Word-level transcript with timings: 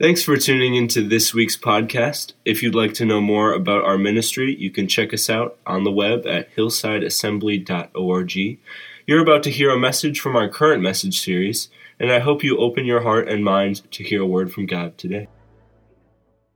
Thanks 0.00 0.24
for 0.24 0.36
tuning 0.36 0.74
into 0.74 1.06
this 1.06 1.32
week's 1.32 1.56
podcast. 1.56 2.32
If 2.44 2.64
you'd 2.64 2.74
like 2.74 2.94
to 2.94 3.04
know 3.04 3.20
more 3.20 3.52
about 3.52 3.84
our 3.84 3.96
ministry, 3.96 4.56
you 4.58 4.72
can 4.72 4.88
check 4.88 5.14
us 5.14 5.30
out 5.30 5.56
on 5.64 5.84
the 5.84 5.92
web 5.92 6.26
at 6.26 6.52
hillsideassembly.org. 6.56 8.58
You're 9.06 9.22
about 9.22 9.44
to 9.44 9.52
hear 9.52 9.70
a 9.70 9.78
message 9.78 10.18
from 10.18 10.34
our 10.34 10.48
current 10.48 10.82
message 10.82 11.20
series, 11.20 11.68
and 12.00 12.10
I 12.10 12.18
hope 12.18 12.42
you 12.42 12.58
open 12.58 12.86
your 12.86 13.02
heart 13.02 13.28
and 13.28 13.44
mind 13.44 13.88
to 13.92 14.02
hear 14.02 14.22
a 14.22 14.26
word 14.26 14.52
from 14.52 14.66
God 14.66 14.98
today. 14.98 15.28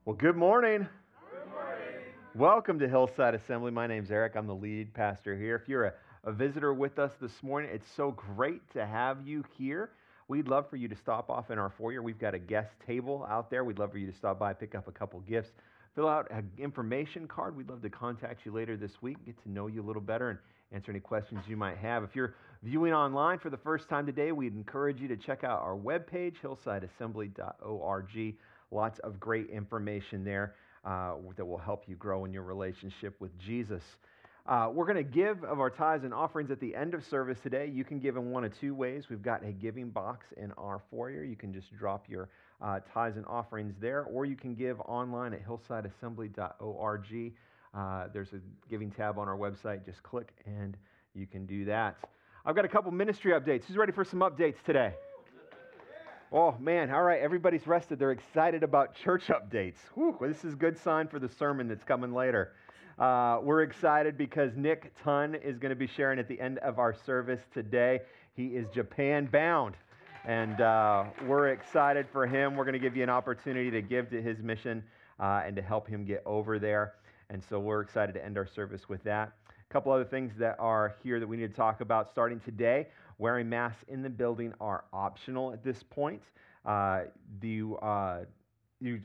Well, 0.05 0.17
good 0.17 0.37
morning. 0.37 0.89
Welcome 2.35 2.81
to 2.81 2.89
Hillside 2.89 3.37
Assembly. 3.37 3.71
My 3.71 3.87
name's 3.87 4.11
Eric. 4.11 4.35
I'm 4.35 4.49
the 4.49 4.57
lead 4.57 4.93
pastor 4.95 5.37
here. 5.37 5.55
If 5.55 5.69
you're 5.69 5.85
a, 5.85 5.93
a 6.25 6.33
visitor 6.33 6.75
with 6.75 6.99
us 6.99 7.13
this 7.21 7.41
morning, 7.45 7.71
it's 7.73 7.89
so 7.93 8.11
great 8.11 8.69
to 8.73 8.85
have 8.85 9.25
you 9.25 9.45
here. 9.57 9.91
We'd 10.29 10.47
love 10.47 10.69
for 10.69 10.77
you 10.77 10.89
to 10.89 10.97
stop 10.97 11.31
off 11.31 11.51
in 11.51 11.59
our 11.59 11.71
foyer. 11.71 12.03
We've 12.03 12.19
got 12.19 12.35
a 12.35 12.39
guest 12.39 12.71
table 12.87 13.27
out 13.31 13.51
there. 13.51 13.65
We'd 13.65 13.79
love 13.79 13.93
for 13.93 13.99
you 13.99 14.11
to 14.11 14.17
stop 14.17 14.39
by, 14.39 14.53
pick 14.53 14.75
up 14.75 14.87
a 14.87 14.93
couple 14.93 15.19
gifts, 15.21 15.51
fill 15.95 16.07
out 16.07 16.31
an 16.31 16.51
information 16.59 17.27
card. 17.27 17.57
We'd 17.57 17.71
love 17.71 17.81
to 17.81 17.89
contact 17.89 18.45
you 18.45 18.53
later 18.53 18.77
this 18.77 18.93
week, 19.01 19.17
get 19.25 19.43
to 19.45 19.51
know 19.51 19.69
you 19.69 19.83
a 19.83 19.87
little 19.87 20.03
better, 20.03 20.29
and 20.29 20.39
answer 20.71 20.91
any 20.91 21.01
questions 21.01 21.41
you 21.49 21.57
might 21.57 21.79
have. 21.79 22.05
If 22.05 22.15
you're 22.15 22.35
viewing 22.63 22.93
online 22.93 23.39
for 23.39 23.49
the 23.49 23.57
first 23.57 23.89
time 23.89 24.05
today, 24.05 24.33
we'd 24.33 24.55
encourage 24.55 25.01
you 25.01 25.09
to 25.09 25.17
check 25.17 25.45
out 25.45 25.63
our 25.63 25.77
webpage, 25.77 26.35
hillsideassembly.org. 26.43 28.35
Lots 28.71 28.99
of 28.99 29.19
great 29.19 29.49
information 29.49 30.25
there 30.25 30.55
uh, 30.85 31.15
that 31.37 31.45
will 31.47 31.57
help 31.57 31.85
you 31.87 31.97
grow 31.97 32.27
in 32.27 32.35
your 32.35 32.43
relationship 32.43 33.19
with 33.19 33.37
Jesus. 33.39 33.83
Uh, 34.49 34.71
we're 34.73 34.87
going 34.87 34.97
to 34.97 35.03
give 35.03 35.45
of 35.45 35.61
our 35.61 35.69
tithes 35.69 36.05
and 36.05 36.15
offerings 36.15 36.51
at 36.51 36.59
the 36.59 36.75
end 36.75 36.95
of 36.95 37.05
service 37.05 37.39
today. 37.39 37.71
You 37.71 37.85
can 37.85 37.99
give 37.99 38.17
in 38.17 38.31
one 38.31 38.45
of 38.45 38.59
two 38.59 38.75
ways. 38.75 39.11
We've 39.11 39.21
got 39.21 39.45
a 39.45 39.53
giving 39.53 39.91
box 39.91 40.29
in 40.39 40.53
our 40.53 40.81
foyer. 40.91 41.23
You 41.23 41.37
can 41.37 41.53
just 41.53 41.71
drop 41.77 42.07
your 42.09 42.31
uh, 42.63 42.81
tithes 42.95 43.19
and 43.19 43.27
offerings 43.27 43.75
there, 43.79 44.05
or 44.05 44.25
you 44.25 44.37
can 44.37 44.55
give 44.55 44.81
online 44.81 45.35
at 45.35 45.47
hillsideassembly.org. 45.47 47.33
Uh, 47.75 48.07
there's 48.15 48.33
a 48.33 48.41
giving 48.71 48.91
tab 48.91 49.19
on 49.19 49.29
our 49.29 49.37
website. 49.37 49.85
Just 49.85 50.03
click 50.03 50.33
and 50.47 50.79
you 51.15 51.27
can 51.27 51.45
do 51.45 51.67
that. 51.67 51.99
I've 52.47 52.57
got 52.57 52.65
a 52.65 52.69
couple 52.69 52.91
ministry 52.91 53.33
updates. 53.33 53.65
Who's 53.67 53.77
ready 53.77 53.93
for 53.93 54.05
some 54.05 54.21
updates 54.21 54.63
today? 54.65 54.95
Oh, 56.33 56.55
man. 56.59 56.91
All 56.91 57.03
right. 57.03 57.21
Everybody's 57.21 57.67
rested. 57.67 57.99
They're 57.99 58.13
excited 58.13 58.63
about 58.63 58.95
church 58.95 59.27
updates. 59.27 59.77
Whew, 59.93 60.17
this 60.23 60.43
is 60.43 60.55
a 60.55 60.57
good 60.57 60.79
sign 60.79 61.07
for 61.07 61.19
the 61.19 61.29
sermon 61.29 61.69
that's 61.69 61.85
coming 61.85 62.15
later. 62.15 62.53
Uh, 62.99 63.39
we're 63.45 63.63
excited 63.63 64.19
because 64.19 64.51
Nick 64.57 64.93
Tun 65.05 65.37
is 65.37 65.57
going 65.59 65.71
to 65.71 65.77
be 65.77 65.87
sharing 65.87 66.19
at 66.19 66.27
the 66.27 66.41
end 66.41 66.59
of 66.59 66.81
our 66.81 66.93
service 66.93 67.41
today. 67.55 68.01
He 68.35 68.47
is 68.47 68.67
Japan 68.75 69.29
bound. 69.31 69.77
And 70.25 70.61
uh, 70.61 71.05
we're 71.25 71.49
excited 71.51 72.07
for 72.13 72.27
him. 72.27 72.57
We're 72.57 72.65
going 72.65 72.73
to 72.73 72.81
give 72.81 72.97
you 72.97 73.05
an 73.05 73.11
opportunity 73.11 73.71
to 73.71 73.83
give 73.83 74.11
to 74.11 74.21
his 74.21 74.41
mission 74.41 74.83
uh, 75.21 75.43
and 75.47 75.55
to 75.55 75.63
help 75.63 75.87
him 75.87 76.05
get 76.05 76.25
over 76.27 76.59
there. 76.59 76.95
And 77.31 77.41
so 77.49 77.61
we're 77.61 77.83
excited 77.83 78.15
to 78.15 78.25
end 78.25 78.37
our 78.37 78.47
service 78.47 78.89
with 78.89 79.05
that. 79.05 79.33
A 79.49 79.73
couple 79.73 79.93
other 79.93 80.05
things 80.05 80.33
that 80.39 80.57
are 80.59 80.97
here 81.01 81.21
that 81.21 81.27
we 81.27 81.37
need 81.37 81.51
to 81.51 81.57
talk 81.57 81.81
about 81.81 82.11
starting 82.11 82.41
today. 82.41 82.89
Wearing 83.19 83.49
masks 83.49 83.85
in 83.87 84.03
the 84.03 84.11
building 84.11 84.53
are 84.61 84.85
optional 84.93 85.53
at 85.53 85.63
this 85.63 85.85
point. 85.85 86.23
Uh, 86.67 87.03
the 87.41 87.63
uh, 87.81 88.19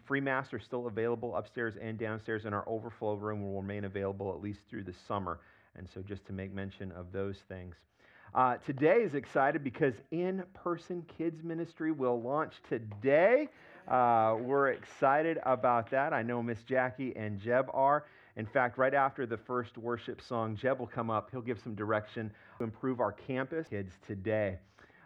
free 0.06 0.22
masks 0.22 0.54
are 0.54 0.60
still 0.60 0.88
available 0.88 1.36
upstairs 1.36 1.76
and 1.82 1.98
downstairs, 1.98 2.46
and 2.46 2.54
our 2.54 2.68
overflow 2.68 3.16
room 3.16 3.42
will 3.42 3.62
remain 3.62 3.86
available 3.86 4.32
at 4.32 4.42
least 4.42 4.60
through 4.70 4.84
the 4.84 4.94
summer. 5.08 5.40
And 5.76 5.88
so, 5.92 6.02
just 6.02 6.26
to 6.28 6.34
make 6.34 6.54
mention 6.54 6.92
of 6.92 7.12
those 7.12 7.38
things. 7.48 7.76
Uh, 8.36 8.58
today 8.66 9.02
is 9.02 9.14
excited 9.14 9.64
because 9.64 9.94
in 10.12 10.44
person 10.54 11.06
kids 11.18 11.44
ministry 11.44 11.92
will 11.92 12.20
launch 12.22 12.54
today. 12.68 13.48
Uh, 13.88 14.36
we're 14.40 14.70
excited 14.70 15.38
about 15.44 15.92
that. 15.92 16.14
I 16.14 16.24
know 16.24 16.42
Miss 16.42 16.64
Jackie 16.64 17.16
and 17.16 17.40
Jeb 17.40 17.68
are. 17.74 18.06
In 18.36 18.48
fact, 18.48 18.80
right 18.80 18.94
after 18.94 19.28
the 19.28 19.38
first 19.38 19.78
worship 19.78 20.20
song, 20.20 20.56
Jeb 20.56 20.80
will 20.80 20.88
come 20.88 21.12
up. 21.12 21.30
He'll 21.32 21.42
give 21.42 21.60
some 21.60 21.76
direction 21.76 22.32
to 22.58 22.64
improve 22.64 23.00
our 23.00 23.12
campus 23.12 23.68
kids 23.68 23.94
today. 24.08 24.58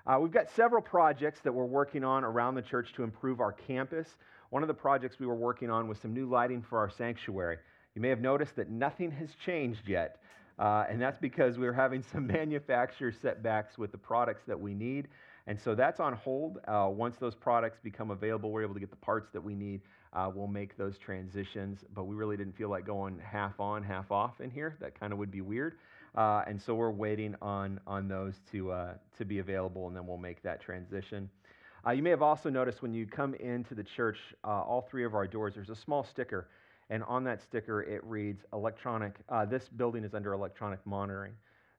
Uh, 0.06 0.18
we've 0.22 0.32
got 0.32 0.50
several 0.52 0.82
projects 0.82 1.42
that 1.42 1.54
we're 1.54 1.66
working 1.66 2.06
on 2.06 2.24
around 2.24 2.56
the 2.56 2.62
church 2.62 2.94
to 2.94 3.04
improve 3.04 3.42
our 3.42 3.52
campus. 3.52 4.08
One 4.50 4.64
of 4.64 4.68
the 4.68 4.74
projects 4.74 5.20
we 5.20 5.26
were 5.26 5.36
working 5.36 5.70
on 5.70 5.88
was 5.88 6.00
some 6.00 6.14
new 6.14 6.28
lighting 6.28 6.62
for 6.62 6.80
our 6.80 6.90
sanctuary. 6.90 7.58
You 7.96 8.02
may 8.02 8.10
have 8.10 8.22
noticed 8.22 8.56
that 8.56 8.70
nothing 8.70 9.12
has 9.12 9.30
changed 9.46 9.88
yet, 9.88 10.22
uh, 10.60 10.86
and 10.90 11.02
that's 11.02 11.18
because 11.18 11.58
we 11.58 11.68
are 11.68 11.74
having 11.74 12.02
some 12.02 12.28
manufacturer 12.40 13.12
setbacks 13.12 13.78
with 13.78 13.92
the 13.92 13.98
products 13.98 14.44
that 14.48 14.60
we 14.60 14.74
need. 14.74 15.10
And 15.48 15.60
so 15.60 15.76
that's 15.76 16.00
on 16.00 16.14
hold. 16.14 16.60
Uh, 16.68 16.90
once 16.92 17.18
those 17.18 17.34
products 17.34 17.80
become 17.82 18.12
available, 18.12 18.52
we're 18.52 18.64
able 18.64 18.74
to 18.74 18.80
get 18.80 18.90
the 18.90 18.98
parts 18.98 19.30
that 19.32 19.42
we 19.42 19.56
need. 19.56 19.82
Uh, 20.14 20.30
we'll 20.34 20.48
make 20.48 20.78
those 20.78 20.98
transitions, 20.98 21.86
but 21.94 22.04
we 22.04 22.16
really 22.16 22.36
didn't 22.36 22.56
feel 22.58 22.70
like 22.70 22.86
going 22.86 23.20
half 23.20 23.60
on, 23.60 23.84
half 23.84 24.12
off 24.12 24.42
in 24.42 24.50
here. 24.50 24.78
That 24.82 25.00
kind 25.00 25.14
of 25.14 25.20
would 25.20 25.32
be 25.32 25.42
weird. 25.42 25.78
Uh, 26.16 26.44
and 26.48 26.62
so 26.62 26.74
we're 26.76 26.92
waiting 26.92 27.36
on, 27.42 27.80
on 27.86 28.08
those 28.08 28.34
to, 28.52 28.72
uh, 28.72 28.94
to 29.18 29.26
be 29.26 29.40
available, 29.40 29.88
and 29.88 29.96
then 29.96 30.06
we'll 30.06 30.18
make 30.18 30.42
that 30.44 30.60
transition. 30.60 31.30
Uh, 31.88 31.92
you 31.92 32.04
may 32.04 32.10
have 32.10 32.22
also 32.22 32.50
noticed 32.50 32.82
when 32.82 32.94
you 32.94 33.06
come 33.06 33.34
into 33.36 33.74
the 33.74 33.84
church, 33.84 34.18
uh, 34.44 34.48
all 34.48 34.82
three 34.82 35.06
of 35.06 35.16
our 35.16 35.26
doors, 35.26 35.54
there's 35.56 35.70
a 35.70 35.76
small 35.76 36.04
sticker. 36.04 36.50
And 36.90 37.02
on 37.04 37.24
that 37.24 37.42
sticker, 37.42 37.82
it 37.84 38.04
reads 38.04 38.44
electronic. 38.52 39.16
Uh, 39.30 39.46
this 39.46 39.70
building 39.70 40.04
is 40.04 40.14
under 40.14 40.34
electronic 40.34 40.86
monitoring. 40.86 41.32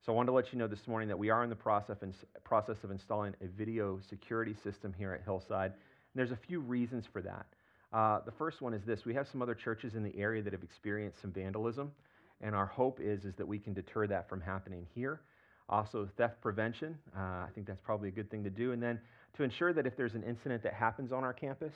So 0.05 0.13
I 0.13 0.17
wanted 0.17 0.29
to 0.29 0.33
let 0.33 0.51
you 0.51 0.59
know 0.59 0.67
this 0.67 0.87
morning 0.89 1.09
that 1.09 1.19
we 1.19 1.29
are 1.29 1.45
in 1.45 1.51
the 1.51 1.57
process, 1.57 1.99
process 2.43 2.85
of 2.85 2.91
installing 2.91 3.35
a 3.43 3.49
video 3.49 4.01
security 4.09 4.55
system 4.55 4.95
here 4.97 5.13
at 5.13 5.23
Hillside. 5.25 5.73
And 5.73 6.15
there's 6.15 6.31
a 6.31 6.37
few 6.37 6.61
reasons 6.61 7.05
for 7.13 7.21
that. 7.21 7.47
Uh, 7.93 8.21
the 8.25 8.33
first 8.33 8.63
one 8.63 8.73
is 8.73 8.85
this 8.85 9.05
we 9.05 9.13
have 9.13 9.29
some 9.29 9.43
other 9.43 9.55
churches 9.55 9.95
in 9.95 10.03
the 10.03 10.17
area 10.17 10.43
that 10.43 10.55
have 10.55 10.63
experienced 10.63 11.21
some 11.21 11.33
vandalism. 11.33 11.93
And 12.41 12.55
our 12.55 12.67
hope 12.67 12.99
is, 12.99 13.27
is 13.27 13.35
that 13.35 13.47
we 13.47 13.59
can 13.59 13.75
deter 13.75 14.07
that 14.07 14.27
from 14.27 14.41
happening 14.41 14.87
here. 14.95 15.21
Also, 15.69 16.09
theft 16.17 16.41
prevention. 16.41 16.97
Uh, 17.15 17.21
I 17.21 17.49
think 17.55 17.67
that's 17.67 17.83
probably 17.83 18.09
a 18.09 18.13
good 18.13 18.31
thing 18.31 18.43
to 18.45 18.51
do. 18.51 18.73
And 18.73 18.83
then 18.83 18.99
to 19.37 19.43
ensure 19.43 19.73
that 19.73 19.87
if 19.87 19.97
there's 19.97 20.15
an 20.15 20.23
incident 20.23 20.63
that 20.63 20.75
happens 20.75 21.13
on 21.13 21.25
our 21.25 21.33
campus, 21.33 21.75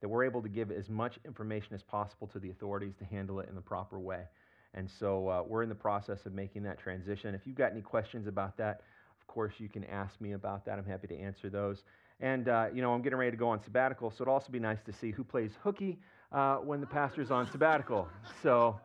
that 0.00 0.08
we're 0.08 0.24
able 0.24 0.42
to 0.42 0.48
give 0.48 0.70
as 0.70 0.88
much 0.88 1.18
information 1.24 1.74
as 1.74 1.82
possible 1.82 2.26
to 2.28 2.38
the 2.38 2.50
authorities 2.50 2.94
to 2.98 3.04
handle 3.04 3.40
it 3.40 3.48
in 3.48 3.54
the 3.54 3.60
proper 3.60 3.98
way. 3.98 4.22
And 4.74 4.90
so 4.98 5.28
uh, 5.28 5.42
we're 5.46 5.62
in 5.62 5.68
the 5.68 5.74
process 5.74 6.26
of 6.26 6.32
making 6.32 6.62
that 6.64 6.78
transition. 6.78 7.34
If 7.34 7.46
you've 7.46 7.56
got 7.56 7.72
any 7.72 7.82
questions 7.82 8.26
about 8.26 8.56
that, 8.56 8.80
of 9.20 9.26
course, 9.26 9.54
you 9.58 9.68
can 9.68 9.84
ask 9.84 10.20
me 10.20 10.32
about 10.32 10.64
that. 10.64 10.78
I'm 10.78 10.84
happy 10.84 11.06
to 11.08 11.18
answer 11.18 11.48
those. 11.50 11.84
And, 12.20 12.48
uh, 12.48 12.66
you 12.74 12.82
know, 12.82 12.92
I'm 12.92 13.02
getting 13.02 13.18
ready 13.18 13.30
to 13.32 13.36
go 13.36 13.48
on 13.48 13.62
sabbatical, 13.62 14.10
so 14.10 14.22
it'd 14.22 14.28
also 14.28 14.50
be 14.50 14.58
nice 14.58 14.78
to 14.86 14.92
see 14.92 15.10
who 15.10 15.24
plays 15.24 15.50
hooky 15.62 15.98
uh, 16.32 16.56
when 16.56 16.80
the 16.80 16.86
pastor's 16.86 17.30
on 17.30 17.50
sabbatical. 17.50 18.08
So 18.42 18.80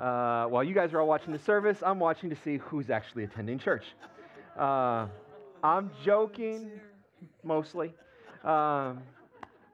uh, 0.00 0.46
while 0.46 0.64
you 0.64 0.74
guys 0.74 0.92
are 0.92 1.00
all 1.00 1.06
watching 1.06 1.32
the 1.32 1.38
service, 1.38 1.78
I'm 1.84 1.98
watching 1.98 2.30
to 2.30 2.36
see 2.36 2.58
who's 2.58 2.90
actually 2.90 3.24
attending 3.24 3.58
church. 3.58 3.84
Uh, 4.58 5.06
I'm 5.62 5.90
joking 6.04 6.70
mostly. 7.42 7.92
Um, 8.44 9.02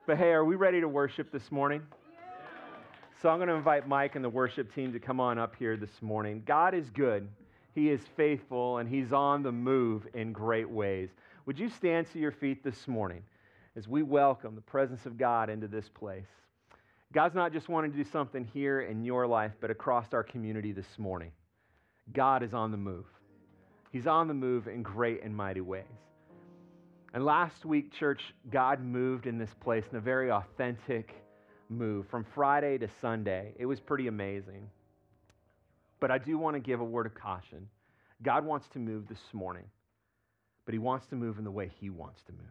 but 0.05 0.17
hey, 0.17 0.31
are 0.31 0.45
we 0.45 0.55
ready 0.55 0.81
to 0.81 0.87
worship 0.87 1.31
this 1.31 1.51
morning? 1.51 1.81
So 3.21 3.29
I'm 3.29 3.37
going 3.37 3.49
to 3.49 3.55
invite 3.55 3.87
Mike 3.87 4.15
and 4.15 4.23
the 4.23 4.29
worship 4.29 4.73
team 4.75 4.93
to 4.93 4.99
come 4.99 5.19
on 5.19 5.39
up 5.39 5.55
here 5.55 5.77
this 5.77 6.01
morning. 6.01 6.43
God 6.45 6.73
is 6.73 6.89
good, 6.89 7.27
He 7.73 7.89
is 7.89 8.01
faithful, 8.15 8.77
and 8.77 8.89
He's 8.89 9.13
on 9.13 9.41
the 9.41 9.51
move 9.51 10.07
in 10.13 10.31
great 10.31 10.69
ways. 10.69 11.09
Would 11.45 11.57
you 11.57 11.69
stand 11.69 12.07
to 12.13 12.19
your 12.19 12.31
feet 12.31 12.63
this 12.63 12.87
morning 12.87 13.23
as 13.75 13.87
we 13.87 14.03
welcome 14.03 14.55
the 14.55 14.61
presence 14.61 15.05
of 15.05 15.17
God 15.17 15.49
into 15.49 15.67
this 15.67 15.89
place? 15.89 16.27
God's 17.13 17.35
not 17.35 17.53
just 17.53 17.69
wanting 17.69 17.91
to 17.91 17.97
do 17.97 18.03
something 18.03 18.43
here 18.53 18.81
in 18.81 19.03
your 19.03 19.25
life, 19.25 19.53
but 19.61 19.71
across 19.71 20.13
our 20.13 20.23
community 20.23 20.71
this 20.71 20.99
morning. 20.99 21.31
God 22.13 22.43
is 22.43 22.53
on 22.53 22.71
the 22.71 22.77
move. 22.77 23.05
He's 23.91 24.07
on 24.07 24.27
the 24.27 24.33
move 24.33 24.67
in 24.67 24.83
great 24.83 25.23
and 25.23 25.35
mighty 25.35 25.61
ways. 25.61 25.85
And 27.15 27.23
last 27.23 27.63
week, 27.63 27.93
church, 27.93 28.21
God 28.51 28.83
moved 28.83 29.25
in 29.25 29.37
this 29.37 29.53
place 29.61 29.85
in 29.89 29.97
a 29.97 30.01
very 30.01 30.29
authentic 30.29 31.15
move 31.69 32.09
from 32.09 32.25
Friday 32.35 32.77
to 32.77 32.89
Sunday. 32.99 33.53
It 33.57 33.65
was 33.65 33.79
pretty 33.79 34.07
amazing. 34.07 34.69
But 36.01 36.11
I 36.11 36.17
do 36.17 36.37
want 36.37 36.55
to 36.57 36.59
give 36.59 36.81
a 36.81 36.83
word 36.83 37.05
of 37.05 37.15
caution. 37.15 37.69
God 38.21 38.43
wants 38.43 38.67
to 38.73 38.79
move 38.79 39.07
this 39.07 39.21
morning, 39.31 39.63
but 40.65 40.73
He 40.73 40.77
wants 40.77 41.07
to 41.07 41.15
move 41.15 41.37
in 41.37 41.45
the 41.45 41.51
way 41.51 41.71
He 41.79 41.89
wants 41.89 42.21
to 42.23 42.33
move. 42.33 42.41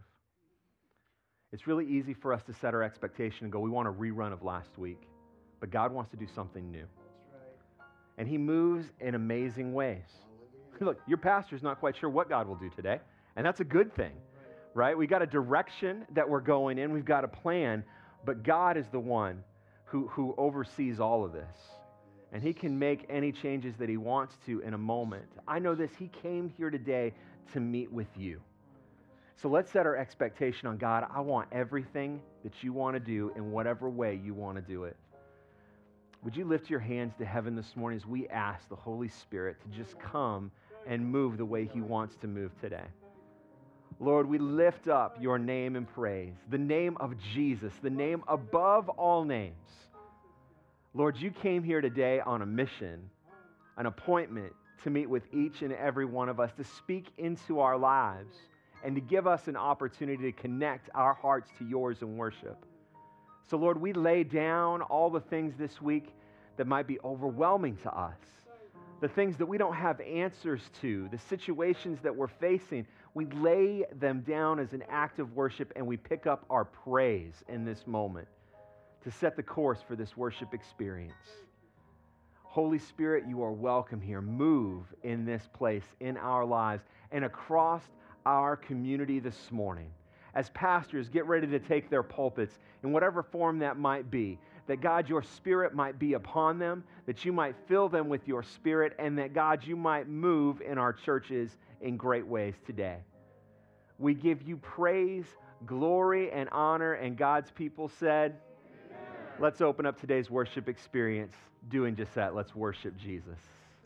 It's 1.52 1.66
really 1.66 1.86
easy 1.86 2.14
for 2.14 2.32
us 2.32 2.42
to 2.44 2.54
set 2.54 2.72
our 2.72 2.82
expectation 2.82 3.44
and 3.44 3.52
go, 3.52 3.60
we 3.60 3.68
want 3.68 3.86
a 3.86 3.92
rerun 3.92 4.32
of 4.32 4.42
last 4.42 4.78
week. 4.78 5.02
But 5.60 5.72
God 5.72 5.92
wants 5.92 6.10
to 6.12 6.16
do 6.16 6.26
something 6.34 6.70
new. 6.70 6.86
And 8.16 8.26
He 8.26 8.38
moves 8.38 8.86
in 8.98 9.14
amazing 9.14 9.74
ways. 9.74 10.08
Look, 10.80 11.02
your 11.06 11.18
pastor's 11.18 11.62
not 11.62 11.80
quite 11.80 11.98
sure 11.98 12.08
what 12.08 12.30
God 12.30 12.48
will 12.48 12.56
do 12.56 12.70
today, 12.70 13.00
and 13.36 13.44
that's 13.44 13.60
a 13.60 13.64
good 13.64 13.94
thing 13.94 14.12
right? 14.74 14.98
We 14.98 15.06
got 15.06 15.22
a 15.22 15.26
direction 15.26 16.04
that 16.14 16.28
we're 16.28 16.40
going 16.40 16.78
in, 16.78 16.92
we've 16.92 17.04
got 17.04 17.24
a 17.24 17.28
plan, 17.28 17.84
but 18.24 18.42
God 18.42 18.76
is 18.76 18.86
the 18.88 19.00
one 19.00 19.42
who, 19.84 20.08
who 20.08 20.34
oversees 20.36 21.00
all 21.00 21.24
of 21.24 21.32
this. 21.32 21.56
And 22.32 22.42
He 22.42 22.52
can 22.52 22.76
make 22.78 23.06
any 23.08 23.30
changes 23.30 23.76
that 23.78 23.88
He 23.88 23.96
wants 23.96 24.36
to 24.46 24.60
in 24.60 24.74
a 24.74 24.78
moment. 24.78 25.26
I 25.46 25.60
know 25.60 25.74
this, 25.74 25.90
He 25.96 26.08
came 26.08 26.52
here 26.56 26.70
today 26.70 27.12
to 27.52 27.60
meet 27.60 27.92
with 27.92 28.08
you. 28.16 28.40
So 29.36 29.48
let's 29.48 29.70
set 29.70 29.86
our 29.86 29.96
expectation 29.96 30.68
on 30.68 30.76
God. 30.76 31.06
I 31.14 31.20
want 31.20 31.48
everything 31.52 32.20
that 32.42 32.62
you 32.62 32.72
want 32.72 32.94
to 32.94 33.00
do 33.00 33.32
in 33.36 33.52
whatever 33.52 33.88
way 33.88 34.20
you 34.22 34.34
want 34.34 34.56
to 34.56 34.62
do 34.62 34.84
it. 34.84 34.96
Would 36.24 36.36
you 36.36 36.44
lift 36.44 36.70
your 36.70 36.80
hands 36.80 37.12
to 37.18 37.24
heaven 37.24 37.54
this 37.54 37.76
morning 37.76 37.98
as 37.98 38.06
we 38.06 38.26
ask 38.28 38.68
the 38.68 38.76
Holy 38.76 39.08
Spirit 39.08 39.56
to 39.60 39.76
just 39.76 39.98
come 40.00 40.50
and 40.86 41.06
move 41.06 41.36
the 41.36 41.44
way 41.44 41.68
He 41.72 41.80
wants 41.82 42.16
to 42.16 42.26
move 42.26 42.58
today? 42.60 42.86
Lord, 44.00 44.28
we 44.28 44.38
lift 44.38 44.88
up 44.88 45.16
your 45.20 45.38
name 45.38 45.76
in 45.76 45.86
praise, 45.86 46.34
the 46.50 46.58
name 46.58 46.96
of 46.98 47.14
Jesus, 47.34 47.72
the 47.82 47.90
name 47.90 48.22
above 48.28 48.88
all 48.88 49.24
names. 49.24 49.54
Lord, 50.94 51.16
you 51.16 51.30
came 51.30 51.62
here 51.62 51.80
today 51.80 52.20
on 52.20 52.42
a 52.42 52.46
mission, 52.46 53.08
an 53.76 53.86
appointment 53.86 54.52
to 54.82 54.90
meet 54.90 55.08
with 55.08 55.22
each 55.32 55.62
and 55.62 55.72
every 55.72 56.04
one 56.04 56.28
of 56.28 56.38
us, 56.38 56.50
to 56.56 56.64
speak 56.64 57.06
into 57.18 57.60
our 57.60 57.78
lives, 57.78 58.34
and 58.84 58.94
to 58.94 59.00
give 59.00 59.26
us 59.26 59.48
an 59.48 59.56
opportunity 59.56 60.30
to 60.30 60.32
connect 60.32 60.90
our 60.94 61.14
hearts 61.14 61.48
to 61.58 61.64
yours 61.64 62.02
in 62.02 62.16
worship. 62.16 62.64
So, 63.48 63.56
Lord, 63.56 63.80
we 63.80 63.92
lay 63.92 64.24
down 64.24 64.82
all 64.82 65.10
the 65.10 65.20
things 65.20 65.54
this 65.58 65.80
week 65.80 66.08
that 66.56 66.66
might 66.66 66.86
be 66.86 66.98
overwhelming 67.04 67.76
to 67.82 67.90
us, 67.90 68.18
the 69.00 69.08
things 69.08 69.36
that 69.38 69.46
we 69.46 69.58
don't 69.58 69.74
have 69.74 70.00
answers 70.00 70.62
to, 70.80 71.08
the 71.10 71.18
situations 71.18 71.98
that 72.02 72.14
we're 72.14 72.28
facing. 72.28 72.86
We 73.14 73.26
lay 73.26 73.84
them 73.98 74.22
down 74.22 74.58
as 74.58 74.72
an 74.72 74.82
act 74.88 75.20
of 75.20 75.34
worship 75.36 75.72
and 75.76 75.86
we 75.86 75.96
pick 75.96 76.26
up 76.26 76.44
our 76.50 76.64
praise 76.64 77.44
in 77.48 77.64
this 77.64 77.86
moment 77.86 78.26
to 79.04 79.10
set 79.10 79.36
the 79.36 79.42
course 79.42 79.78
for 79.86 79.94
this 79.94 80.16
worship 80.16 80.52
experience. 80.52 81.14
Holy 82.42 82.78
Spirit, 82.78 83.24
you 83.28 83.42
are 83.42 83.52
welcome 83.52 84.00
here. 84.00 84.20
Move 84.20 84.84
in 85.04 85.24
this 85.24 85.48
place, 85.52 85.84
in 86.00 86.16
our 86.16 86.44
lives, 86.44 86.82
and 87.12 87.24
across 87.24 87.82
our 88.26 88.56
community 88.56 89.20
this 89.20 89.50
morning 89.52 89.90
as 90.34 90.50
pastors 90.50 91.08
get 91.08 91.26
ready 91.26 91.46
to 91.46 91.58
take 91.58 91.88
their 91.88 92.02
pulpits 92.02 92.58
in 92.82 92.92
whatever 92.92 93.22
form 93.22 93.58
that 93.60 93.78
might 93.78 94.10
be, 94.10 94.38
that 94.66 94.80
God, 94.80 95.08
your 95.08 95.22
spirit 95.22 95.74
might 95.74 95.98
be 95.98 96.14
upon 96.14 96.58
them, 96.58 96.82
that 97.06 97.24
you 97.24 97.32
might 97.32 97.54
fill 97.68 97.88
them 97.88 98.08
with 98.08 98.26
your 98.26 98.42
spirit, 98.42 98.94
and 98.98 99.16
that 99.18 99.34
God, 99.34 99.64
you 99.64 99.76
might 99.76 100.08
move 100.08 100.60
in 100.60 100.78
our 100.78 100.92
churches 100.92 101.56
in 101.84 101.96
great 101.96 102.26
ways 102.26 102.54
today. 102.66 102.98
We 103.98 104.14
give 104.14 104.42
you 104.42 104.56
praise, 104.56 105.26
glory, 105.66 106.32
and 106.32 106.48
honor, 106.50 106.94
and 106.94 107.16
God's 107.16 107.50
people 107.52 107.88
said, 107.88 108.38
Amen. 108.90 108.98
Let's 109.38 109.60
open 109.60 109.86
up 109.86 110.00
today's 110.00 110.30
worship 110.30 110.68
experience 110.68 111.36
doing 111.68 111.94
just 111.94 112.14
that. 112.16 112.34
Let's 112.34 112.54
worship 112.56 112.96
Jesus. 112.96 113.38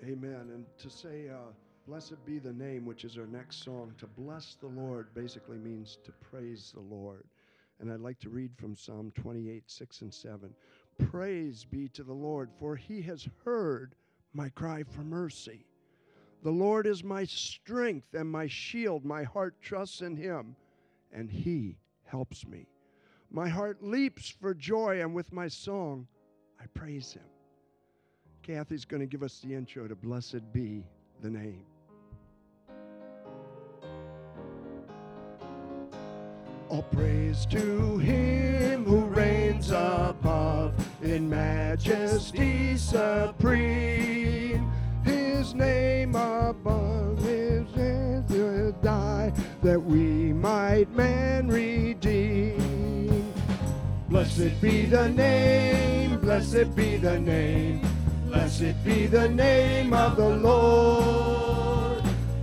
Amen. 0.03 0.51
And 0.55 0.65
to 0.79 0.89
say, 0.89 1.29
uh, 1.29 1.53
Blessed 1.89 2.23
be 2.27 2.39
the 2.39 2.53
name, 2.53 2.85
which 2.85 3.05
is 3.07 3.17
our 3.17 3.27
next 3.27 3.65
song. 3.65 3.95
To 3.97 4.07
bless 4.07 4.57
the 4.61 4.67
Lord 4.67 5.07
basically 5.15 5.57
means 5.57 5.97
to 6.05 6.13
praise 6.13 6.71
the 6.75 6.95
Lord. 6.95 7.25
And 7.81 7.91
I'd 7.91 8.01
like 8.01 8.19
to 8.21 8.29
read 8.29 8.51
from 8.59 8.77
Psalm 8.77 9.11
28, 9.15 9.63
6 9.67 10.03
and 10.03 10.13
7. 10.13 10.55
Praise 11.11 11.65
be 11.65 11.89
to 11.89 12.03
the 12.03 12.13
Lord, 12.13 12.51
for 12.59 12.77
he 12.77 13.01
has 13.03 13.27
heard 13.43 13.95
my 14.35 14.51
cry 14.51 14.83
for 14.83 15.01
mercy. 15.01 15.65
The 16.43 16.51
Lord 16.51 16.87
is 16.87 17.03
my 17.03 17.25
strength 17.25 18.15
and 18.15 18.31
my 18.31 18.47
shield. 18.47 19.05
My 19.05 19.25
heart 19.25 19.57
trusts 19.61 20.01
in 20.01 20.17
him, 20.17 20.55
and 21.13 21.31
he 21.31 21.79
helps 22.05 22.47
me. 22.47 22.67
My 23.31 23.49
heart 23.49 23.83
leaps 23.83 24.29
for 24.29 24.55
joy, 24.55 25.01
and 25.01 25.15
with 25.15 25.33
my 25.33 25.49
song, 25.49 26.07
I 26.61 26.65
praise 26.75 27.13
him. 27.13 27.25
Kathy's 28.43 28.85
going 28.85 29.01
to 29.01 29.07
give 29.07 29.23
us 29.23 29.41
the 29.41 29.55
intro 29.55 29.89
to 29.89 29.95
Blessed 29.95 30.53
Be 30.53 30.85
the 31.21 31.29
Name. 31.29 31.65
All 36.71 36.83
praise 36.83 37.47
to 37.47 37.99
him 37.99 38.85
who 38.85 39.01
reigns 39.07 39.71
above 39.71 40.75
in 41.03 41.29
majesty 41.29 42.77
supreme. 42.77 44.18
His 45.49 45.55
name 45.55 46.15
above 46.15 47.27
is 47.27 47.73
to 47.73 48.75
die 48.83 49.33
that 49.63 49.83
we 49.83 50.35
might 50.35 50.91
man 50.95 51.49
redeem. 51.49 53.33
Blessed 54.11 54.61
be 54.61 54.85
the 54.85 55.09
name, 55.09 56.21
blessed 56.21 56.77
be 56.77 56.99
the 56.99 57.19
name, 57.19 57.81
blessed 58.27 58.85
be 58.85 59.07
the 59.07 59.31
name 59.31 59.95
of 59.95 60.19
the 60.19 60.29
Lord. 60.37 62.03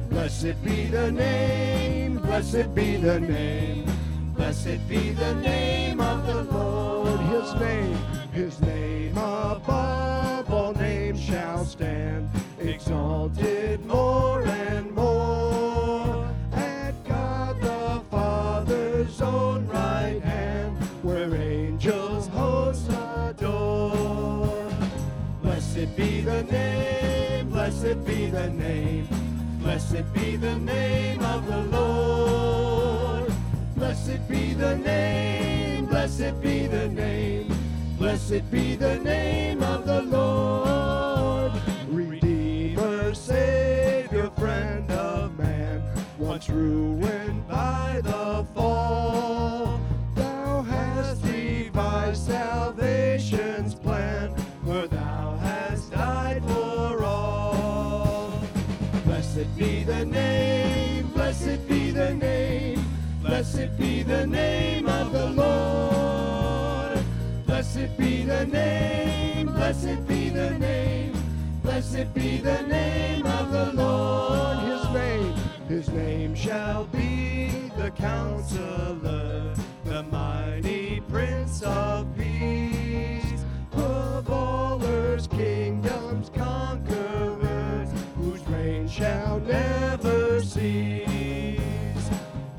Blessed 0.09 0.63
be 0.63 0.87
the 0.87 1.11
name, 1.11 2.17
blessed 2.17 2.73
be 2.73 2.97
the 2.97 3.19
name. 3.19 3.85
Blessed 4.33 4.79
be 4.89 5.11
the 5.11 5.35
name 5.35 6.01
of 6.01 6.25
the 6.25 6.41
Lord. 6.51 7.19
His 7.19 7.53
name, 7.61 7.97
his 8.33 8.59
name 8.61 9.11
above 9.15 10.51
all 10.51 10.73
names 10.73 11.21
shall 11.21 11.65
stand, 11.65 12.27
exalted 12.67 13.85
more 13.85 14.43
and 14.43 14.91
more. 14.91 16.27
At 16.53 16.93
God 17.07 17.61
the 17.61 18.01
Father's 18.09 19.21
own 19.21 19.67
right 19.67 20.21
hand, 20.21 20.77
where 21.03 21.33
angels 21.35 22.27
hosts 22.27 22.89
adore. 22.89 24.69
Blessed 25.41 25.95
be 25.95 26.21
the 26.21 26.43
name, 26.43 27.49
blessed 27.49 28.03
be 28.05 28.29
the 28.29 28.49
name, 28.49 29.07
blessed 29.59 30.11
be 30.13 30.35
the 30.35 30.57
name 30.57 31.21
of 31.23 31.45
the 31.47 31.61
Lord. 31.77 33.31
Blessed 33.75 34.27
be 34.27 34.53
the 34.53 34.77
name, 34.77 35.85
blessed 35.85 36.41
be 36.41 36.67
the 36.67 36.87
name, 36.89 37.53
blessed 37.97 38.49
be 38.51 38.75
the 38.75 38.97
name 38.99 39.61
of 39.61 39.85
the 39.85 40.01
Lord. 40.01 41.04
Ruined 46.55 47.47
by 47.47 48.01
the 48.03 48.45
fall. 48.55 49.79
Thou 50.15 50.61
hast 50.61 51.21
devised 51.23 52.27
salvation's 52.27 53.75
plan, 53.75 54.29
where 54.63 54.87
thou 54.87 55.37
hast 55.41 55.91
died 55.91 56.43
for 56.45 57.03
all. 57.03 58.39
Blessed 59.05 59.55
be 59.57 59.83
the 59.83 60.05
name, 60.05 61.07
blessed 61.07 61.67
be 61.67 61.91
the 61.91 62.13
name. 62.13 62.83
Blessed 63.21 63.77
be 63.77 64.03
the 64.03 64.25
name 64.25 64.87
of 64.87 65.11
the 65.11 65.29
Lord. 65.31 66.99
Blessed 67.45 67.97
be 67.97 68.23
the 68.23 68.45
name, 68.45 69.47
blessed 69.47 70.07
be 70.07 70.29
the 70.29 70.51
name, 70.59 71.13
blessed 71.63 72.13
be 72.13 72.37
the 72.37 72.61
name 72.63 73.25
of 73.25 73.51
the 73.51 73.73
Lord. 73.73 74.64
His 75.67 75.89
name, 75.89 76.35
shall 76.35 76.85
be 76.85 77.49
the 77.75 77.89
counselor, 77.89 79.55
the 79.83 80.03
mighty 80.03 81.01
prince 81.09 81.63
of 81.63 82.05
peace. 82.15 83.43
Of 83.73 84.29
all 84.29 84.83
earth's 84.85 85.25
kingdoms, 85.25 86.29
conquerors, 86.35 87.89
whose 88.15 88.47
reign 88.47 88.87
shall 88.87 89.39
never 89.39 90.39
cease. 90.43 92.09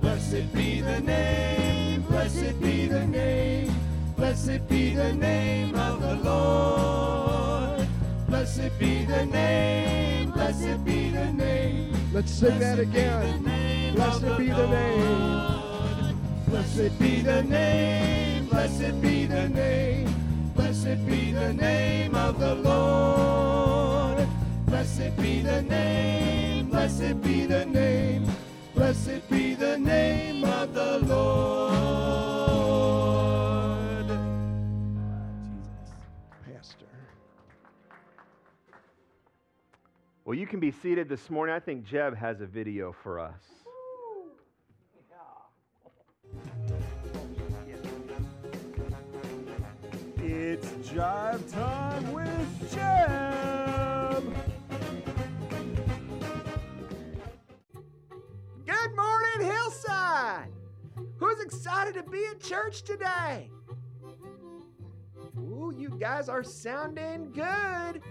Blessed 0.00 0.52
be 0.52 0.80
the 0.80 1.00
name, 1.00 2.02
blessed 2.02 2.60
be 2.60 2.86
the 2.88 3.06
name, 3.06 3.72
blessed 4.16 4.66
be 4.66 4.96
the 4.96 5.12
name 5.12 5.76
of 5.76 6.00
the 6.00 6.16
Lord. 6.16 7.86
Blessed 8.26 8.76
be 8.80 9.04
the 9.04 9.26
name, 9.26 10.32
blessed 10.32 10.84
be 10.84 11.10
the 11.10 11.32
name. 11.32 11.95
Let's 12.16 12.32
sing 12.32 12.58
that 12.60 12.78
again. 12.78 13.42
Blessed 13.94 14.38
be 14.38 14.46
the 14.46 14.66
name. 14.68 16.18
Blessed 16.48 16.98
be 16.98 17.20
the 17.20 17.42
name, 17.42 18.46
blessed 18.46 19.02
be 19.02 19.26
the 19.26 19.50
name, 19.50 20.08
blessed 20.54 21.06
be 21.06 21.32
the 21.32 21.52
name 21.52 22.14
of 22.14 22.40
the 22.40 22.54
Lord. 22.54 24.26
Blessed 24.64 25.14
be 25.18 25.42
the 25.42 25.60
name, 25.60 26.70
blessed 26.70 27.20
be 27.20 27.44
the 27.44 27.66
name. 27.66 28.24
Blessed 28.74 29.28
be 29.28 29.54
the 29.54 29.76
name 29.76 30.42
of 30.42 30.72
the 30.72 31.00
Lord. 31.00 32.35
Well, 40.36 40.42
you 40.42 40.46
can 40.46 40.60
be 40.60 40.70
seated 40.70 41.08
this 41.08 41.30
morning. 41.30 41.54
I 41.54 41.60
think 41.60 41.82
Jeb 41.82 42.14
has 42.14 42.42
a 42.42 42.46
video 42.46 42.92
for 42.92 43.18
us. 43.18 43.40
It's 50.18 50.66
Jive 50.90 51.50
Time 51.50 52.12
with 52.12 52.70
Jeb. 52.70 54.24
Good 58.66 58.94
morning, 58.94 59.40
Hillside. 59.40 60.50
Who's 61.16 61.40
excited 61.40 61.94
to 61.94 62.02
be 62.02 62.26
at 62.26 62.40
church 62.40 62.82
today. 62.82 63.48
Ooh, 65.38 65.72
you 65.74 65.96
guys 65.98 66.28
are 66.28 66.42
sounding 66.42 67.32
good. 67.32 68.02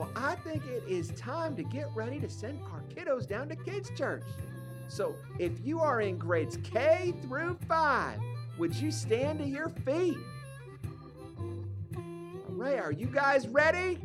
Well, 0.00 0.10
I 0.16 0.34
think 0.36 0.64
it 0.64 0.82
is 0.88 1.10
time 1.10 1.54
to 1.56 1.62
get 1.62 1.90
ready 1.94 2.18
to 2.20 2.28
send 2.30 2.58
our 2.72 2.80
kiddos 2.88 3.28
down 3.28 3.50
to 3.50 3.56
kids' 3.56 3.90
church. 3.94 4.22
So, 4.88 5.14
if 5.38 5.52
you 5.62 5.80
are 5.80 6.00
in 6.00 6.16
grades 6.16 6.56
K 6.64 7.12
through 7.20 7.58
5, 7.68 8.18
would 8.56 8.74
you 8.74 8.90
stand 8.90 9.40
to 9.40 9.44
your 9.44 9.68
feet? 9.68 10.16
All 11.94 12.54
right, 12.54 12.78
are 12.78 12.92
you 12.92 13.08
guys 13.08 13.46
ready? 13.46 13.98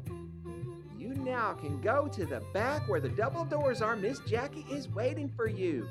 You 0.99 1.13
now 1.13 1.53
can 1.53 1.79
go 1.79 2.09
to 2.09 2.25
the 2.25 2.41
back 2.53 2.89
where 2.89 2.99
the 2.99 3.07
double 3.07 3.45
doors 3.45 3.81
are. 3.81 3.95
Miss 3.95 4.19
Jackie 4.27 4.65
is 4.69 4.89
waiting 4.89 5.31
for 5.33 5.47
you. 5.47 5.87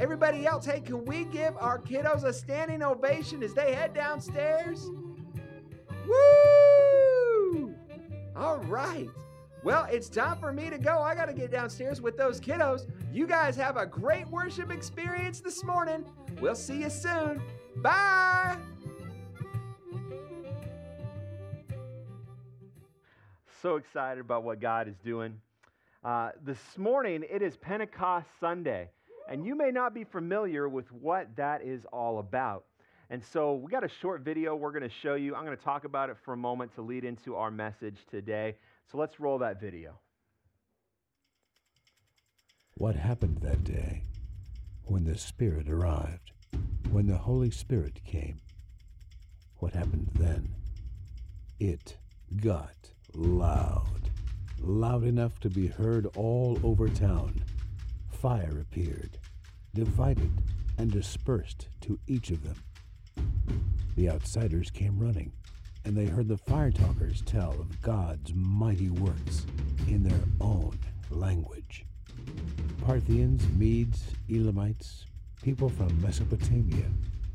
Everybody 0.00 0.46
else, 0.46 0.66
hey, 0.66 0.80
can 0.80 1.04
we 1.04 1.26
give 1.26 1.56
our 1.58 1.78
kiddos 1.78 2.24
a 2.24 2.32
standing 2.32 2.82
ovation 2.82 3.44
as 3.44 3.54
they 3.54 3.72
head 3.72 3.94
downstairs? 3.94 4.90
Woo! 6.08 7.72
All 8.34 8.58
right. 8.64 9.08
Well, 9.68 9.86
it's 9.90 10.08
time 10.08 10.38
for 10.38 10.50
me 10.50 10.70
to 10.70 10.78
go. 10.78 11.02
I 11.02 11.14
got 11.14 11.26
to 11.26 11.34
get 11.34 11.50
downstairs 11.50 12.00
with 12.00 12.16
those 12.16 12.40
kiddos. 12.40 12.86
You 13.12 13.26
guys 13.26 13.54
have 13.56 13.76
a 13.76 13.84
great 13.84 14.26
worship 14.28 14.72
experience 14.72 15.40
this 15.40 15.62
morning. 15.62 16.06
We'll 16.40 16.54
see 16.54 16.80
you 16.80 16.88
soon. 16.88 17.42
Bye. 17.76 18.56
So 23.60 23.76
excited 23.76 24.22
about 24.22 24.42
what 24.42 24.58
God 24.58 24.88
is 24.88 24.96
doing. 25.04 25.38
Uh, 26.02 26.30
this 26.42 26.78
morning, 26.78 27.22
it 27.30 27.42
is 27.42 27.58
Pentecost 27.58 28.28
Sunday, 28.40 28.88
and 29.28 29.44
you 29.44 29.54
may 29.54 29.70
not 29.70 29.92
be 29.92 30.04
familiar 30.04 30.66
with 30.70 30.90
what 30.92 31.28
that 31.36 31.60
is 31.60 31.84
all 31.92 32.20
about. 32.20 32.64
And 33.10 33.22
so, 33.22 33.54
we 33.54 33.70
got 33.70 33.84
a 33.84 33.90
short 34.00 34.22
video 34.22 34.56
we're 34.56 34.72
going 34.72 34.82
to 34.82 34.94
show 35.02 35.14
you. 35.14 35.34
I'm 35.34 35.44
going 35.44 35.56
to 35.56 35.62
talk 35.62 35.84
about 35.84 36.08
it 36.08 36.16
for 36.24 36.32
a 36.32 36.38
moment 36.38 36.74
to 36.76 36.80
lead 36.80 37.04
into 37.04 37.36
our 37.36 37.50
message 37.50 37.98
today. 38.10 38.56
So, 38.90 38.96
let's 38.96 39.20
roll 39.20 39.38
that 39.38 39.60
video. 39.60 40.00
What 42.74 42.96
happened 42.96 43.38
that 43.42 43.62
day 43.64 44.02
when 44.84 45.04
the 45.04 45.18
Spirit 45.18 45.68
arrived, 45.68 46.32
when 46.90 47.06
the 47.06 47.18
Holy 47.18 47.50
Spirit 47.50 48.00
came? 48.04 48.40
What 49.56 49.74
happened 49.74 50.08
then? 50.14 50.54
It 51.60 51.98
got 52.36 52.76
loud, 53.14 54.10
loud 54.60 55.04
enough 55.04 55.38
to 55.40 55.50
be 55.50 55.66
heard 55.66 56.06
all 56.16 56.58
over 56.62 56.88
town. 56.88 57.42
Fire 58.10 58.60
appeared, 58.60 59.18
divided 59.74 60.30
and 60.78 60.90
dispersed 60.90 61.68
to 61.82 61.98
each 62.06 62.30
of 62.30 62.42
them. 62.42 62.56
The 63.96 64.08
outsiders 64.08 64.70
came 64.70 64.98
running, 64.98 65.32
and 65.84 65.96
they 65.96 66.06
heard 66.06 66.28
the 66.28 66.36
fire 66.36 66.70
talkers 66.70 67.22
tell 67.22 67.52
of 67.52 67.80
God's 67.82 68.32
mighty 68.34 68.90
works 68.90 69.46
in 69.86 70.02
their 70.02 70.20
own 70.40 70.78
language. 71.10 71.84
Parthians, 72.84 73.46
Medes, 73.56 74.12
Elamites, 74.30 75.06
people 75.42 75.68
from 75.68 76.00
Mesopotamia, 76.00 76.86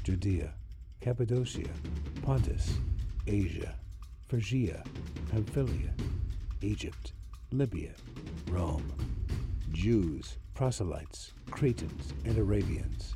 Judea, 0.03 0.53
Cappadocia, 1.01 1.69
Pontus, 2.21 2.77
Asia, 3.27 3.75
Phrygia, 4.27 4.83
Pamphylia, 5.31 5.93
Egypt, 6.61 7.13
Libya, 7.51 7.91
Rome, 8.49 8.91
Jews, 9.71 10.37
proselytes, 10.53 11.33
Cretans, 11.51 12.13
and 12.25 12.37
Arabians. 12.37 13.15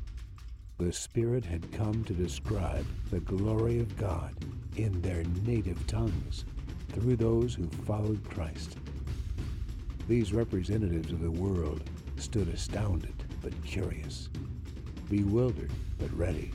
The 0.79 0.93
Spirit 0.93 1.43
had 1.43 1.71
come 1.71 2.03
to 2.03 2.13
describe 2.13 2.85
the 3.09 3.19
glory 3.21 3.79
of 3.79 3.97
God 3.97 4.35
in 4.75 5.01
their 5.01 5.23
native 5.43 5.87
tongues 5.87 6.45
through 6.89 7.15
those 7.15 7.55
who 7.55 7.67
followed 7.67 8.23
Christ. 8.29 8.77
These 10.07 10.33
representatives 10.33 11.11
of 11.11 11.21
the 11.21 11.31
world 11.31 11.89
stood 12.17 12.49
astounded 12.49 13.15
but 13.41 13.59
curious, 13.65 14.29
bewildered 15.09 15.71
but 15.97 16.15
ready. 16.15 16.51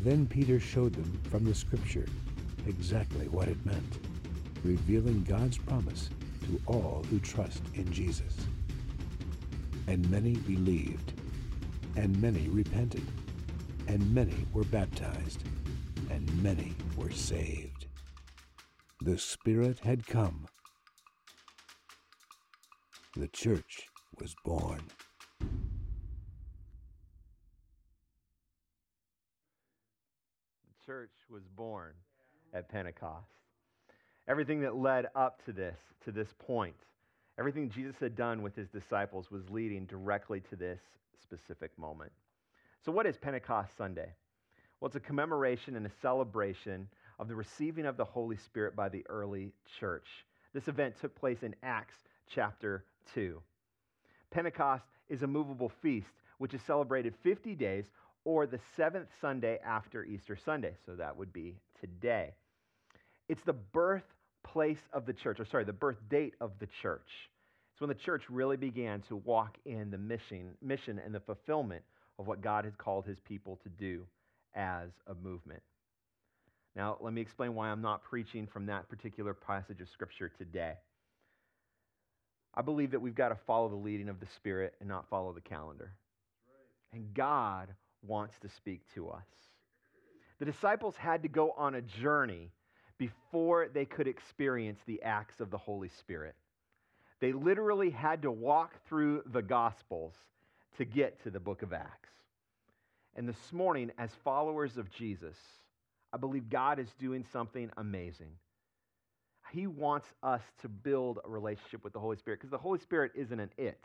Then 0.00 0.26
Peter 0.26 0.58
showed 0.58 0.94
them 0.94 1.20
from 1.30 1.44
the 1.44 1.54
Scripture 1.54 2.08
exactly 2.66 3.28
what 3.28 3.46
it 3.46 3.64
meant, 3.64 4.00
revealing 4.64 5.22
God's 5.22 5.58
promise 5.58 6.10
to 6.46 6.60
all 6.66 7.04
who 7.08 7.20
trust 7.20 7.62
in 7.74 7.92
Jesus. 7.92 8.34
And 9.86 10.10
many 10.10 10.34
believed, 10.34 11.12
and 11.96 12.20
many 12.20 12.48
repented, 12.48 13.04
and 13.86 14.14
many 14.14 14.46
were 14.52 14.64
baptized, 14.64 15.42
and 16.10 16.42
many 16.42 16.74
were 16.96 17.10
saved. 17.10 17.86
The 19.02 19.18
Spirit 19.18 19.80
had 19.80 20.06
come. 20.06 20.46
The 23.16 23.28
church 23.28 23.88
was 24.20 24.34
born. 24.44 24.80
The 25.40 25.46
church 30.86 31.10
was 31.28 31.42
born 31.56 31.92
at 32.54 32.68
Pentecost. 32.70 33.26
Everything 34.28 34.60
that 34.60 34.76
led 34.76 35.08
up 35.14 35.44
to 35.44 35.52
this, 35.52 35.76
to 36.04 36.12
this 36.12 36.28
point, 36.38 36.76
everything 37.38 37.68
Jesus 37.68 37.96
had 38.00 38.16
done 38.16 38.40
with 38.40 38.56
his 38.56 38.68
disciples 38.68 39.30
was 39.30 39.42
leading 39.50 39.84
directly 39.86 40.40
to 40.48 40.56
this 40.56 40.80
specific 41.20 41.76
moment. 41.78 42.12
So, 42.84 42.92
what 42.92 43.06
is 43.06 43.16
Pentecost 43.16 43.76
Sunday? 43.76 44.12
Well, 44.80 44.88
it's 44.88 44.96
a 44.96 45.00
commemoration 45.00 45.76
and 45.76 45.86
a 45.86 45.92
celebration 46.00 46.88
of 47.18 47.28
the 47.28 47.36
receiving 47.36 47.86
of 47.86 47.96
the 47.96 48.04
Holy 48.04 48.36
Spirit 48.36 48.74
by 48.74 48.88
the 48.88 49.04
early 49.08 49.52
church. 49.78 50.06
This 50.52 50.68
event 50.68 50.94
took 51.00 51.14
place 51.14 51.42
in 51.42 51.54
Acts 51.62 51.94
chapter 52.28 52.84
2. 53.14 53.40
Pentecost 54.30 54.84
is 55.08 55.22
a 55.22 55.26
movable 55.26 55.70
feast 55.82 56.12
which 56.38 56.54
is 56.54 56.62
celebrated 56.62 57.14
50 57.22 57.54
days 57.54 57.84
or 58.24 58.46
the 58.46 58.58
seventh 58.76 59.08
Sunday 59.20 59.58
after 59.64 60.04
Easter 60.04 60.36
Sunday. 60.36 60.74
So 60.84 60.96
that 60.96 61.16
would 61.16 61.32
be 61.32 61.56
today. 61.80 62.34
It's 63.28 63.42
the 63.42 63.52
birthplace 63.52 64.82
of 64.92 65.06
the 65.06 65.12
church, 65.12 65.38
or 65.40 65.44
sorry, 65.44 65.64
the 65.64 65.72
birth 65.72 65.98
date 66.08 66.34
of 66.40 66.52
the 66.58 66.68
church. 66.82 67.30
When 67.82 67.88
the 67.88 67.96
church 67.96 68.22
really 68.30 68.56
began 68.56 69.00
to 69.08 69.16
walk 69.16 69.58
in 69.64 69.90
the 69.90 69.98
mission, 69.98 70.52
mission 70.62 71.00
and 71.04 71.12
the 71.12 71.18
fulfillment 71.18 71.82
of 72.16 72.28
what 72.28 72.40
God 72.40 72.64
has 72.64 72.76
called 72.76 73.04
his 73.06 73.18
people 73.18 73.58
to 73.64 73.68
do 73.70 74.06
as 74.54 74.90
a 75.08 75.14
movement. 75.14 75.64
Now, 76.76 76.96
let 77.00 77.12
me 77.12 77.20
explain 77.20 77.56
why 77.56 77.70
I'm 77.70 77.82
not 77.82 78.04
preaching 78.04 78.46
from 78.46 78.66
that 78.66 78.88
particular 78.88 79.34
passage 79.34 79.80
of 79.80 79.88
Scripture 79.88 80.30
today. 80.38 80.74
I 82.54 82.62
believe 82.62 82.92
that 82.92 83.00
we've 83.00 83.16
got 83.16 83.30
to 83.30 83.38
follow 83.48 83.68
the 83.68 83.74
leading 83.74 84.08
of 84.08 84.20
the 84.20 84.28
Spirit 84.36 84.74
and 84.78 84.88
not 84.88 85.08
follow 85.10 85.32
the 85.32 85.40
calendar. 85.40 85.90
And 86.92 87.12
God 87.14 87.66
wants 88.06 88.36
to 88.42 88.48
speak 88.48 88.82
to 88.94 89.08
us. 89.08 89.26
The 90.38 90.44
disciples 90.44 90.94
had 90.94 91.24
to 91.24 91.28
go 91.28 91.50
on 91.56 91.74
a 91.74 91.82
journey 91.82 92.52
before 92.96 93.66
they 93.74 93.86
could 93.86 94.06
experience 94.06 94.78
the 94.86 95.02
acts 95.02 95.40
of 95.40 95.50
the 95.50 95.58
Holy 95.58 95.90
Spirit. 95.98 96.36
They 97.22 97.32
literally 97.32 97.90
had 97.90 98.22
to 98.22 98.32
walk 98.32 98.74
through 98.88 99.22
the 99.26 99.42
Gospels 99.42 100.12
to 100.76 100.84
get 100.84 101.22
to 101.22 101.30
the 101.30 101.38
book 101.38 101.62
of 101.62 101.72
Acts. 101.72 102.10
And 103.14 103.28
this 103.28 103.52
morning, 103.52 103.92
as 103.96 104.10
followers 104.24 104.76
of 104.76 104.90
Jesus, 104.90 105.36
I 106.12 106.16
believe 106.16 106.50
God 106.50 106.80
is 106.80 106.88
doing 106.98 107.24
something 107.32 107.70
amazing. 107.76 108.32
He 109.52 109.68
wants 109.68 110.08
us 110.24 110.42
to 110.62 110.68
build 110.68 111.20
a 111.24 111.30
relationship 111.30 111.84
with 111.84 111.92
the 111.92 112.00
Holy 112.00 112.16
Spirit 112.16 112.40
because 112.40 112.50
the 112.50 112.58
Holy 112.58 112.80
Spirit 112.80 113.12
isn't 113.14 113.38
an 113.38 113.50
it, 113.56 113.78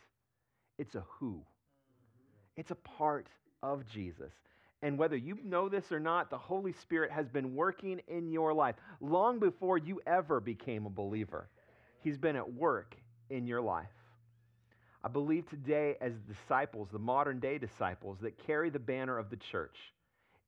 it's 0.80 0.96
a 0.96 1.04
who. 1.08 1.44
It's 2.56 2.72
a 2.72 2.76
part 2.76 3.28
of 3.62 3.88
Jesus. 3.88 4.34
And 4.82 4.98
whether 4.98 5.16
you 5.16 5.38
know 5.44 5.70
this 5.70 5.92
or 5.92 6.00
not, 6.00 6.32
the 6.32 6.40
Holy 6.40 6.74
Spirit 6.74 7.12
has 7.12 7.30
been 7.30 7.54
working 7.54 8.02
in 8.08 8.32
your 8.32 8.52
life 8.52 8.78
long 9.00 9.38
before 9.38 9.78
you 9.78 10.02
ever 10.08 10.40
became 10.40 10.88
a 10.88 10.90
believer. 10.90 11.50
He's 12.02 12.18
been 12.18 12.36
at 12.36 12.52
work 12.52 12.98
in 13.30 13.48
your 13.48 13.62
life. 13.62 13.88
I 15.04 15.10
believe 15.10 15.50
today, 15.50 15.96
as 16.02 16.14
disciples, 16.28 16.90
the 16.92 17.00
modern 17.00 17.40
day 17.40 17.58
disciples 17.58 18.18
that 18.22 18.46
carry 18.46 18.70
the 18.70 18.80
banner 18.80 19.18
of 19.18 19.30
the 19.30 19.38
church, 19.38 19.78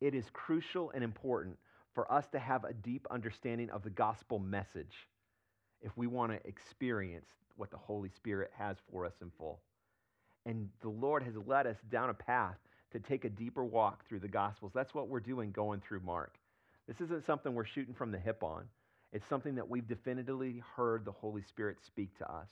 it 0.01 0.15
is 0.15 0.25
crucial 0.33 0.91
and 0.91 1.03
important 1.03 1.57
for 1.93 2.12
us 2.12 2.25
to 2.31 2.39
have 2.39 2.63
a 2.63 2.74
deep 2.74 3.07
understanding 3.12 3.69
of 3.69 3.83
the 3.83 3.89
gospel 3.89 4.39
message 4.39 5.07
if 5.81 5.95
we 5.98 6.07
want 6.07 6.31
to 6.31 6.48
experience 6.48 7.29
what 7.55 7.71
the 7.71 7.77
Holy 7.77 8.09
Spirit 8.09 8.51
has 8.57 8.77
for 8.91 9.05
us 9.05 9.13
in 9.21 9.31
full. 9.38 9.59
And 10.45 10.69
the 10.81 10.89
Lord 10.89 11.24
has 11.24 11.33
led 11.45 11.67
us 11.67 11.77
down 11.91 12.09
a 12.09 12.13
path 12.13 12.57
to 12.91 13.00
take 13.00 13.25
a 13.25 13.29
deeper 13.29 13.63
walk 13.63 14.07
through 14.07 14.19
the 14.19 14.27
Gospels. 14.27 14.71
That's 14.74 14.93
what 14.93 15.09
we're 15.09 15.19
doing 15.19 15.51
going 15.51 15.81
through 15.81 16.00
Mark. 16.01 16.36
This 16.88 17.01
isn't 17.01 17.25
something 17.25 17.53
we're 17.53 17.65
shooting 17.65 17.93
from 17.93 18.12
the 18.12 18.17
hip 18.17 18.43
on, 18.43 18.65
it's 19.12 19.27
something 19.27 19.55
that 19.55 19.69
we've 19.69 19.88
definitively 19.88 20.62
heard 20.75 21.05
the 21.05 21.12
Holy 21.12 21.41
Spirit 21.41 21.77
speak 21.86 22.17
to 22.17 22.31
us. 22.31 22.50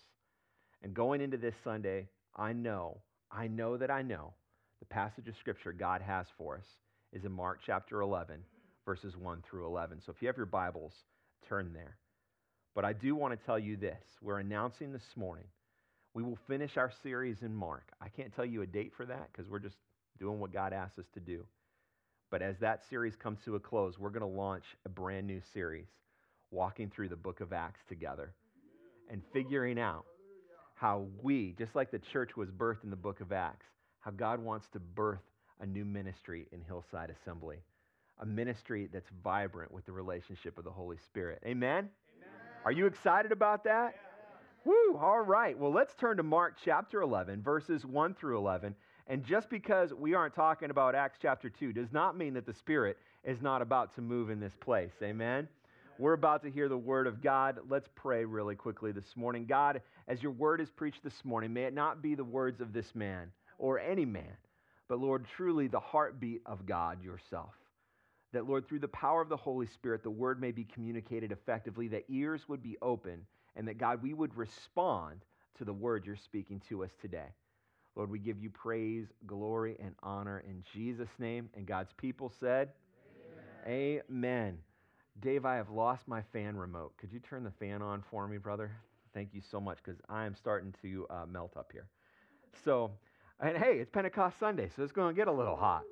And 0.87 0.95
going 0.95 1.19
into 1.19 1.35
this 1.35 1.53
Sunday, 1.65 2.07
I 2.33 2.53
know, 2.53 3.01
I 3.29 3.47
know 3.47 3.75
that 3.75 3.91
I 3.91 4.03
know 4.03 4.31
the 4.79 4.85
passage 4.85 5.27
of 5.27 5.35
Scripture 5.35 5.73
God 5.73 6.01
has 6.01 6.27
for 6.37 6.55
us 6.55 6.63
is 7.11 7.25
in 7.25 7.31
Mark 7.33 7.59
chapter 7.65 7.99
11, 7.99 8.37
verses 8.85 9.17
1 9.17 9.43
through 9.49 9.65
11. 9.65 9.99
So 10.05 10.13
if 10.13 10.21
you 10.21 10.29
have 10.29 10.37
your 10.37 10.45
Bibles, 10.45 10.93
turn 11.49 11.73
there. 11.73 11.97
But 12.73 12.85
I 12.85 12.93
do 12.93 13.15
want 13.15 13.37
to 13.37 13.45
tell 13.45 13.59
you 13.59 13.75
this 13.75 13.99
we're 14.21 14.39
announcing 14.39 14.93
this 14.93 15.03
morning. 15.17 15.43
We 16.13 16.23
will 16.23 16.39
finish 16.47 16.77
our 16.77 16.93
series 17.03 17.41
in 17.41 17.53
Mark. 17.53 17.91
I 17.99 18.07
can't 18.07 18.33
tell 18.33 18.45
you 18.45 18.61
a 18.61 18.65
date 18.65 18.93
for 18.95 19.05
that 19.07 19.27
because 19.29 19.51
we're 19.51 19.59
just 19.59 19.75
doing 20.17 20.39
what 20.39 20.53
God 20.53 20.71
asks 20.71 20.99
us 20.99 21.09
to 21.15 21.19
do. 21.19 21.43
But 22.31 22.41
as 22.41 22.55
that 22.61 22.83
series 22.89 23.17
comes 23.17 23.39
to 23.43 23.57
a 23.57 23.59
close, 23.59 23.99
we're 23.99 24.09
going 24.09 24.21
to 24.21 24.37
launch 24.37 24.63
a 24.85 24.89
brand 24.89 25.27
new 25.27 25.41
series, 25.53 25.89
walking 26.49 26.89
through 26.89 27.09
the 27.09 27.17
book 27.17 27.41
of 27.41 27.51
Acts 27.51 27.81
together 27.89 28.33
and 29.09 29.21
figuring 29.33 29.79
out 29.79 30.05
how 30.77 31.07
we, 31.23 31.55
just 31.57 31.75
like 31.75 31.89
the 31.89 31.99
church 31.99 32.37
was 32.37 32.49
birthed 32.49 32.83
in 32.83 32.91
the 32.91 32.95
book 32.95 33.19
of 33.19 33.31
Acts, 33.31 33.65
how 33.99 34.11
God 34.11 34.39
wants 34.39 34.67
to 34.69 34.79
birth 34.79 35.23
a 35.59 35.65
new 35.65 35.83
ministry 35.83 36.47
in 36.51 36.61
Hillside 36.61 37.09
Assembly, 37.09 37.57
a 38.19 38.25
ministry 38.25 38.87
that's 38.93 39.09
vibrant 39.23 39.71
with 39.71 39.85
the 39.87 39.91
relationship 39.91 40.57
of 40.57 40.63
the 40.63 40.71
Holy 40.71 40.97
Spirit. 40.97 41.41
Amen? 41.45 41.89
Amen. 42.17 42.29
Are 42.63 42.71
you 42.71 42.85
excited 42.85 43.31
about 43.31 43.63
that? 43.63 43.95
Yeah. 43.95 44.71
Woo, 44.71 44.99
all 45.01 45.21
right. 45.21 45.57
Well, 45.57 45.71
let's 45.71 45.95
turn 45.95 46.17
to 46.17 46.23
Mark 46.23 46.57
chapter 46.63 47.01
11, 47.01 47.41
verses 47.41 47.83
1 47.83 48.13
through 48.13 48.37
11. 48.37 48.75
And 49.07 49.23
just 49.23 49.49
because 49.49 49.93
we 49.93 50.13
aren't 50.13 50.35
talking 50.35 50.69
about 50.69 50.93
Acts 50.93 51.17
chapter 51.19 51.49
2 51.49 51.73
does 51.73 51.91
not 51.91 52.15
mean 52.15 52.35
that 52.35 52.45
the 52.45 52.53
Spirit 52.53 52.97
is 53.23 53.41
not 53.41 53.63
about 53.63 53.95
to 53.95 54.01
move 54.01 54.29
in 54.29 54.39
this 54.39 54.55
place. 54.59 54.91
Amen? 55.01 55.47
We're 55.99 56.13
about 56.13 56.43
to 56.43 56.51
hear 56.51 56.69
the 56.69 56.77
word 56.77 57.07
of 57.07 57.23
God. 57.23 57.59
Let's 57.69 57.89
pray 57.95 58.23
really 58.23 58.55
quickly 58.55 58.91
this 58.91 59.15
morning. 59.15 59.45
God, 59.47 59.81
as 60.07 60.21
your 60.21 60.31
word 60.31 60.61
is 60.61 60.69
preached 60.69 61.03
this 61.03 61.25
morning, 61.25 61.53
may 61.53 61.63
it 61.63 61.73
not 61.73 62.03
be 62.03 62.13
the 62.13 62.23
words 62.23 62.61
of 62.61 62.71
this 62.71 62.93
man 62.93 63.31
or 63.57 63.79
any 63.79 64.05
man, 64.05 64.37
but 64.87 64.99
Lord, 64.99 65.25
truly 65.35 65.67
the 65.67 65.79
heartbeat 65.79 66.41
of 66.45 66.67
God 66.67 67.03
yourself. 67.03 67.53
That, 68.33 68.47
Lord, 68.47 68.67
through 68.67 68.79
the 68.79 68.87
power 68.89 69.21
of 69.21 69.29
the 69.29 69.37
Holy 69.37 69.65
Spirit, 69.65 70.03
the 70.03 70.09
word 70.11 70.39
may 70.39 70.51
be 70.51 70.65
communicated 70.65 71.31
effectively, 71.31 71.87
that 71.87 72.03
ears 72.09 72.41
would 72.47 72.61
be 72.61 72.77
open, 72.81 73.25
and 73.55 73.67
that, 73.67 73.79
God, 73.79 74.03
we 74.03 74.13
would 74.13 74.35
respond 74.37 75.21
to 75.57 75.65
the 75.65 75.73
word 75.73 76.05
you're 76.05 76.15
speaking 76.15 76.61
to 76.69 76.83
us 76.83 76.91
today. 77.01 77.29
Lord, 77.95 78.11
we 78.11 78.19
give 78.19 78.37
you 78.37 78.51
praise, 78.51 79.07
glory, 79.25 79.75
and 79.79 79.95
honor 80.03 80.43
in 80.47 80.63
Jesus' 80.73 81.09
name. 81.17 81.49
And 81.55 81.65
God's 81.65 81.93
people 81.97 82.31
said, 82.39 82.69
Amen. 83.65 84.01
Amen. 84.11 84.57
Dave, 85.21 85.45
I 85.45 85.55
have 85.55 85.69
lost 85.69 86.07
my 86.07 86.21
fan 86.31 86.55
remote. 86.55 86.93
Could 86.97 87.11
you 87.11 87.19
turn 87.19 87.43
the 87.43 87.51
fan 87.51 87.81
on 87.81 88.03
for 88.11 88.27
me, 88.27 88.37
brother? 88.37 88.71
Thank 89.13 89.33
you 89.33 89.41
so 89.41 89.59
much 89.59 89.79
because 89.83 89.99
I 90.07 90.25
am 90.25 90.35
starting 90.35 90.75
to 90.83 91.07
uh, 91.09 91.25
melt 91.25 91.57
up 91.57 91.71
here. 91.71 91.87
So, 92.63 92.91
and 93.39 93.57
hey, 93.57 93.79
it's 93.79 93.89
Pentecost 93.89 94.39
Sunday, 94.39 94.69
so 94.75 94.83
it's 94.83 94.91
going 94.91 95.15
to 95.15 95.19
get 95.19 95.27
a 95.27 95.31
little 95.31 95.55
hot. 95.55 95.83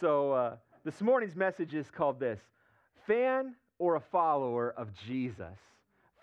So, 0.00 0.32
uh, 0.32 0.56
this 0.84 1.00
morning's 1.00 1.34
message 1.34 1.74
is 1.74 1.90
called 1.90 2.20
this 2.20 2.38
Fan 3.06 3.56
or 3.78 3.96
a 3.96 4.00
follower 4.00 4.72
of 4.76 4.90
Jesus? 5.08 5.58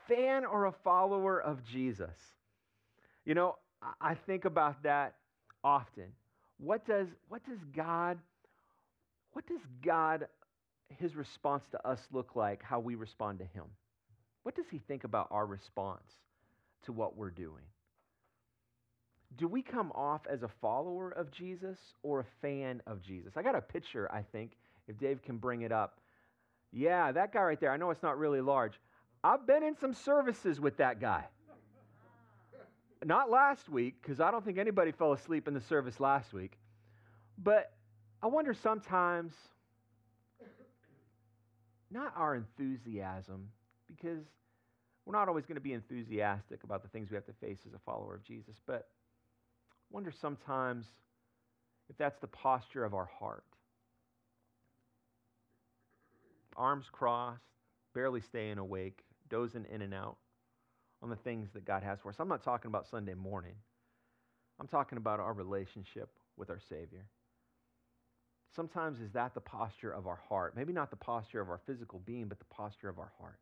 Fan 0.08 0.46
or 0.46 0.66
a 0.66 0.72
follower 0.72 1.42
of 1.42 1.62
Jesus? 1.66 2.16
You 3.26 3.36
know, 3.36 3.58
I 4.00 4.16
think 4.16 4.46
about 4.46 4.82
that 4.84 5.16
often. 5.62 6.14
What 6.58 6.86
does, 6.86 7.08
what 7.28 7.46
does 7.46 7.60
God, 7.76 8.18
what 9.34 9.46
does 9.46 9.62
God 9.84 10.28
his 10.98 11.16
response 11.16 11.64
to 11.72 11.88
us 11.88 12.00
look 12.12 12.36
like, 12.36 12.64
how 12.64 12.80
we 12.80 12.96
respond 12.96 13.40
to 13.40 13.46
him? 13.46 13.66
What 14.44 14.56
does 14.56 14.66
he 14.72 14.80
think 14.80 15.04
about 15.04 15.28
our 15.32 15.46
response 15.46 16.12
to 16.86 16.92
what 16.92 17.16
we're 17.16 17.30
doing? 17.30 17.64
Do 19.38 19.48
we 19.48 19.62
come 19.62 19.92
off 19.94 20.22
as 20.30 20.42
a 20.42 20.48
follower 20.48 21.12
of 21.12 21.32
Jesus 21.32 21.78
or 22.02 22.22
a 22.22 22.26
fan 22.42 22.82
of 22.88 23.02
Jesus? 23.02 23.34
I 23.38 23.44
got 23.44 23.56
a 23.56 23.62
picture, 23.62 24.12
I 24.12 24.24
think, 24.24 24.54
if 24.88 24.98
Dave 24.98 25.22
can 25.22 25.38
bring 25.38 25.62
it 25.62 25.72
up. 25.72 26.00
Yeah, 26.72 27.12
that 27.12 27.32
guy 27.32 27.42
right 27.44 27.60
there. 27.60 27.72
I 27.72 27.78
know 27.78 27.92
it's 27.92 28.04
not 28.04 28.18
really 28.18 28.42
large. 28.42 28.74
I've 29.24 29.46
been 29.46 29.64
in 29.64 29.76
some 29.78 29.94
services 29.94 30.60
with 30.60 30.78
that 30.78 31.00
guy. 31.00 31.26
Not 33.06 33.30
last 33.30 33.70
week, 33.70 33.96
because 34.02 34.20
I 34.20 34.32
don't 34.32 34.44
think 34.44 34.58
anybody 34.58 34.92
fell 34.92 35.14
asleep 35.14 35.48
in 35.48 35.54
the 35.54 35.62
service 35.62 36.00
last 36.00 36.34
week. 36.34 36.58
But 37.38 37.72
I 38.22 38.28
wonder 38.28 38.54
sometimes 38.54 39.34
not 41.92 42.14
our 42.16 42.36
enthusiasm, 42.36 43.50
because 43.88 44.24
we're 45.06 45.18
not 45.18 45.28
always 45.28 45.46
going 45.46 45.56
to 45.56 45.62
be 45.62 45.74
enthusiastic 45.74 46.64
about 46.64 46.84
the 46.84 46.90
things 46.90 47.10
we 47.10 47.16
have 47.16 47.26
to 47.26 47.34
face 47.34 47.60
as 47.68 47.74
a 47.74 47.80
follower 47.80 48.16
of 48.16 48.24
Jesus, 48.24 48.56
but 48.68 48.90
wonder 49.92 50.12
sometimes 50.12 50.86
if 51.90 51.98
that's 51.98 52.20
the 52.20 52.28
posture 52.28 52.86
of 52.86 52.94
our 52.94 53.10
heart. 53.20 53.44
Arms 56.56 56.86
crossed, 56.92 57.42
barely 57.96 58.22
staying 58.22 58.58
awake, 58.58 59.04
dozing 59.30 59.66
in 59.74 59.82
and 59.82 59.94
out 59.94 60.18
on 61.02 61.10
the 61.10 61.16
things 61.16 61.50
that 61.54 61.66
God 61.66 61.82
has 61.84 62.00
for 62.02 62.10
us. 62.10 62.18
I'm 62.20 62.28
not 62.28 62.44
talking 62.44 62.70
about 62.70 62.88
Sunday 62.88 63.14
morning. 63.14 63.56
I'm 64.60 64.68
talking 64.68 64.98
about 64.98 65.20
our 65.20 65.34
relationship 65.34 66.10
with 66.38 66.50
our 66.50 66.60
Savior. 66.70 67.06
Sometimes 68.56 69.00
is 69.00 69.12
that 69.14 69.34
the 69.34 69.42
posture 69.42 69.92
of 69.92 70.08
our 70.08 70.20
heart? 70.28 70.56
Maybe 70.56 70.74
not 70.74 70.90
the 70.90 70.96
posture 70.96 71.42
of 71.42 71.50
our 71.50 71.60
physical 71.66 72.00
being, 72.06 72.28
but 72.28 72.40
the 72.40 72.46
posture 72.46 72.90
of 72.90 72.98
our 72.98 73.12
heart. 73.20 73.40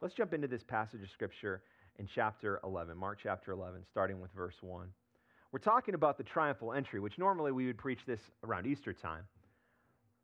Let's 0.00 0.14
jump 0.14 0.32
into 0.32 0.48
this 0.48 0.62
passage 0.62 1.02
of 1.02 1.10
Scripture 1.10 1.62
in 1.98 2.08
chapter 2.14 2.60
11, 2.64 2.96
Mark 2.96 3.18
chapter 3.22 3.52
11, 3.52 3.82
starting 3.90 4.20
with 4.20 4.32
verse 4.32 4.54
1. 4.60 4.86
We're 5.52 5.58
talking 5.58 5.94
about 5.94 6.16
the 6.16 6.24
triumphal 6.24 6.72
entry, 6.72 7.00
which 7.00 7.18
normally 7.18 7.50
we 7.50 7.66
would 7.66 7.78
preach 7.78 7.98
this 8.06 8.20
around 8.44 8.66
Easter 8.66 8.92
time. 8.92 9.24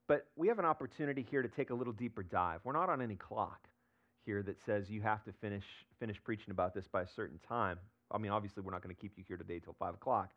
But 0.06 0.26
we 0.36 0.46
have 0.48 0.60
an 0.60 0.64
opportunity 0.64 1.26
here 1.28 1.42
to 1.42 1.48
take 1.48 1.70
a 1.70 1.74
little 1.74 1.92
deeper 1.92 2.22
dive. 2.22 2.60
We're 2.62 2.72
not 2.72 2.88
on 2.88 3.02
any 3.02 3.16
clock 3.16 3.66
here 4.24 4.42
that 4.44 4.56
says 4.64 4.88
you 4.88 5.02
have 5.02 5.24
to 5.24 5.32
finish, 5.40 5.64
finish 5.98 6.16
preaching 6.22 6.52
about 6.52 6.74
this 6.74 6.86
by 6.86 7.02
a 7.02 7.08
certain 7.16 7.40
time. 7.48 7.78
I 8.12 8.18
mean, 8.18 8.30
obviously, 8.30 8.62
we're 8.62 8.70
not 8.72 8.82
going 8.82 8.94
to 8.94 9.00
keep 9.00 9.12
you 9.16 9.24
here 9.26 9.36
today 9.36 9.58
till 9.58 9.74
5 9.78 9.94
o'clock. 9.94 10.30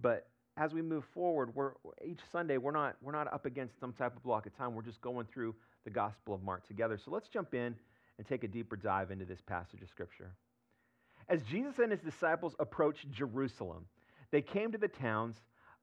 But 0.00 0.26
as 0.60 0.74
we 0.74 0.82
move 0.82 1.04
forward, 1.14 1.54
we're, 1.54 1.72
each 2.04 2.20
Sunday, 2.30 2.58
we're 2.58 2.70
not, 2.70 2.94
we're 3.00 3.12
not 3.12 3.32
up 3.32 3.46
against 3.46 3.80
some 3.80 3.94
type 3.94 4.14
of 4.14 4.22
block 4.22 4.44
of 4.44 4.54
time. 4.54 4.74
We're 4.74 4.82
just 4.82 5.00
going 5.00 5.26
through 5.32 5.54
the 5.84 5.90
Gospel 5.90 6.34
of 6.34 6.42
Mark 6.42 6.68
together. 6.68 6.98
So 7.02 7.10
let's 7.10 7.28
jump 7.28 7.54
in 7.54 7.74
and 8.18 8.26
take 8.28 8.44
a 8.44 8.48
deeper 8.48 8.76
dive 8.76 9.10
into 9.10 9.24
this 9.24 9.40
passage 9.40 9.80
of 9.80 9.88
Scripture. 9.88 10.32
As 11.30 11.42
Jesus 11.44 11.78
and 11.78 11.90
his 11.90 12.02
disciples 12.02 12.54
approached 12.60 13.10
Jerusalem, 13.10 13.86
they 14.32 14.42
came 14.42 14.70
to 14.72 14.78
the 14.78 14.88
towns 14.88 15.36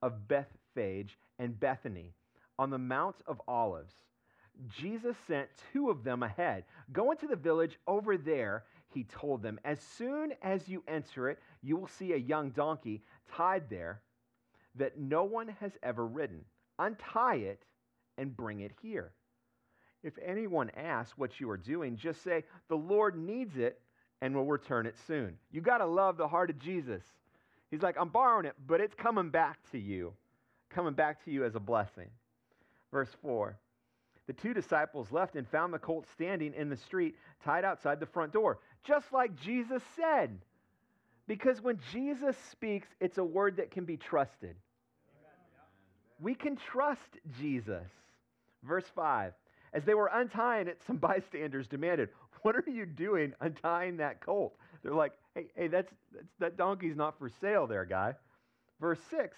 of 0.03 0.27
Bethphage 0.27 1.17
and 1.39 1.59
Bethany 1.59 2.13
on 2.59 2.69
the 2.69 2.77
Mount 2.77 3.15
of 3.25 3.41
Olives. 3.47 3.95
Jesus 4.79 5.15
sent 5.27 5.49
two 5.73 5.89
of 5.89 6.03
them 6.03 6.21
ahead. 6.21 6.65
Go 6.91 7.09
into 7.09 7.25
the 7.25 7.35
village 7.35 7.79
over 7.87 8.15
there, 8.15 8.65
he 8.93 9.05
told 9.05 9.41
them. 9.41 9.59
As 9.65 9.79
soon 9.79 10.33
as 10.43 10.69
you 10.69 10.83
enter 10.87 11.29
it, 11.29 11.39
you 11.63 11.77
will 11.77 11.87
see 11.87 12.13
a 12.13 12.17
young 12.17 12.51
donkey 12.51 13.01
tied 13.35 13.71
there 13.71 14.01
that 14.77 14.99
no 14.99 15.23
one 15.23 15.49
has 15.59 15.71
ever 15.83 16.05
ridden. 16.05 16.45
Untie 16.79 17.35
it 17.35 17.63
and 18.17 18.35
bring 18.35 18.61
it 18.61 18.71
here. 18.81 19.11
If 20.03 20.13
anyone 20.23 20.71
asks 20.75 21.17
what 21.17 21.39
you 21.39 21.49
are 21.49 21.57
doing, 21.57 21.97
just 21.97 22.23
say, 22.23 22.43
The 22.69 22.75
Lord 22.75 23.17
needs 23.17 23.57
it 23.57 23.79
and 24.21 24.35
will 24.35 24.45
return 24.45 24.85
it 24.85 24.95
soon. 25.07 25.37
You 25.51 25.61
got 25.61 25.79
to 25.79 25.85
love 25.85 26.17
the 26.17 26.27
heart 26.27 26.49
of 26.49 26.59
Jesus. 26.59 27.03
He's 27.69 27.81
like, 27.81 27.97
I'm 27.99 28.09
borrowing 28.09 28.45
it, 28.45 28.55
but 28.65 28.81
it's 28.81 28.95
coming 28.95 29.29
back 29.29 29.59
to 29.71 29.77
you, 29.77 30.13
coming 30.69 30.93
back 30.93 31.23
to 31.25 31.31
you 31.31 31.43
as 31.43 31.55
a 31.55 31.59
blessing. 31.59 32.09
Verse 32.91 33.09
4 33.21 33.57
The 34.27 34.33
two 34.33 34.53
disciples 34.53 35.11
left 35.11 35.35
and 35.35 35.47
found 35.47 35.73
the 35.73 35.79
colt 35.79 36.05
standing 36.13 36.53
in 36.53 36.69
the 36.69 36.77
street, 36.77 37.15
tied 37.43 37.65
outside 37.65 37.99
the 37.99 38.05
front 38.05 38.33
door, 38.33 38.59
just 38.83 39.11
like 39.11 39.35
Jesus 39.35 39.83
said. 39.95 40.39
Because 41.27 41.61
when 41.61 41.79
Jesus 41.91 42.37
speaks, 42.51 42.87
it's 43.01 43.17
a 43.17 43.23
word 43.23 43.57
that 43.57 43.71
can 43.71 43.83
be 43.83 43.97
trusted. 43.97 44.55
We 46.19 46.36
can 46.36 46.56
trust 46.56 47.17
Jesus. 47.39 47.88
Verse 48.63 48.86
5 48.95 49.34
As 49.73 49.84
they 49.84 49.93
were 49.93 50.10
untying 50.13 50.67
it, 50.67 50.82
some 50.86 50.97
bystanders 50.97 51.67
demanded, 51.67 52.10
What 52.41 52.56
are 52.56 52.63
you 52.67 52.86
doing 52.86 53.34
untying 53.39 53.97
that 53.97 54.21
colt? 54.21 54.56
They're 54.84 54.93
like, 54.93 55.13
Hey, 55.36 55.47
hey 55.56 55.67
that's, 55.67 55.91
that's, 56.13 56.27
that 56.39 56.58
donkey's 56.58 56.95
not 56.95 57.17
for 57.17 57.30
sale 57.41 57.67
there, 57.67 57.86
guy. 57.86 58.15
Verse 58.80 58.99
6 59.10 59.38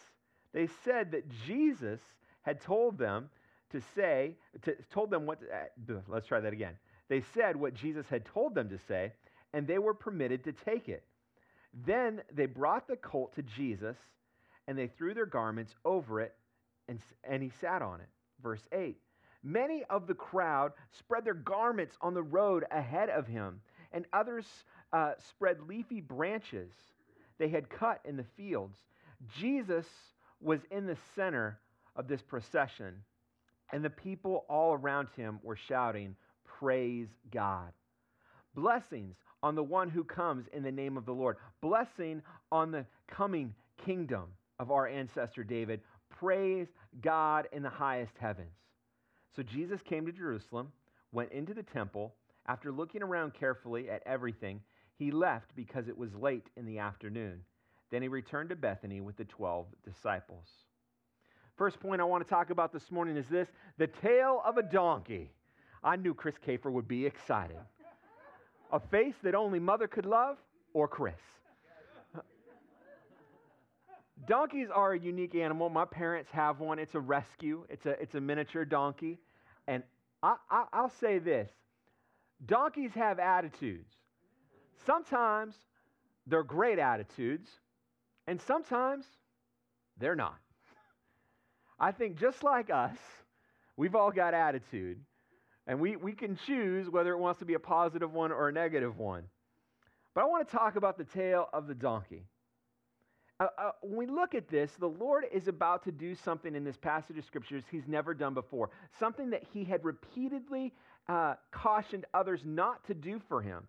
They 0.54 0.68
said 0.84 1.12
that 1.12 1.30
Jesus 1.46 2.02
had 2.42 2.62
told 2.62 2.98
them 2.98 3.30
to 3.72 3.82
say, 3.96 4.36
to, 4.63 4.76
told 4.92 5.12
them 5.12 5.26
what, 5.26 5.42
to, 5.42 5.96
uh, 5.96 6.00
let's 6.08 6.28
try 6.28 6.39
that 6.39 6.54
again. 6.54 6.74
They 7.08 7.22
said 7.34 7.56
what 7.56 7.74
Jesus 7.74 8.08
had 8.10 8.26
told 8.26 8.56
them 8.56 8.70
to 8.70 8.80
say, 8.88 9.13
and 9.54 9.68
they 9.68 9.78
were 9.78 9.94
permitted 9.94 10.44
to 10.46 10.52
take 10.52 10.89
it. 10.89 11.04
Then 11.86 12.22
they 12.34 12.46
brought 12.46 12.88
the 12.88 12.96
colt 12.96 13.36
to 13.36 13.44
Jesus, 13.44 13.98
and 14.68 14.78
they 14.78 14.88
threw 14.88 15.13
their 15.13 15.26
garments 15.26 15.76
over 15.86 16.22
it 16.22 16.34
and, 16.89 16.99
and 17.25 17.43
he 17.43 17.52
sat 17.62 17.84
on 17.84 18.02
it. 18.02 18.10
Verse 18.43 18.63
8 18.73 18.97
Many 19.43 19.86
of 19.91 20.08
the 20.08 20.15
crowd 20.15 20.73
spread 20.99 21.25
their 21.25 21.36
garments 21.36 21.97
on 22.02 22.15
the 22.15 22.23
road 22.23 22.65
ahead 22.71 23.10
of 23.12 23.28
him, 23.28 23.62
and 23.93 24.06
others 24.13 24.47
uh, 24.93 25.13
spread 25.30 25.60
leafy 25.69 26.02
branches 26.02 26.73
they 27.39 27.49
had 27.49 27.69
cut 27.69 28.02
in 28.06 28.17
the 28.17 28.25
fields. 28.38 28.80
Jesus 29.39 29.88
was 30.41 30.62
in 30.71 30.88
the 30.88 30.97
center 31.15 31.60
of 31.97 32.08
this 32.10 32.23
procession 32.23 32.95
And 33.73 33.86
the 33.86 33.91
people 33.91 34.45
all 34.49 34.73
around 34.73 35.10
him 35.17 35.39
were 35.43 35.58
shouting, 35.58 36.15
Praise 36.45 37.10
God. 37.32 37.73
Blessings 38.56 39.17
on 39.43 39.56
the 39.56 39.63
one 39.63 39.89
who 39.89 40.04
comes 40.06 40.47
in 40.54 40.63
the 40.63 40.71
name 40.71 40.97
of 40.97 41.06
the 41.06 41.13
Lord. 41.13 41.38
Blessing 41.62 42.23
on 42.52 42.71
the 42.71 42.86
coming 43.08 43.56
kingdom 43.86 44.25
of 44.60 44.71
our 44.71 44.88
ancestor 44.88 45.43
David. 45.43 45.82
Praise 46.20 46.68
God 47.02 47.48
in 47.54 47.64
the 47.64 47.70
highest 47.70 48.18
heavens. 48.20 48.58
So 49.36 49.44
Jesus 49.44 49.82
came 49.82 50.06
to 50.06 50.12
Jerusalem, 50.12 50.72
went 51.12 51.32
into 51.32 51.54
the 51.54 51.64
temple. 51.64 52.14
After 52.48 52.72
looking 52.72 53.02
around 53.02 53.34
carefully 53.34 53.90
at 53.90 54.04
everything, 54.06 54.60
he 54.98 55.12
left 55.12 55.56
because 55.56 55.88
it 55.88 55.98
was 55.98 56.14
late 56.16 56.48
in 56.58 56.66
the 56.66 56.80
afternoon. 56.80 57.42
Then 57.90 58.02
he 58.02 58.08
returned 58.08 58.50
to 58.50 58.56
Bethany 58.56 59.00
with 59.02 59.16
the 59.16 59.26
12 59.26 59.68
disciples. 59.86 60.46
First 61.56 61.80
point 61.80 62.02
I 62.02 62.06
want 62.06 62.26
to 62.26 62.30
talk 62.30 62.50
about 62.50 62.74
this 62.74 62.92
morning 62.92 63.16
is 63.16 63.28
this 63.28 63.48
the 63.78 63.88
tale 63.88 64.42
of 64.46 64.58
a 64.58 64.64
donkey. 64.64 65.32
I 65.84 65.96
knew 65.96 66.14
Chris 66.14 66.36
Kafer 66.46 66.72
would 66.72 66.88
be 66.88 67.06
excited. 67.06 67.58
A 68.72 68.80
face 68.80 69.16
that 69.24 69.36
only 69.36 69.60
mother 69.60 69.88
could 69.88 70.06
love 70.06 70.38
or 70.74 70.88
Chris. 70.88 71.16
Donkeys 74.28 74.68
are 74.74 74.94
a 74.94 75.00
unique 75.00 75.36
animal. 75.36 75.70
My 75.70 75.86
parents 75.86 76.30
have 76.32 76.60
one. 76.60 76.80
It's 76.80 76.96
a 76.96 77.00
rescue, 77.00 77.66
it's 77.70 77.86
a, 77.86 77.92
it's 78.02 78.16
a 78.16 78.22
miniature 78.22 78.66
donkey. 78.66 79.20
And 79.68 79.84
I, 80.22 80.36
I, 80.50 80.66
I'll 80.74 80.92
say 81.00 81.20
this 81.20 81.50
donkeys 82.46 82.92
have 82.94 83.20
attitudes. 83.20 83.94
Sometimes 84.86 85.56
they're 86.28 86.44
great 86.44 86.80
attitudes, 86.80 87.50
and 88.28 88.42
sometimes 88.42 89.06
they're 89.98 90.16
not. 90.16 90.38
I 91.80 91.92
think 91.92 92.18
just 92.18 92.44
like 92.44 92.70
us, 92.70 92.98
we've 93.78 93.96
all 93.96 94.12
got 94.12 94.34
attitude, 94.34 95.00
and 95.68 95.80
we, 95.80 95.96
we 95.96 96.14
can 96.14 96.38
choose 96.46 96.90
whether 96.90 97.12
it 97.12 97.20
wants 97.20 97.40
to 97.40 97.46
be 97.46 97.54
a 97.54 97.60
positive 97.60 98.12
one 98.14 98.32
or 98.32 98.50
a 98.50 98.52
negative 98.52 98.98
one. 98.98 99.24
But 100.14 100.22
I 100.22 100.28
want 100.28 100.48
to 100.48 100.56
talk 100.56 100.76
about 100.76 100.98
the 100.98 101.04
tale 101.04 101.48
of 101.54 101.68
the 101.68 101.76
donkey. 101.76 102.26
Uh, 103.39 103.47
uh, 103.58 103.71
when 103.82 103.95
we 103.95 104.06
look 104.06 104.36
at 104.36 104.49
this, 104.49 104.71
the 104.80 104.88
Lord 104.88 105.23
is 105.32 105.47
about 105.47 105.84
to 105.86 105.91
do 105.91 106.13
something 106.13 106.56
in 106.56 106.63
this 106.65 106.75
passage 106.75 107.17
of 107.17 107.23
scriptures 107.23 107.63
he's 107.71 107.88
never 107.88 108.13
done 108.13 108.34
before, 108.34 108.69
something 108.99 109.30
that 109.30 109.43
he 109.54 109.63
had 109.63 109.84
repeatedly 109.86 110.73
uh, 111.08 111.36
cautioned 111.52 112.06
others 112.13 112.41
not 112.43 112.86
to 112.88 112.93
do 112.93 113.21
for 113.30 113.41
him. 113.41 113.63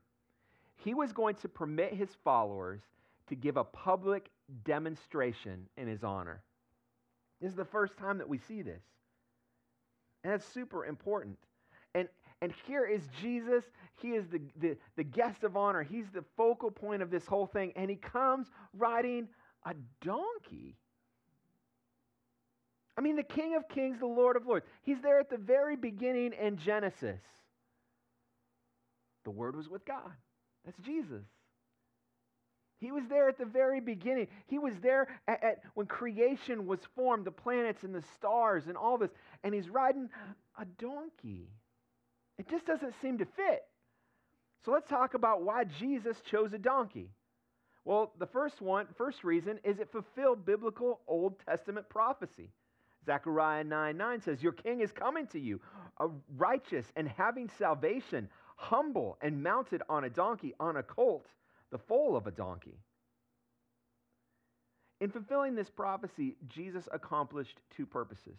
He 0.76 0.94
was 0.94 1.12
going 1.12 1.37
to 1.37 1.48
permit 1.48 1.92
his 1.92 2.09
followers 2.24 2.80
to 3.28 3.37
give 3.37 3.56
a 3.56 3.64
public 3.64 4.30
demonstration 4.64 5.66
in 5.76 5.87
his 5.87 6.02
honor. 6.02 6.42
This 7.40 7.50
is 7.50 7.56
the 7.56 7.64
first 7.64 7.96
time 7.96 8.18
that 8.18 8.28
we 8.28 8.38
see 8.38 8.62
this. 8.62 8.83
And 10.24 10.33
that's 10.33 10.44
super 10.44 10.85
important. 10.85 11.38
And, 11.94 12.09
and 12.42 12.52
here 12.66 12.85
is 12.85 13.02
Jesus. 13.20 13.64
He 14.02 14.09
is 14.09 14.26
the, 14.28 14.40
the, 14.61 14.76
the 14.96 15.04
guest 15.04 15.44
of 15.44 15.56
honor. 15.56 15.83
He's 15.83 16.11
the 16.12 16.24
focal 16.37 16.70
point 16.70 17.02
of 17.02 17.11
this 17.11 17.26
whole 17.26 17.46
thing. 17.46 17.72
And 17.76 17.88
he 17.88 17.96
comes 17.96 18.48
riding 18.76 19.28
a 19.64 19.75
donkey. 20.03 20.77
I 22.96 23.03
mean, 23.03 23.16
the 23.16 23.23
King 23.23 23.57
of 23.57 23.68
Kings, 23.68 23.99
the 23.99 24.07
Lord 24.07 24.37
of 24.37 24.46
Lords. 24.46 24.66
He's 24.83 25.01
there 25.03 25.20
at 25.20 25.31
the 25.31 25.38
very 25.38 25.77
beginning 25.77 26.33
in 26.40 26.59
Genesis. 26.59 27.20
The 29.25 29.31
Word 29.31 29.57
was 29.57 29.68
with 29.68 29.85
God. 29.85 30.12
That's 30.64 30.79
Jesus. 30.79 31.25
He 32.81 32.92
was 32.92 33.05
there 33.09 33.29
at 33.29 33.38
the 33.38 33.44
very 33.44 33.81
beginning. 33.81 34.29
He 34.46 34.59
was 34.59 34.73
there 34.83 35.07
at, 35.29 35.44
at, 35.44 35.62
when 35.75 35.87
creation 35.87 36.66
was 36.66 36.81
formed, 36.96 37.27
the 37.27 37.31
planets 37.31 37.83
and 37.83 37.94
the 37.94 38.03
stars 38.16 38.64
and 38.66 38.77
all 38.77 38.96
this. 38.96 39.11
And 39.44 39.55
he's 39.55 39.68
riding 39.68 40.09
a 40.59 40.64
donkey. 40.79 41.51
It 42.38 42.49
just 42.49 42.64
doesn't 42.66 42.94
seem 43.03 43.18
to 43.18 43.27
fit. 43.27 43.64
So 44.64 44.73
let's 44.73 44.88
talk 44.88 45.12
about 45.14 45.42
why 45.42 45.64
Jesus 45.64 46.16
chose 46.31 46.53
a 46.55 46.59
donkey. 46.59 47.11
Well, 47.85 48.12
the 48.19 48.27
first 48.27 48.61
one, 48.61 48.87
first 48.97 49.25
reason 49.25 49.59
is 49.64 49.79
it 49.79 49.90
fulfilled 49.90 50.45
biblical 50.45 51.01
Old 51.07 51.35
Testament 51.47 51.88
prophecy. 51.88 52.51
Zechariah 53.07 53.64
9 53.64 53.97
9 53.97 54.21
says, 54.21 54.43
Your 54.43 54.53
king 54.53 54.81
is 54.81 54.93
coming 54.93 55.27
to 55.29 55.40
you, 55.40 55.61
a 55.99 56.09
righteous 56.37 56.85
and 56.97 57.09
having 57.09 57.51
salvation, 57.59 58.29
humble 58.57 59.16
and 59.23 59.43
mounted 59.43 59.83
on 59.88 60.05
a 60.05 60.11
donkey, 60.11 60.55
on 60.61 60.77
a 60.77 60.83
colt, 60.83 61.27
the 61.71 61.79
foal 61.79 62.16
of 62.16 62.27
a 62.27 62.31
donkey. 62.31 62.79
In 65.01 65.11
fulfilling 65.11 65.55
this 65.55 65.71
prophecy, 65.71 66.37
Jesus 66.49 66.87
accomplished 66.93 67.59
two 67.75 67.87
purposes. 67.87 68.37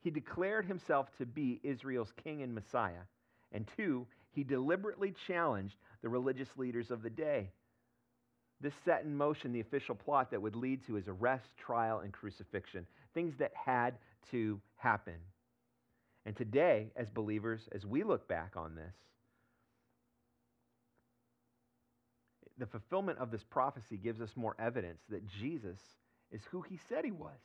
He 0.00 0.10
declared 0.10 0.66
himself 0.66 1.08
to 1.16 1.24
be 1.24 1.60
Israel's 1.62 2.12
king 2.22 2.42
and 2.42 2.54
Messiah. 2.54 3.06
And 3.52 3.66
two, 3.74 4.06
he 4.32 4.44
deliberately 4.44 5.14
challenged 5.26 5.76
the 6.02 6.10
religious 6.10 6.50
leaders 6.58 6.90
of 6.90 7.02
the 7.02 7.08
day 7.08 7.48
this 8.64 8.74
set 8.84 9.04
in 9.04 9.16
motion 9.16 9.52
the 9.52 9.60
official 9.60 9.94
plot 9.94 10.30
that 10.30 10.40
would 10.40 10.56
lead 10.56 10.84
to 10.86 10.94
his 10.94 11.06
arrest, 11.06 11.48
trial, 11.56 12.00
and 12.00 12.12
crucifixion, 12.12 12.86
things 13.12 13.34
that 13.38 13.52
had 13.54 13.94
to 14.30 14.60
happen. 14.76 15.14
And 16.26 16.34
today, 16.34 16.90
as 16.96 17.10
believers, 17.10 17.60
as 17.72 17.84
we 17.84 18.02
look 18.02 18.26
back 18.26 18.52
on 18.56 18.74
this, 18.74 18.94
the 22.58 22.66
fulfillment 22.66 23.18
of 23.18 23.30
this 23.30 23.44
prophecy 23.44 23.96
gives 23.96 24.20
us 24.20 24.30
more 24.36 24.56
evidence 24.58 25.00
that 25.10 25.26
Jesus 25.26 25.78
is 26.32 26.40
who 26.50 26.62
he 26.62 26.78
said 26.88 27.04
he 27.04 27.10
was. 27.10 27.38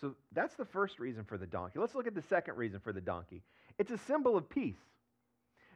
So 0.00 0.14
that's 0.32 0.54
the 0.54 0.64
first 0.64 0.98
reason 0.98 1.24
for 1.24 1.38
the 1.38 1.46
donkey. 1.46 1.78
Let's 1.78 1.94
look 1.94 2.06
at 2.06 2.14
the 2.14 2.22
second 2.22 2.56
reason 2.56 2.80
for 2.80 2.92
the 2.92 3.00
donkey. 3.00 3.42
It's 3.78 3.90
a 3.90 3.98
symbol 3.98 4.36
of 4.36 4.48
peace. 4.48 4.78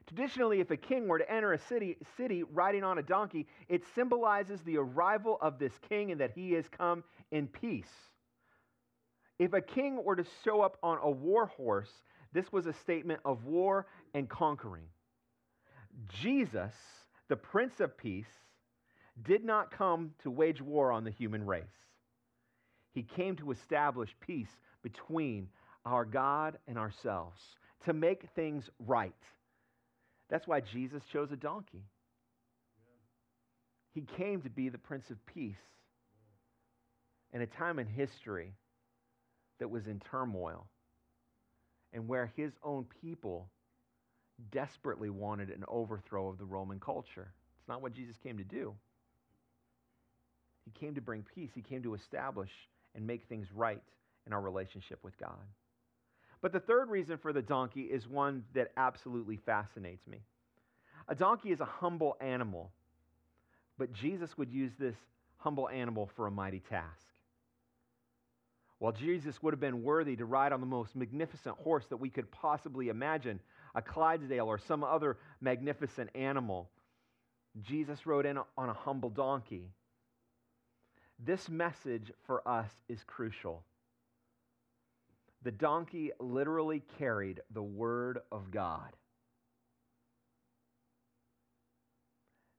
Traditionally, 0.07 0.61
if 0.61 0.71
a 0.71 0.77
king 0.77 1.09
were 1.09 1.19
to 1.19 1.31
enter 1.31 1.53
a 1.53 1.59
city, 1.59 1.97
city 2.17 2.43
riding 2.43 2.85
on 2.85 2.99
a 2.99 3.03
donkey, 3.03 3.47
it 3.69 3.83
symbolizes 3.95 4.61
the 4.63 4.77
arrival 4.77 5.39
of 5.41 5.59
this 5.59 5.73
king 5.89 6.11
and 6.11 6.21
that 6.21 6.33
he 6.35 6.53
has 6.53 6.67
come 6.69 7.05
in 7.31 7.47
peace. 7.47 7.93
If 9.39 9.53
a 9.53 9.61
king 9.61 10.03
were 10.05 10.17
to 10.17 10.25
show 10.45 10.61
up 10.61 10.77
on 10.83 10.99
a 11.03 11.11
war 11.11 11.47
horse, 11.47 11.91
this 12.33 12.53
was 12.53 12.67
a 12.67 12.73
statement 12.73 13.21
of 13.25 13.45
war 13.45 13.87
and 14.15 14.29
conquering. 14.29 14.87
Jesus, 16.09 16.73
the 17.29 17.37
Prince 17.37 17.81
of 17.81 17.97
Peace, 17.97 18.27
did 19.23 19.45
not 19.45 19.71
come 19.71 20.13
to 20.23 20.31
wage 20.31 20.63
war 20.63 20.91
on 20.91 21.05
the 21.05 21.11
human 21.11 21.45
race. 21.45 21.65
He 22.93 23.03
came 23.03 23.37
to 23.37 23.51
establish 23.51 24.15
peace 24.21 24.59
between 24.83 25.49
our 25.85 26.05
God 26.05 26.59
and 26.69 26.79
ourselves, 26.79 27.41
to 27.85 27.93
make 27.93 28.29
things 28.35 28.71
right 28.79 29.15
that's 30.33 30.47
why 30.47 30.61
Jesus 30.61 31.03
chose 31.13 31.31
a 31.31 31.37
donkey. 31.37 31.85
He 33.93 34.07
came 34.17 34.41
to 34.41 34.49
be 34.49 34.71
the 34.71 34.79
Prince 34.79 35.11
of 35.11 35.19
Peace 35.27 35.61
in 37.35 37.43
a 37.43 37.47
time 37.47 37.79
in 37.79 37.87
history 37.87 38.55
that 39.59 39.69
was 39.69 39.87
in 39.87 40.01
turmoil 40.11 40.67
and 41.93 42.09
where 42.09 42.33
his 42.35 42.51
own 42.65 42.87
people 43.03 43.47
desperately 44.51 45.11
wanted 45.11 45.51
an 45.51 45.65
overthrow 45.69 46.29
of 46.29 46.39
the 46.39 46.47
Roman 46.47 46.81
culture. 46.81 47.31
It's 47.61 47.69
not 47.69 47.83
what 47.83 47.93
Jesus 47.93 48.17
came 48.23 48.39
to 48.39 48.45
do. 48.45 48.73
He 50.65 50.71
came 50.81 50.95
to 50.95 51.03
bring 51.03 51.27
peace, 51.35 51.51
he 51.55 51.61
came 51.61 51.83
to 51.83 51.93
establish 51.93 52.51
and 52.95 53.07
make 53.07 53.29
things 53.29 53.49
right 53.55 53.83
in 54.27 54.33
our 54.33 54.41
relationship 54.41 54.99
with 55.03 55.19
God. 55.19 55.45
But 56.43 56.53
the 56.53 56.61
third 56.61 56.91
reason 56.91 57.19
for 57.19 57.33
the 57.33 57.41
donkey 57.41 57.83
is 57.83 58.07
one 58.09 58.45
that 58.55 58.73
absolutely 58.77 59.37
fascinates 59.37 60.07
me. 60.09 60.19
A 61.09 61.15
donkey 61.15 61.53
is 61.53 61.61
a 61.61 61.65
humble 61.65 62.17
animal, 62.21 62.73
but 63.79 63.93
Jesus 63.93 64.37
would 64.37 64.53
use 64.53 64.73
this 64.79 64.97
humble 65.39 65.69
animal 65.69 66.11
for 66.15 66.27
a 66.27 66.31
mighty 66.31 66.61
task. 66.61 67.07
While 68.79 68.93
Jesus 68.93 69.41
would 69.43 69.53
have 69.53 69.61
been 69.61 69.85
worthy 69.85 70.17
to 70.17 70.25
ride 70.25 70.53
on 70.53 70.61
the 70.61 70.67
most 70.67 70.97
magnificent 70.97 71.57
horse 71.59 71.87
that 71.87 71.99
we 71.99 72.11
could 72.11 72.31
possibly 72.33 72.89
imagine, 72.89 73.39
a 73.77 73.83
Clydesdale 73.83 74.47
or 74.47 74.59
some 74.59 74.83
other 74.83 75.19
magnificent 75.41 76.11
animal, 76.17 76.69
Jesus 77.61 78.05
rode 78.05 78.27
in 78.27 78.39
on 78.59 78.69
a 78.69 78.75
humble 78.75 79.11
donkey. 79.11 79.71
This 81.21 81.49
message 81.49 82.11
for 82.27 82.47
us 82.49 82.71
is 82.89 83.05
crucial. 83.05 83.63
The 85.45 85.51
donkey 85.51 86.13
literally 86.21 86.83
carried 86.99 87.41
the 87.53 87.63
Word 87.63 88.19
of 88.31 88.51
God. 88.53 88.95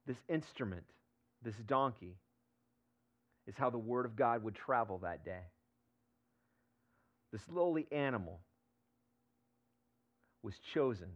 This 0.06 0.18
instrument, 0.28 0.84
this 1.42 1.56
donkey, 1.66 2.18
is 3.48 3.56
how 3.56 3.70
the 3.70 3.78
Word 3.78 4.06
of 4.06 4.18
God 4.18 4.44
would 4.44 4.56
travel 4.56 5.00
that 5.00 5.24
day. 5.24 5.46
This 7.32 7.42
lowly 7.50 7.88
animal 7.92 8.42
was 10.44 10.54
chosen 10.74 11.08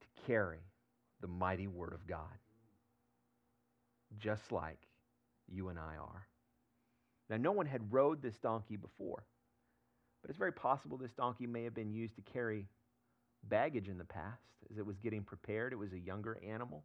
to 0.00 0.06
carry 0.26 0.60
the 1.20 1.26
mighty 1.26 1.66
Word 1.66 1.92
of 1.92 2.06
God, 2.06 2.38
just 4.20 4.52
like 4.52 4.78
you 5.48 5.70
and 5.70 5.78
I 5.78 5.96
are. 5.96 6.26
Now, 7.28 7.36
no 7.36 7.50
one 7.50 7.66
had 7.66 7.92
rode 7.92 8.22
this 8.22 8.38
donkey 8.38 8.76
before. 8.76 9.24
But 10.22 10.30
it's 10.30 10.38
very 10.38 10.52
possible 10.52 10.96
this 10.96 11.12
donkey 11.12 11.46
may 11.46 11.64
have 11.64 11.74
been 11.74 11.92
used 11.92 12.16
to 12.16 12.22
carry 12.22 12.66
baggage 13.48 13.88
in 13.88 13.98
the 13.98 14.04
past 14.04 14.42
as 14.70 14.78
it 14.78 14.86
was 14.86 14.96
getting 14.98 15.22
prepared. 15.22 15.72
It 15.72 15.76
was 15.76 15.92
a 15.92 15.98
younger 15.98 16.38
animal. 16.46 16.84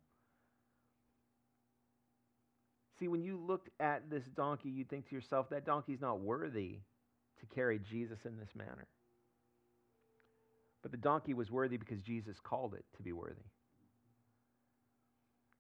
See, 3.00 3.08
when 3.10 3.24
you 3.24 3.38
looked 3.38 3.70
at 3.80 4.10
this 4.10 4.24
donkey, 4.36 4.70
you'd 4.70 4.90
think 4.90 5.10
to 5.10 5.16
yourself, 5.16 5.50
that 5.50 5.66
donkey's 5.66 6.00
not 6.00 6.22
worthy 6.22 6.80
to 7.40 7.46
carry 7.54 7.80
Jesus 7.80 8.20
in 8.24 8.38
this 8.38 8.48
manner. 8.56 8.88
But 10.82 10.92
the 10.92 10.98
donkey 10.98 11.34
was 11.34 11.52
worthy 11.52 11.76
because 11.78 12.00
Jesus 12.02 12.38
called 12.42 12.74
it 12.74 12.86
to 12.96 13.04
be 13.04 13.12
worthy. 13.12 13.44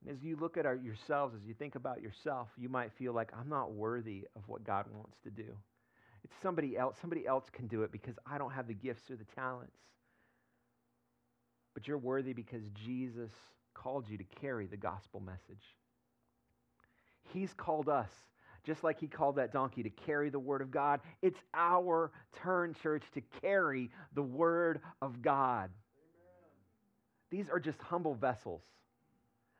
And 0.01 0.15
as 0.15 0.23
you 0.23 0.37
look 0.39 0.55
at 0.55 0.65
our, 0.65 0.75
yourselves, 0.75 1.35
as 1.35 1.45
you 1.45 1.53
think 1.53 1.75
about 1.75 2.01
yourself, 2.01 2.47
you 2.57 2.69
might 2.69 2.91
feel 2.97 3.11
like, 3.11 3.31
I'm 3.37 3.49
not 3.49 3.73
worthy 3.73 4.27
of 4.35 4.43
what 4.47 4.63
God 4.63 4.85
wants 4.93 5.17
to 5.23 5.29
do. 5.29 5.57
It's 6.25 6.33
somebody 6.41 6.75
else. 6.75 6.95
Somebody 6.99 7.27
else 7.27 7.43
can 7.53 7.67
do 7.67 7.83
it 7.83 7.91
because 7.91 8.15
I 8.25 8.39
don't 8.39 8.49
have 8.49 8.67
the 8.67 8.73
gifts 8.73 9.11
or 9.11 9.15
the 9.15 9.27
talents. 9.35 9.77
But 11.75 11.87
you're 11.87 11.99
worthy 11.99 12.33
because 12.33 12.63
Jesus 12.83 13.29
called 13.75 14.09
you 14.09 14.17
to 14.17 14.23
carry 14.41 14.65
the 14.65 14.75
gospel 14.75 15.19
message. 15.19 15.63
He's 17.31 17.53
called 17.53 17.89
us, 17.89 18.09
just 18.65 18.83
like 18.83 18.99
He 18.99 19.05
called 19.05 19.35
that 19.35 19.53
donkey 19.53 19.83
to 19.83 19.91
carry 19.91 20.31
the 20.31 20.39
Word 20.39 20.63
of 20.63 20.71
God. 20.71 21.01
It's 21.21 21.37
our 21.53 22.11
turn, 22.41 22.75
church, 22.81 23.03
to 23.13 23.21
carry 23.41 23.91
the 24.15 24.23
Word 24.23 24.81
of 25.03 25.21
God. 25.21 25.69
Amen. 25.69 26.49
These 27.29 27.49
are 27.51 27.59
just 27.59 27.79
humble 27.83 28.15
vessels 28.15 28.63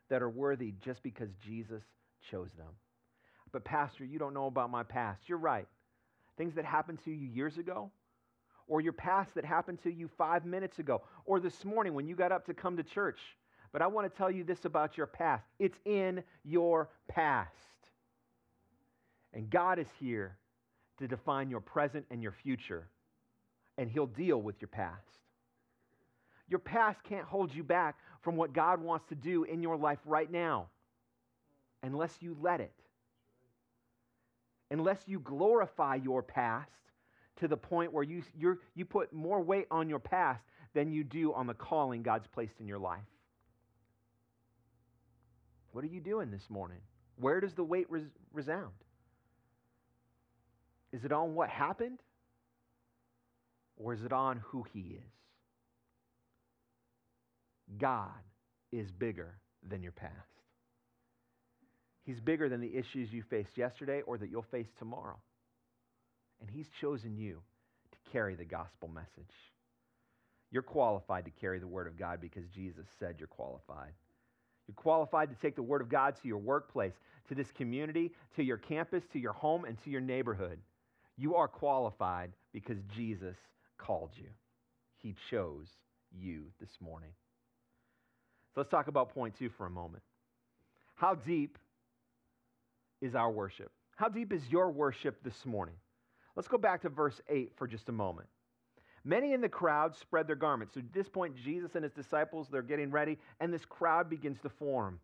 that 0.10 0.24
are 0.24 0.30
worthy 0.32 0.74
just 0.84 1.04
because 1.04 1.30
Jesus 1.46 1.84
chose 2.32 2.50
them. 2.58 2.74
But, 3.52 3.66
Pastor, 3.66 4.04
you 4.04 4.18
don't 4.18 4.34
know 4.34 4.48
about 4.48 4.72
my 4.72 4.82
past. 4.82 5.22
You're 5.28 5.38
right. 5.38 5.68
Things 6.38 6.56
that 6.56 6.66
happened 6.66 7.00
to 7.06 7.12
you 7.12 7.28
years 7.28 7.58
ago, 7.58 7.92
or 8.68 8.82
your 8.82 8.94
past 8.94 9.36
that 9.36 9.46
happened 9.46 9.82
to 9.84 9.92
you 9.92 10.10
five 10.18 10.46
minutes 10.46 10.80
ago, 10.80 11.02
or 11.26 11.40
this 11.40 11.64
morning 11.64 11.94
when 11.94 12.08
you 12.08 12.16
got 12.16 12.32
up 12.32 12.46
to 12.48 12.54
come 12.54 12.78
to 12.78 12.84
church. 12.84 13.20
But 13.72 13.82
I 13.82 13.88
want 13.88 14.12
to 14.12 14.18
tell 14.18 14.32
you 14.32 14.44
this 14.44 14.66
about 14.66 14.98
your 14.98 15.08
past 15.08 15.46
it's 15.60 15.78
in 15.86 16.24
your 16.44 16.90
past. 17.08 17.52
And 19.34 19.50
God 19.50 19.80
is 19.80 19.88
here 20.00 20.38
to 21.00 21.08
define 21.08 21.50
your 21.50 21.60
present 21.60 22.06
and 22.10 22.24
your 22.24 22.32
future, 22.32 22.88
and 23.78 23.90
He'll 23.90 24.08
deal 24.08 24.42
with 24.42 24.62
your 24.62 24.70
past. 24.70 25.20
Your 26.48 26.60
past 26.60 27.04
can't 27.04 27.26
hold 27.26 27.54
you 27.54 27.64
back 27.64 27.98
from 28.22 28.36
what 28.38 28.54
God 28.54 28.82
wants 28.82 29.06
to 29.10 29.16
do 29.16 29.44
in 29.44 29.62
your 29.62 29.78
life 29.78 30.00
right 30.06 30.32
now 30.32 30.68
unless 31.84 32.16
you 32.22 32.38
let 32.42 32.62
it. 32.62 32.74
Unless 34.72 35.00
you 35.08 35.20
glorify 35.20 35.96
your 35.96 36.24
past 36.24 36.72
to 37.38 37.48
the 37.48 37.58
point 37.58 37.94
where 37.94 38.04
you, 38.04 38.24
you 38.36 38.86
put 38.86 39.14
more 39.14 39.42
weight 39.42 39.68
on 39.70 39.90
your 39.90 40.00
past 40.00 40.44
than 40.74 40.92
you 40.92 41.04
do 41.04 41.34
on 41.34 41.48
the 41.48 41.54
calling 41.54 42.02
God's 42.04 42.28
placed 42.28 42.60
in 42.60 42.68
your 42.68 42.80
life. 42.80 43.00
What 45.72 45.84
are 45.84 45.88
you 45.88 46.00
doing 46.00 46.32
this 46.32 46.50
morning? 46.50 46.80
Where 47.18 47.40
does 47.42 47.54
the 47.54 47.64
weight 47.64 47.88
res- 47.90 48.04
resound? 48.34 48.74
Is 50.92 51.04
it 51.04 51.12
on 51.12 51.36
what 51.36 51.50
happened? 51.50 52.00
Or 53.78 53.94
is 53.94 54.04
it 54.04 54.14
on 54.14 54.38
who 54.38 54.66
He 54.74 54.80
is? 54.80 55.12
God 57.78 58.10
is 58.72 58.92
bigger 58.92 59.38
than 59.68 59.84
your 59.84 59.92
past. 59.92 60.35
He's 62.06 62.20
bigger 62.20 62.48
than 62.48 62.62
the 62.62 62.76
issues 62.76 63.12
you 63.12 63.24
faced 63.24 63.58
yesterday 63.58 64.02
or 64.06 64.18
that 64.18 64.30
you'll 64.30 64.44
face 64.44 64.70
tomorrow. 64.78 65.18
And 66.40 66.50
He's 66.50 66.70
chosen 66.80 67.18
you 67.18 67.42
to 67.92 68.12
carry 68.12 68.36
the 68.36 68.46
gospel 68.46 68.88
message. 68.88 69.34
You're 70.52 70.62
qualified 70.62 71.26
to 71.26 71.32
carry 71.32 71.60
the 71.60 71.68
Word 71.68 71.88
of 71.88 71.98
God 71.98 72.22
because 72.22 72.48
Jesus 72.54 72.86
said 73.00 73.16
you're 73.18 73.28
qualified. 73.28 73.94
You're 74.68 74.76
qualified 74.76 75.30
to 75.30 75.36
take 75.36 75.56
the 75.56 75.64
Word 75.64 75.82
of 75.82 75.90
God 75.90 76.16
to 76.22 76.28
your 76.28 76.38
workplace, 76.38 76.94
to 77.28 77.36
this 77.36 77.52
community, 77.52 78.12
to 78.36 78.44
your 78.44 78.58
campus, 78.58 79.04
to 79.14 79.20
your 79.20 79.34
home, 79.34 79.66
and 79.66 79.82
to 79.84 79.90
your 79.90 80.02
neighborhood. 80.02 80.60
You 81.18 81.36
are 81.36 81.48
qualified 81.48 82.32
because 82.54 82.78
Jesus 82.96 83.36
called 83.78 84.12
you. 84.16 84.30
He 84.98 85.16
chose 85.30 85.68
you 86.12 86.46
this 86.60 86.78
morning. 86.80 87.12
So 88.54 88.62
let's 88.62 88.72
talk 88.72 88.88
about 88.88 89.14
point 89.14 89.36
two 89.38 89.50
for 89.50 89.66
a 89.66 89.70
moment. 89.70 90.04
How 90.96 91.16
deep 91.16 91.58
is 93.02 93.16
our 93.16 93.32
worship? 93.32 93.72
How 93.96 94.10
deep 94.10 94.34
is 94.34 94.42
your 94.50 94.72
worship 94.72 95.24
this 95.24 95.46
morning? 95.46 95.76
Let's 96.36 96.48
go 96.48 96.58
back 96.58 96.82
to 96.82 96.90
verse 96.90 97.22
8 97.30 97.54
for 97.56 97.68
just 97.68 97.90
a 97.90 97.94
moment. 97.94 98.28
Many 99.04 99.34
in 99.34 99.42
the 99.42 99.50
crowd 99.50 99.96
spread 99.96 100.28
their 100.28 100.36
garments. 100.36 100.74
So 100.74 100.80
at 100.80 100.92
this 100.94 101.08
point, 101.08 101.36
Jesus 101.36 101.76
and 101.76 101.84
his 101.84 101.94
disciples, 101.94 102.48
they're 102.52 102.62
getting 102.62 102.92
ready, 102.92 103.18
and 103.40 103.54
this 103.54 103.66
crowd 103.66 104.10
begins 104.10 104.40
to 104.42 104.50
form. 104.50 105.00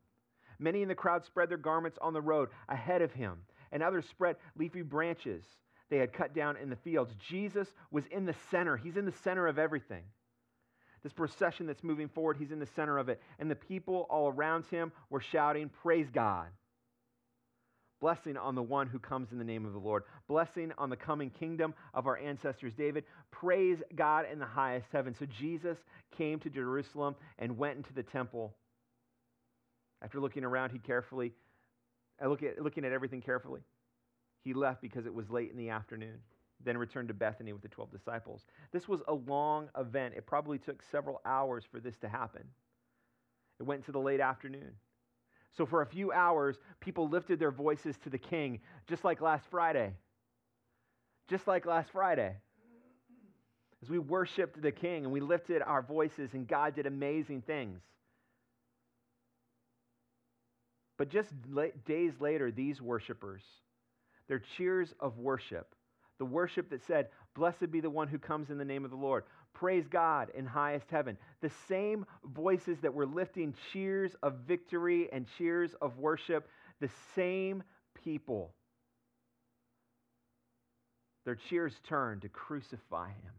Many 0.59 0.81
in 0.81 0.87
the 0.87 0.95
crowd 0.95 1.23
spread 1.23 1.49
their 1.49 1.57
garments 1.57 1.97
on 2.01 2.13
the 2.13 2.21
road 2.21 2.49
ahead 2.67 3.01
of 3.01 3.13
him, 3.13 3.37
and 3.71 3.81
others 3.81 4.05
spread 4.09 4.35
leafy 4.57 4.81
branches 4.81 5.43
they 5.89 5.97
had 5.97 6.13
cut 6.13 6.33
down 6.33 6.57
in 6.57 6.69
the 6.69 6.75
fields. 6.75 7.13
Jesus 7.29 7.67
was 7.91 8.05
in 8.07 8.25
the 8.25 8.35
center. 8.49 8.77
He's 8.77 8.97
in 8.97 9.05
the 9.05 9.11
center 9.11 9.47
of 9.47 9.59
everything 9.59 10.03
this 11.03 11.13
procession 11.13 11.65
that's 11.65 11.83
moving 11.83 12.07
forward, 12.07 12.37
he's 12.37 12.51
in 12.51 12.59
the 12.59 12.65
center 12.65 12.97
of 12.97 13.09
it. 13.09 13.21
And 13.39 13.49
the 13.49 13.55
people 13.55 14.05
all 14.09 14.29
around 14.29 14.65
him 14.67 14.91
were 15.09 15.21
shouting, 15.21 15.69
Praise 15.81 16.09
God. 16.11 16.47
Blessing 18.01 18.35
on 18.35 18.55
the 18.55 18.63
one 18.63 18.87
who 18.87 18.99
comes 18.99 19.31
in 19.31 19.37
the 19.37 19.43
name 19.43 19.65
of 19.65 19.73
the 19.73 19.79
Lord. 19.79 20.03
Blessing 20.27 20.73
on 20.77 20.89
the 20.89 20.95
coming 20.95 21.29
kingdom 21.29 21.73
of 21.93 22.07
our 22.07 22.17
ancestors 22.17 22.73
David. 22.73 23.05
Praise 23.29 23.77
God 23.95 24.25
in 24.31 24.39
the 24.39 24.45
highest 24.45 24.87
heaven. 24.91 25.15
So 25.17 25.25
Jesus 25.25 25.77
came 26.17 26.39
to 26.39 26.49
Jerusalem 26.49 27.15
and 27.37 27.57
went 27.57 27.77
into 27.77 27.93
the 27.93 28.03
temple. 28.03 28.55
After 30.01 30.19
looking 30.19 30.43
around, 30.43 30.71
he 30.71 30.79
carefully, 30.79 31.31
uh, 32.23 32.27
looking 32.27 32.85
at 32.85 32.91
everything 32.91 33.21
carefully, 33.21 33.61
he 34.43 34.53
left 34.53 34.81
because 34.81 35.05
it 35.05 35.13
was 35.13 35.29
late 35.29 35.51
in 35.51 35.57
the 35.57 35.69
afternoon 35.69 36.19
then 36.63 36.77
returned 36.77 37.07
to 37.07 37.13
Bethany 37.13 37.53
with 37.53 37.61
the 37.61 37.67
12 37.67 37.91
disciples. 37.91 38.45
This 38.71 38.87
was 38.87 39.01
a 39.07 39.13
long 39.13 39.69
event. 39.77 40.13
It 40.15 40.25
probably 40.25 40.57
took 40.57 40.81
several 40.91 41.21
hours 41.25 41.63
for 41.69 41.79
this 41.79 41.97
to 41.99 42.09
happen. 42.09 42.43
It 43.59 43.63
went 43.63 43.85
to 43.85 43.91
the 43.91 43.99
late 43.99 44.19
afternoon. 44.19 44.73
So, 45.57 45.65
for 45.65 45.81
a 45.81 45.85
few 45.85 46.11
hours, 46.11 46.57
people 46.79 47.09
lifted 47.09 47.39
their 47.39 47.51
voices 47.51 47.97
to 48.03 48.09
the 48.09 48.17
king, 48.17 48.59
just 48.87 49.03
like 49.03 49.21
last 49.21 49.45
Friday. 49.51 49.93
Just 51.29 51.47
like 51.47 51.65
last 51.65 51.91
Friday. 51.91 52.35
As 53.83 53.89
we 53.89 53.99
worshiped 53.99 54.61
the 54.61 54.71
king 54.71 55.03
and 55.03 55.11
we 55.11 55.19
lifted 55.19 55.61
our 55.61 55.81
voices, 55.81 56.33
and 56.33 56.47
God 56.47 56.75
did 56.75 56.85
amazing 56.85 57.41
things. 57.41 57.81
But 60.97 61.09
just 61.09 61.29
days 61.85 62.13
later, 62.19 62.51
these 62.51 62.79
worshipers, 62.79 63.41
their 64.27 64.41
cheers 64.55 64.93
of 64.99 65.17
worship, 65.17 65.73
the 66.19 66.25
worship 66.25 66.69
that 66.69 66.85
said, 66.85 67.07
Blessed 67.33 67.71
be 67.71 67.79
the 67.79 67.89
one 67.89 68.07
who 68.07 68.19
comes 68.19 68.51
in 68.51 68.59
the 68.59 68.65
name 68.65 68.85
of 68.85 68.91
the 68.91 68.97
Lord. 68.97 69.23
Praise 69.53 69.87
God 69.87 70.29
in 70.33 70.45
highest 70.45 70.89
heaven. 70.89 71.17
The 71.41 71.51
same 71.67 72.05
voices 72.23 72.79
that 72.81 72.93
were 72.93 73.05
lifting 73.05 73.53
cheers 73.71 74.15
of 74.23 74.39
victory 74.47 75.09
and 75.11 75.27
cheers 75.37 75.75
of 75.81 75.97
worship, 75.97 76.47
the 76.79 76.89
same 77.15 77.63
people. 78.03 78.53
Their 81.25 81.35
cheers 81.35 81.75
turned 81.87 82.23
to 82.23 82.29
crucify 82.29 83.09
him. 83.09 83.33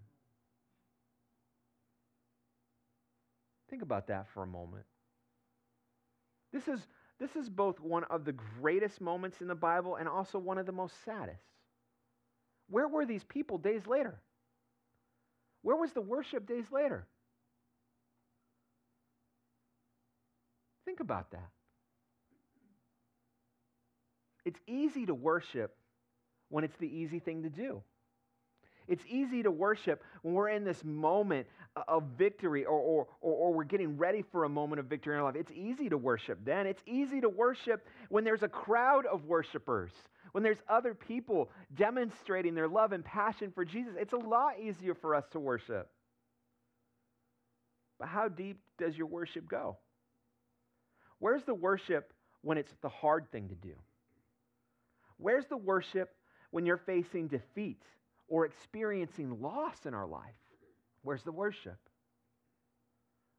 Think 3.68 3.82
about 3.82 4.06
that 4.08 4.26
for 4.34 4.42
a 4.42 4.46
moment. 4.46 4.84
This 6.52 6.68
is, 6.68 6.86
this 7.18 7.34
is 7.34 7.48
both 7.48 7.80
one 7.80 8.04
of 8.04 8.24
the 8.24 8.32
greatest 8.32 9.00
moments 9.00 9.40
in 9.40 9.48
the 9.48 9.54
Bible 9.54 9.96
and 9.96 10.06
also 10.08 10.38
one 10.38 10.58
of 10.58 10.66
the 10.66 10.72
most 10.72 10.94
saddest. 11.04 11.42
Where 12.68 12.86
were 12.86 13.06
these 13.06 13.24
people 13.24 13.58
days 13.58 13.86
later? 13.86 14.20
Where 15.62 15.76
was 15.76 15.92
the 15.92 16.00
worship 16.00 16.46
days 16.46 16.64
later? 16.70 17.06
Think 20.84 21.00
about 21.00 21.30
that. 21.30 21.48
It's 24.44 24.58
easy 24.66 25.06
to 25.06 25.14
worship 25.14 25.74
when 26.48 26.64
it's 26.64 26.76
the 26.76 26.88
easy 26.88 27.20
thing 27.20 27.44
to 27.44 27.48
do. 27.48 27.82
It's 28.88 29.04
easy 29.08 29.44
to 29.44 29.50
worship 29.50 30.02
when 30.22 30.34
we're 30.34 30.48
in 30.48 30.64
this 30.64 30.82
moment 30.84 31.46
of 31.88 32.02
victory 32.18 32.64
or, 32.64 32.78
or, 32.78 33.06
or, 33.20 33.32
or, 33.32 33.54
we're 33.54 33.64
getting 33.64 33.96
ready 33.96 34.22
for 34.22 34.44
a 34.44 34.48
moment 34.48 34.80
of 34.80 34.86
victory 34.86 35.14
in 35.14 35.20
our 35.20 35.24
life. 35.24 35.36
It's 35.36 35.52
easy 35.52 35.88
to 35.88 35.96
worship 35.96 36.38
then. 36.44 36.66
It's 36.66 36.82
easy 36.84 37.20
to 37.20 37.28
worship 37.28 37.86
when 38.10 38.24
there's 38.24 38.42
a 38.42 38.48
crowd 38.48 39.06
of 39.06 39.24
worshipers 39.24 39.92
when 40.32 40.42
there's 40.42 40.62
other 40.68 40.94
people 40.94 41.50
demonstrating 41.74 42.54
their 42.54 42.68
love 42.68 42.92
and 42.92 43.04
passion 43.04 43.52
for 43.54 43.64
Jesus, 43.64 43.94
it's 43.98 44.14
a 44.14 44.16
lot 44.16 44.58
easier 44.60 44.94
for 44.94 45.14
us 45.14 45.24
to 45.32 45.40
worship. 45.40 45.88
But 47.98 48.08
how 48.08 48.28
deep 48.28 48.58
does 48.78 48.96
your 48.96 49.06
worship 49.06 49.48
go? 49.48 49.76
Where's 51.18 51.44
the 51.44 51.54
worship 51.54 52.12
when 52.40 52.58
it's 52.58 52.72
the 52.82 52.88
hard 52.88 53.30
thing 53.30 53.48
to 53.50 53.54
do? 53.54 53.74
Where's 55.18 55.46
the 55.46 55.56
worship 55.56 56.10
when 56.50 56.66
you're 56.66 56.78
facing 56.78 57.28
defeat 57.28 57.82
or 58.28 58.46
experiencing 58.46 59.40
loss 59.40 59.84
in 59.84 59.94
our 59.94 60.06
life, 60.06 60.34
where's 61.02 61.22
the 61.22 61.32
worship? 61.32 61.78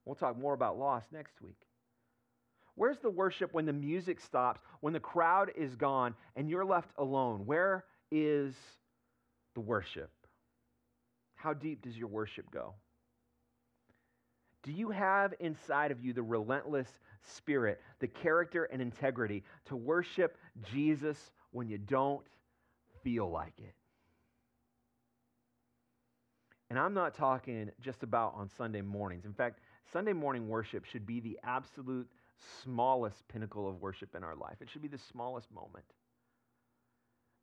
We'll 0.05 0.15
talk 0.15 0.37
more 0.37 0.53
about 0.53 0.77
loss 0.77 1.03
next 1.11 1.41
week. 1.41 1.59
Where's 2.75 2.99
the 2.99 3.09
worship 3.09 3.53
when 3.53 3.65
the 3.65 3.73
music 3.73 4.19
stops, 4.19 4.61
when 4.79 4.93
the 4.93 4.99
crowd 4.99 5.51
is 5.55 5.75
gone, 5.75 6.15
and 6.35 6.49
you're 6.49 6.65
left 6.65 6.89
alone? 6.97 7.45
Where 7.45 7.85
is 8.11 8.55
the 9.53 9.61
worship? 9.61 10.09
How 11.35 11.53
deep 11.53 11.83
does 11.83 11.97
your 11.97 12.07
worship 12.07 12.49
go? 12.51 12.73
Do 14.63 14.71
you 14.71 14.89
have 14.89 15.33
inside 15.39 15.91
of 15.91 16.03
you 16.03 16.13
the 16.13 16.23
relentless 16.23 16.87
spirit, 17.21 17.81
the 17.99 18.07
character 18.07 18.63
and 18.65 18.81
integrity 18.81 19.43
to 19.65 19.75
worship 19.75 20.37
Jesus 20.71 21.17
when 21.51 21.67
you 21.67 21.77
don't 21.77 22.25
feel 23.03 23.29
like 23.29 23.53
it? 23.57 23.75
And 26.69 26.79
I'm 26.79 26.93
not 26.93 27.13
talking 27.13 27.69
just 27.81 28.01
about 28.01 28.33
on 28.35 28.49
Sunday 28.49 28.81
mornings. 28.81 29.25
In 29.25 29.33
fact, 29.33 29.59
Sunday 29.91 30.13
morning 30.13 30.47
worship 30.47 30.85
should 30.85 31.05
be 31.05 31.19
the 31.19 31.37
absolute 31.43 32.07
smallest 32.63 33.27
pinnacle 33.27 33.67
of 33.67 33.81
worship 33.81 34.15
in 34.15 34.23
our 34.23 34.35
life. 34.35 34.57
It 34.61 34.69
should 34.69 34.81
be 34.81 34.87
the 34.87 34.99
smallest 35.11 35.51
moment. 35.51 35.85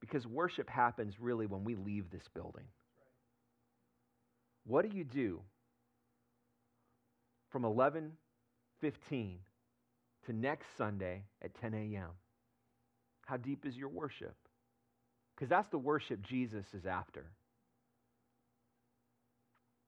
Because 0.01 0.27
worship 0.27 0.69
happens 0.69 1.21
really 1.21 1.47
when 1.47 1.65
we 1.65 1.75
leave 1.75 2.11
this 2.11 2.27
building. 2.35 2.65
What 4.65 4.89
do 4.89 4.97
you 4.97 5.05
do 5.05 5.43
from 7.51 7.65
11:15 7.65 9.39
to 10.27 10.33
next 10.33 10.67
Sunday 10.77 11.25
at 11.43 11.55
10 11.55 11.75
a.m.? 11.75 12.11
How 13.27 13.37
deep 13.37 13.67
is 13.67 13.77
your 13.77 13.89
worship? 13.89 14.35
Because 15.35 15.49
that's 15.49 15.69
the 15.69 15.79
worship 15.79 16.23
Jesus 16.23 16.67
is 16.75 16.87
after. 16.87 17.31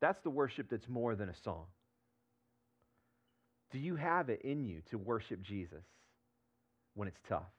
That's 0.00 0.20
the 0.22 0.30
worship 0.30 0.68
that's 0.70 0.88
more 0.88 1.14
than 1.14 1.28
a 1.28 1.34
song. 1.34 1.66
Do 3.72 3.78
you 3.78 3.96
have 3.96 4.28
it 4.28 4.42
in 4.42 4.64
you 4.64 4.82
to 4.90 4.98
worship 4.98 5.42
Jesus 5.42 5.84
when 6.94 7.08
it's 7.08 7.20
tough? 7.28 7.50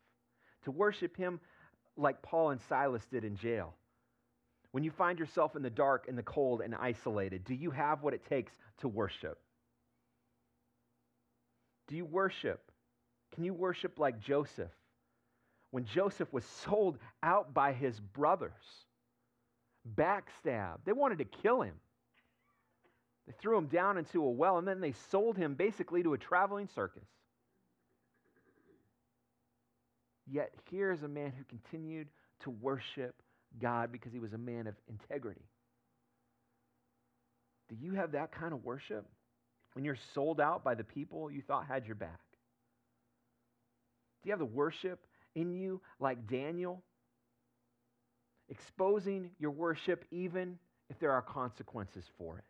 To 0.65 0.71
worship 0.71 1.17
Him 1.17 1.39
like 1.97 2.21
Paul 2.21 2.51
and 2.51 2.61
Silas 2.69 3.03
did 3.11 3.25
in 3.25 3.35
jail? 3.35 3.73
When 4.71 4.83
you 4.83 4.91
find 4.91 5.19
yourself 5.19 5.55
in 5.55 5.61
the 5.61 5.69
dark 5.69 6.07
and 6.07 6.17
the 6.17 6.23
cold 6.23 6.61
and 6.61 6.73
isolated, 6.73 7.43
do 7.43 7.53
you 7.53 7.71
have 7.71 8.01
what 8.01 8.13
it 8.13 8.25
takes 8.27 8.51
to 8.79 8.87
worship? 8.87 9.39
Do 11.87 11.95
you 11.95 12.05
worship? 12.05 12.71
Can 13.33 13.43
you 13.43 13.53
worship 13.53 13.99
like 13.99 14.19
Joseph? 14.19 14.71
When 15.71 15.85
Joseph 15.85 16.31
was 16.31 16.45
sold 16.45 16.97
out 17.21 17.53
by 17.53 17.73
his 17.73 17.99
brothers, 17.99 18.51
backstabbed, 19.95 20.85
they 20.85 20.91
wanted 20.91 21.17
to 21.17 21.25
kill 21.25 21.61
him. 21.61 21.75
They 23.27 23.33
threw 23.39 23.57
him 23.57 23.67
down 23.67 23.97
into 23.97 24.23
a 24.23 24.29
well, 24.29 24.57
and 24.57 24.67
then 24.67 24.81
they 24.81 24.93
sold 25.09 25.37
him 25.37 25.53
basically 25.53 26.03
to 26.03 26.13
a 26.13 26.17
traveling 26.17 26.67
circus. 26.67 27.07
Yet 30.29 30.53
here 30.69 30.91
is 30.91 31.03
a 31.03 31.07
man 31.07 31.33
who 31.37 31.43
continued 31.45 32.07
to 32.41 32.49
worship 32.49 33.15
God 33.61 33.91
because 33.91 34.11
he 34.11 34.19
was 34.19 34.33
a 34.33 34.37
man 34.37 34.67
of 34.67 34.75
integrity. 34.87 35.45
Do 37.69 37.75
you 37.79 37.93
have 37.93 38.11
that 38.13 38.31
kind 38.31 38.53
of 38.53 38.63
worship 38.63 39.05
when 39.73 39.85
you're 39.85 39.97
sold 40.13 40.39
out 40.39 40.63
by 40.63 40.75
the 40.75 40.83
people 40.83 41.31
you 41.31 41.41
thought 41.41 41.65
had 41.65 41.85
your 41.85 41.95
back? 41.95 42.19
Do 44.21 44.29
you 44.29 44.31
have 44.31 44.39
the 44.39 44.45
worship 44.45 44.99
in 45.35 45.53
you 45.53 45.81
like 45.99 46.27
Daniel? 46.27 46.83
Exposing 48.49 49.31
your 49.39 49.51
worship 49.51 50.05
even 50.11 50.57
if 50.89 50.99
there 50.99 51.11
are 51.11 51.21
consequences 51.21 52.05
for 52.17 52.37
it. 52.37 52.43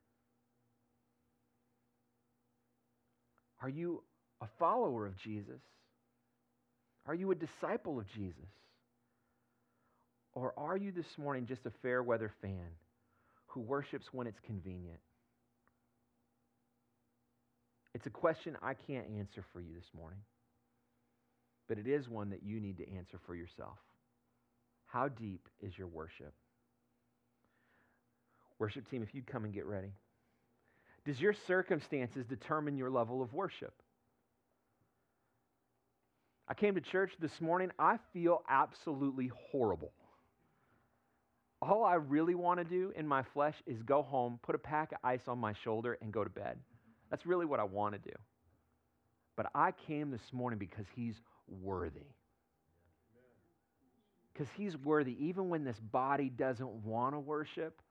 Are 3.64 3.70
you 3.70 4.04
a 4.42 4.48
follower 4.60 5.08
of 5.08 5.16
Jesus? 5.18 5.62
Are 7.08 7.16
you 7.16 7.32
a 7.32 7.36
disciple 7.36 7.98
of 7.98 8.06
Jesus? 8.14 8.50
Or 10.34 10.54
are 10.58 10.76
you 10.76 10.92
this 10.92 11.06
morning 11.18 11.46
just 11.48 11.66
a 11.66 11.72
fair 11.82 12.04
weather 12.04 12.32
fan 12.42 12.68
who 13.48 13.62
worships 13.62 14.08
when 14.12 14.28
it's 14.28 14.40
convenient? 14.46 15.00
It's 17.94 18.06
a 18.06 18.10
question 18.10 18.58
I 18.62 18.74
can't 18.74 19.06
answer 19.18 19.46
for 19.54 19.62
you 19.62 19.74
this 19.76 19.90
morning, 19.96 20.20
but 21.70 21.78
it 21.78 21.88
is 21.88 22.10
one 22.10 22.32
that 22.32 22.44
you 22.44 22.60
need 22.60 22.78
to 22.78 22.96
answer 22.96 23.20
for 23.26 23.36
yourself. 23.36 23.78
How 24.88 25.08
deep 25.08 25.48
is 25.62 25.78
your 25.78 25.88
worship? 25.88 26.34
Worship 28.60 28.90
team, 28.90 29.04
if 29.04 29.14
you'd 29.14 29.28
come 29.28 29.46
and 29.46 29.54
get 29.54 29.66
ready. 29.66 29.94
Does 31.06 31.20
your 31.20 31.34
circumstances 31.48 32.26
determine 32.26 32.78
your 32.78 32.90
level 32.90 33.22
of 33.22 33.34
worship? 33.34 33.74
I 36.48 36.54
came 36.54 36.76
to 36.76 36.82
church 36.82 37.12
this 37.20 37.42
morning. 37.42 37.72
I 37.80 37.98
feel 38.14 38.44
absolutely 38.50 39.32
horrible. 39.52 39.92
All 41.62 41.84
I 41.84 41.96
really 41.96 42.36
want 42.36 42.60
to 42.60 42.66
do 42.66 42.92
in 42.96 43.08
my 43.08 43.24
flesh 43.34 43.56
is 43.66 43.82
go 43.84 44.02
home, 44.02 44.40
put 44.44 44.56
a 44.56 44.60
pack 44.60 44.92
of 44.92 44.98
ice 45.04 45.28
on 45.28 45.40
my 45.40 45.54
shoulder, 45.64 45.98
and 46.02 46.12
go 46.12 46.24
to 46.24 46.30
bed. 46.30 46.58
That's 47.10 47.26
really 47.26 47.46
what 47.46 47.60
I 47.60 47.64
want 47.64 47.94
to 47.96 48.00
do. 48.00 48.16
But 49.36 49.48
I 49.56 49.72
came 49.88 50.12
this 50.12 50.34
morning 50.34 50.60
because 50.60 50.86
He's 50.96 51.16
worthy. 51.48 52.08
Because 54.34 54.48
He's 54.58 54.76
worthy. 54.78 55.16
Even 55.26 55.50
when 55.50 55.64
this 55.64 55.80
body 55.80 56.30
doesn't 56.30 56.70
want 56.86 57.16
to 57.16 57.20
worship, 57.20 57.82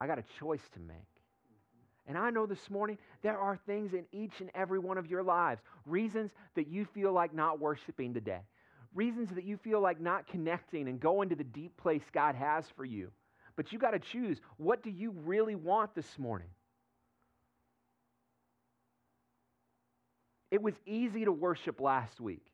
I 0.00 0.06
got 0.06 0.18
a 0.18 0.24
choice 0.40 0.62
to 0.74 0.80
make. 0.80 1.15
And 2.06 2.16
I 2.16 2.30
know 2.30 2.46
this 2.46 2.70
morning 2.70 2.98
there 3.22 3.38
are 3.38 3.58
things 3.66 3.92
in 3.92 4.04
each 4.12 4.40
and 4.40 4.50
every 4.54 4.78
one 4.78 4.98
of 4.98 5.06
your 5.06 5.22
lives, 5.22 5.60
reasons 5.84 6.30
that 6.54 6.68
you 6.68 6.84
feel 6.84 7.12
like 7.12 7.34
not 7.34 7.58
worshiping 7.58 8.14
today, 8.14 8.42
reasons 8.94 9.30
that 9.34 9.44
you 9.44 9.56
feel 9.56 9.80
like 9.80 10.00
not 10.00 10.28
connecting 10.28 10.88
and 10.88 11.00
going 11.00 11.30
to 11.30 11.36
the 11.36 11.44
deep 11.44 11.76
place 11.76 12.02
God 12.12 12.34
has 12.36 12.64
for 12.76 12.84
you. 12.84 13.10
But 13.56 13.72
you 13.72 13.78
got 13.78 13.92
to 13.92 13.98
choose 13.98 14.38
what 14.56 14.82
do 14.82 14.90
you 14.90 15.10
really 15.24 15.54
want 15.54 15.94
this 15.94 16.18
morning? 16.18 16.48
It 20.50 20.62
was 20.62 20.74
easy 20.86 21.24
to 21.24 21.32
worship 21.32 21.80
last 21.80 22.20
week. 22.20 22.46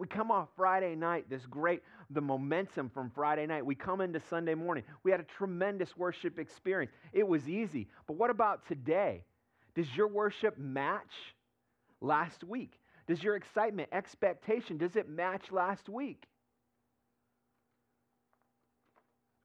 We 0.00 0.06
come 0.06 0.30
off 0.30 0.48
Friday 0.56 0.94
night, 0.94 1.28
this 1.28 1.44
great, 1.44 1.82
the 2.08 2.22
momentum 2.22 2.88
from 2.88 3.10
Friday 3.10 3.46
night. 3.46 3.66
We 3.66 3.74
come 3.74 4.00
into 4.00 4.18
Sunday 4.18 4.54
morning. 4.54 4.82
We 5.02 5.10
had 5.10 5.20
a 5.20 5.24
tremendous 5.24 5.94
worship 5.94 6.38
experience. 6.38 6.90
It 7.12 7.28
was 7.28 7.46
easy. 7.46 7.86
But 8.06 8.14
what 8.14 8.30
about 8.30 8.66
today? 8.66 9.24
Does 9.74 9.94
your 9.94 10.08
worship 10.08 10.56
match 10.56 11.12
last 12.00 12.42
week? 12.44 12.80
Does 13.08 13.22
your 13.22 13.36
excitement, 13.36 13.90
expectation, 13.92 14.78
does 14.78 14.96
it 14.96 15.06
match 15.06 15.52
last 15.52 15.86
week? 15.86 16.24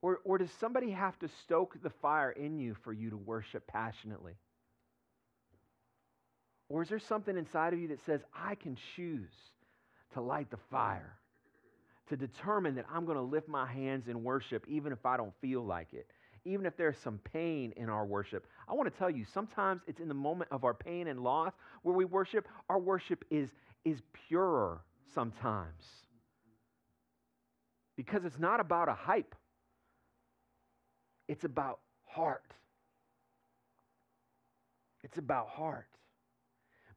Or, 0.02 0.22
or 0.24 0.38
does 0.38 0.52
somebody 0.62 0.92
have 0.92 1.20
to 1.20 1.28
stoke 1.44 1.76
the 1.84 1.90
fire 1.90 2.32
in 2.32 2.60
you 2.60 2.78
for 2.82 2.94
you 2.94 3.10
to 3.10 3.18
worship 3.18 3.68
passionately? 3.68 4.38
Or 6.70 6.82
is 6.82 6.88
there 6.88 7.00
something 7.00 7.36
inside 7.36 7.74
of 7.74 7.80
you 7.80 7.90
that 7.90 8.06
says, 8.06 8.22
I 8.34 8.56
can 8.56 8.78
choose 8.96 9.34
to 10.14 10.22
light 10.22 10.50
the 10.50 10.58
fire, 10.72 11.18
to 12.10 12.18
determine 12.18 12.76
that 12.76 12.86
I'm 12.92 13.06
going 13.06 13.18
to 13.18 13.24
lift 13.24 13.48
my 13.48 13.66
hands 13.66 14.08
in 14.08 14.24
worship 14.24 14.66
even 14.68 14.92
if 14.94 15.06
I 15.06 15.18
don't 15.18 15.34
feel 15.42 15.66
like 15.66 15.94
it, 15.94 16.08
even 16.46 16.66
if 16.66 16.78
there's 16.78 16.98
some 16.98 17.20
pain 17.34 17.74
in 17.76 17.90
our 17.90 18.06
worship. 18.06 18.46
I 18.68 18.74
want 18.74 18.92
to 18.92 18.98
tell 18.98 19.10
you, 19.10 19.26
sometimes 19.34 19.82
it's 19.88 20.00
in 20.00 20.08
the 20.08 20.14
moment 20.14 20.52
of 20.52 20.64
our 20.64 20.74
pain 20.74 21.08
and 21.08 21.20
loss 21.20 21.54
where 21.82 21.96
we 21.96 22.06
worship, 22.06 22.48
our 22.70 22.80
worship 22.80 23.26
is, 23.30 23.50
is 23.84 24.02
purer 24.28 24.82
sometimes. 25.14 25.84
Because 27.98 28.26
it's 28.26 28.40
not 28.40 28.60
about 28.60 28.90
a 28.90 28.94
hype, 28.94 29.36
it's 31.28 31.44
about 31.44 31.80
heart. 32.06 32.44
It's 35.04 35.18
about 35.20 35.50
heart. 35.50 35.88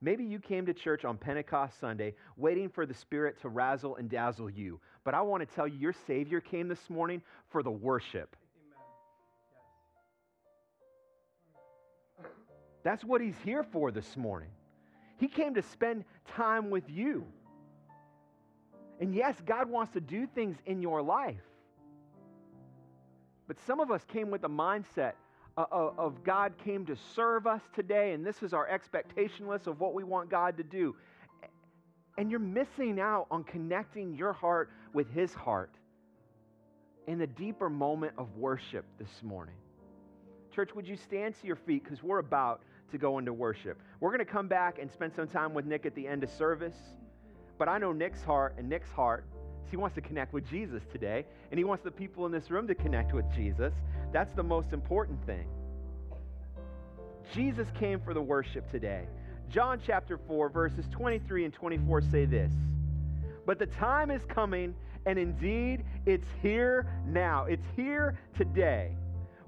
Maybe 0.00 0.24
you 0.24 0.38
came 0.38 0.66
to 0.66 0.74
church 0.74 1.04
on 1.04 1.16
Pentecost 1.16 1.80
Sunday 1.80 2.14
waiting 2.36 2.68
for 2.68 2.86
the 2.86 2.94
Spirit 2.94 3.40
to 3.42 3.48
razzle 3.48 3.96
and 3.96 4.08
dazzle 4.08 4.48
you. 4.48 4.80
But 5.04 5.14
I 5.14 5.22
want 5.22 5.48
to 5.48 5.54
tell 5.54 5.66
you, 5.66 5.76
your 5.78 5.94
Savior 6.06 6.40
came 6.40 6.68
this 6.68 6.88
morning 6.88 7.20
for 7.50 7.62
the 7.62 7.70
worship. 7.70 8.36
That's 12.84 13.04
what 13.04 13.20
He's 13.20 13.38
here 13.44 13.64
for 13.64 13.90
this 13.90 14.16
morning. 14.16 14.50
He 15.18 15.26
came 15.26 15.54
to 15.54 15.62
spend 15.62 16.04
time 16.28 16.70
with 16.70 16.88
you. 16.88 17.26
And 19.00 19.14
yes, 19.14 19.34
God 19.44 19.68
wants 19.68 19.92
to 19.94 20.00
do 20.00 20.26
things 20.26 20.56
in 20.64 20.80
your 20.80 21.02
life. 21.02 21.42
But 23.48 23.56
some 23.66 23.80
of 23.80 23.90
us 23.90 24.04
came 24.04 24.30
with 24.30 24.42
the 24.42 24.48
mindset 24.48 25.14
Uh, 25.58 25.64
uh, 25.72 25.90
of 25.98 26.22
God 26.22 26.52
came 26.64 26.86
to 26.86 26.94
serve 27.16 27.48
us 27.48 27.60
today, 27.74 28.12
and 28.12 28.24
this 28.24 28.44
is 28.44 28.52
our 28.52 28.68
expectation 28.68 29.48
list 29.48 29.66
of 29.66 29.80
what 29.80 29.92
we 29.92 30.04
want 30.04 30.30
God 30.30 30.56
to 30.56 30.62
do. 30.62 30.94
And 32.16 32.30
you're 32.30 32.38
missing 32.38 33.00
out 33.00 33.26
on 33.28 33.42
connecting 33.42 34.14
your 34.14 34.32
heart 34.32 34.70
with 34.92 35.12
His 35.12 35.34
heart 35.34 35.74
in 37.08 37.18
the 37.18 37.26
deeper 37.26 37.68
moment 37.68 38.12
of 38.18 38.36
worship 38.36 38.84
this 39.00 39.10
morning. 39.24 39.56
Church, 40.54 40.76
would 40.76 40.86
you 40.86 40.96
stand 40.96 41.34
to 41.40 41.46
your 41.48 41.56
feet 41.56 41.82
because 41.82 42.04
we're 42.04 42.20
about 42.20 42.62
to 42.92 42.98
go 42.98 43.18
into 43.18 43.32
worship. 43.32 43.80
We're 43.98 44.10
going 44.10 44.24
to 44.24 44.32
come 44.32 44.46
back 44.46 44.78
and 44.80 44.88
spend 44.88 45.12
some 45.12 45.26
time 45.26 45.54
with 45.54 45.66
Nick 45.66 45.86
at 45.86 45.94
the 45.96 46.06
end 46.06 46.22
of 46.22 46.30
service. 46.30 46.76
But 47.58 47.68
I 47.68 47.78
know 47.78 47.90
Nick's 47.90 48.22
heart 48.22 48.54
and 48.58 48.68
Nick's 48.68 48.92
heart 48.92 49.24
he 49.70 49.76
wants 49.76 49.94
to 49.96 50.00
connect 50.00 50.32
with 50.32 50.48
Jesus 50.48 50.82
today, 50.90 51.24
and 51.50 51.58
he 51.58 51.64
wants 51.64 51.84
the 51.84 51.90
people 51.90 52.26
in 52.26 52.32
this 52.32 52.50
room 52.50 52.66
to 52.68 52.74
connect 52.74 53.12
with 53.12 53.30
Jesus. 53.34 53.74
That's 54.12 54.32
the 54.34 54.42
most 54.42 54.72
important 54.72 55.24
thing. 55.26 55.46
Jesus 57.34 57.68
came 57.78 58.00
for 58.00 58.14
the 58.14 58.22
worship 58.22 58.70
today. 58.70 59.06
John 59.50 59.80
chapter 59.84 60.18
4, 60.26 60.48
verses 60.48 60.86
23 60.90 61.44
and 61.44 61.54
24 61.54 62.02
say 62.02 62.24
this 62.24 62.52
But 63.46 63.58
the 63.58 63.66
time 63.66 64.10
is 64.10 64.22
coming, 64.26 64.74
and 65.06 65.18
indeed 65.18 65.84
it's 66.06 66.26
here 66.42 66.86
now. 67.06 67.44
It's 67.44 67.66
here 67.76 68.18
today 68.36 68.92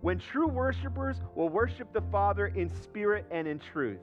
when 0.00 0.18
true 0.18 0.48
worshipers 0.48 1.16
will 1.34 1.48
worship 1.48 1.92
the 1.92 2.02
Father 2.10 2.46
in 2.48 2.70
spirit 2.82 3.26
and 3.30 3.46
in 3.46 3.58
truth. 3.58 4.00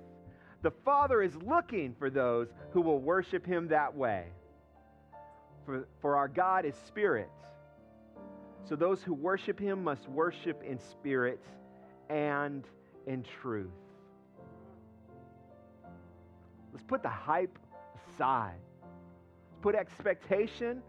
The 0.61 0.71
Father 0.85 1.21
is 1.21 1.35
looking 1.35 1.95
for 1.97 2.09
those 2.09 2.47
who 2.71 2.81
will 2.81 2.99
worship 2.99 3.45
him 3.45 3.67
that 3.69 3.95
way. 3.95 4.25
For, 5.65 5.87
for 6.01 6.15
our 6.15 6.27
God 6.27 6.65
is 6.65 6.75
spirit. 6.87 7.29
So 8.67 8.75
those 8.75 9.01
who 9.01 9.13
worship 9.13 9.59
him 9.59 9.83
must 9.83 10.09
worship 10.09 10.61
in 10.63 10.77
spirit 10.79 11.41
and 12.09 12.65
in 13.05 13.23
truth. 13.41 13.69
Let's 16.73 16.83
put 16.85 17.01
the 17.01 17.09
hype 17.09 17.57
aside. 18.13 18.59
Let's 18.81 19.61
put 19.61 19.75
expectation 19.75 20.81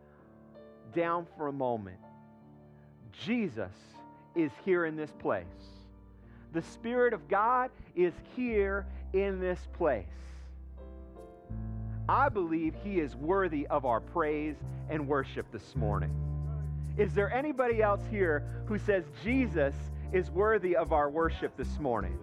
down 0.94 1.26
for 1.36 1.46
a 1.46 1.52
moment. 1.52 1.98
Jesus 3.24 3.72
is 4.34 4.50
here 4.64 4.84
in 4.84 4.96
this 4.96 5.12
place. 5.18 5.46
The 6.52 6.62
Spirit 6.62 7.12
of 7.12 7.28
God 7.28 7.70
is 7.94 8.14
here 8.34 8.86
in 9.12 9.38
this 9.38 9.60
place. 9.74 10.06
I 12.08 12.28
believe 12.28 12.74
He 12.82 13.00
is 13.00 13.14
worthy 13.14 13.66
of 13.68 13.84
our 13.84 14.00
praise 14.00 14.56
and 14.88 15.06
worship 15.06 15.46
this 15.52 15.76
morning. 15.76 16.27
Is 16.98 17.14
there 17.14 17.32
anybody 17.32 17.80
else 17.80 18.00
here 18.10 18.44
who 18.66 18.76
says 18.76 19.04
Jesus 19.22 19.72
is 20.12 20.32
worthy 20.32 20.74
of 20.74 20.92
our 20.92 21.08
worship 21.08 21.56
this 21.56 21.78
morning? 21.78 22.18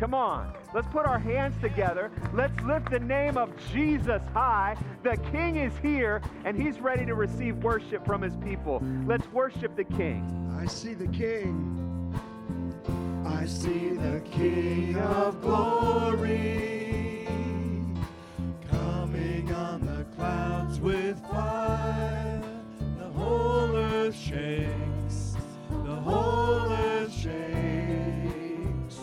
Come 0.00 0.14
on, 0.14 0.54
let's 0.74 0.86
put 0.88 1.04
our 1.04 1.18
hands 1.18 1.54
together. 1.60 2.10
Let's 2.32 2.58
lift 2.62 2.90
the 2.90 2.98
name 2.98 3.36
of 3.36 3.52
Jesus 3.72 4.22
high. 4.32 4.78
The 5.02 5.18
King 5.32 5.56
is 5.56 5.72
here 5.82 6.22
and 6.46 6.56
he's 6.56 6.80
ready 6.80 7.04
to 7.04 7.14
receive 7.14 7.58
worship 7.58 8.06
from 8.06 8.22
his 8.22 8.34
people. 8.36 8.82
Let's 9.06 9.30
worship 9.32 9.76
the 9.76 9.84
King. 9.84 10.24
I 10.58 10.64
see 10.64 10.94
the 10.94 11.08
King. 11.08 11.82
I 13.26 13.44
see 13.44 13.90
the 13.90 14.22
King 14.30 14.96
of 14.96 15.42
glory 15.42 17.28
coming 18.70 19.52
on 19.52 19.84
the 19.84 20.04
clouds 20.16 20.80
with 20.80 21.20
fire. 21.28 21.75
Shakes. 24.28 25.36
The 25.84 25.94
whole 25.94 26.72
earth 26.72 27.12
shakes. 27.12 28.98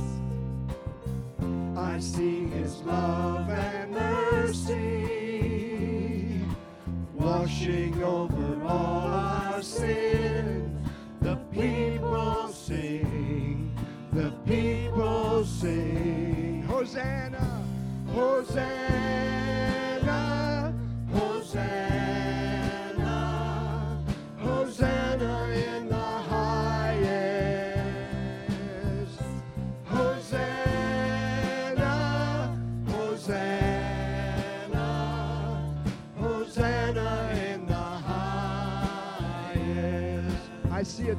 I 1.77 1.97
see 1.99 2.47
his 2.47 2.81
love 2.81 3.49
and 3.49 3.91
mercy 3.91 5.13
washing 7.13 8.03
over 8.03 8.65
all 8.65 9.07
our 9.07 9.61
sin. 9.61 10.77
The 11.21 11.37
people 11.53 12.49
sing, 12.49 13.73
the 14.11 14.31
people 14.45 15.45
sing. 15.45 16.63
Hosanna, 16.67 17.63
Hosanna, 18.09 19.02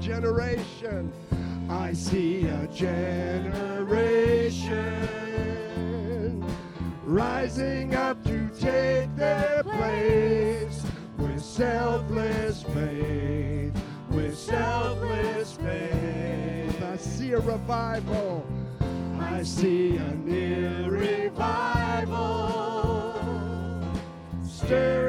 generation. 0.05 1.11
I 1.71 1.95
see 1.95 2.47
a 2.47 2.67
generation 2.69 3.85
rising 7.05 7.95
up 7.95 8.23
to 8.25 8.51
take 8.51 9.17
their 9.17 9.63
place 9.63 10.85
with 11.17 11.43
selfless 11.43 12.63
faith, 12.65 13.73
with 14.11 14.37
selfless 14.37 15.55
faith. 15.55 16.83
I 16.83 16.99
see 16.99 17.33
a 17.33 17.41
revival. 17.41 18.47
I 19.19 19.43
see 19.43 19.97
a 19.97 20.15
near 20.17 20.91
revival 20.91 22.45
stirring 24.47 25.04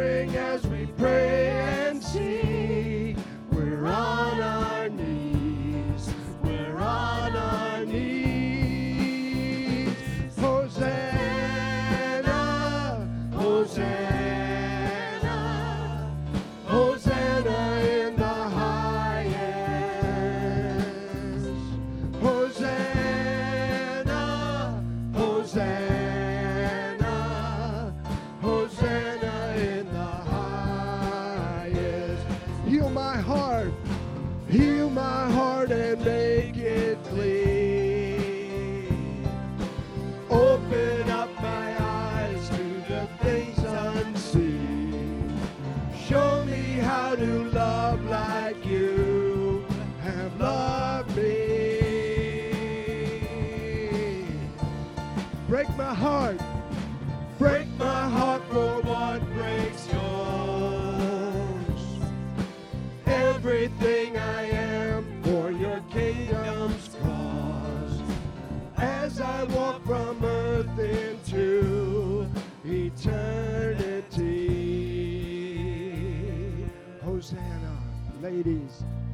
ladies. 78.26 79.05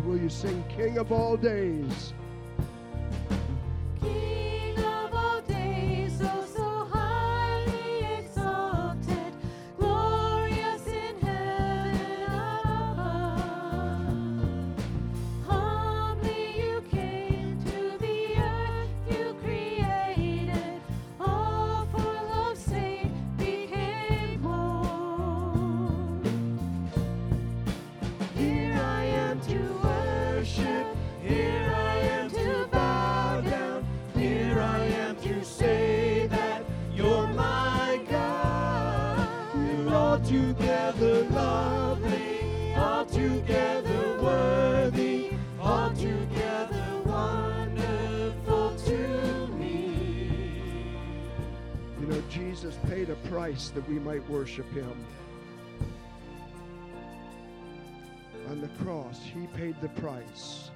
will 0.00 0.18
you 0.18 0.28
sing 0.28 0.64
King 0.68 0.98
of 0.98 1.12
all 1.12 1.36
days? 1.36 2.12
we 53.88 53.98
might 53.98 54.28
worship 54.28 54.70
him. 54.72 54.92
On 58.48 58.60
the 58.60 58.68
cross, 58.84 59.20
he 59.22 59.46
paid 59.48 59.74
the 59.80 59.88
price 60.00 60.70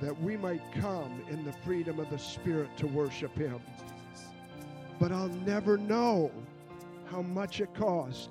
that 0.00 0.18
we 0.22 0.36
might 0.36 0.62
come 0.80 1.22
in 1.30 1.44
the 1.44 1.52
freedom 1.64 2.00
of 2.00 2.08
the 2.10 2.18
Spirit 2.18 2.74
to 2.78 2.86
worship 2.86 3.36
him. 3.36 3.60
But 4.98 5.12
I'll 5.12 5.28
never 5.28 5.76
know 5.76 6.30
how 7.10 7.22
much 7.22 7.60
it 7.60 7.74
cost. 7.74 8.30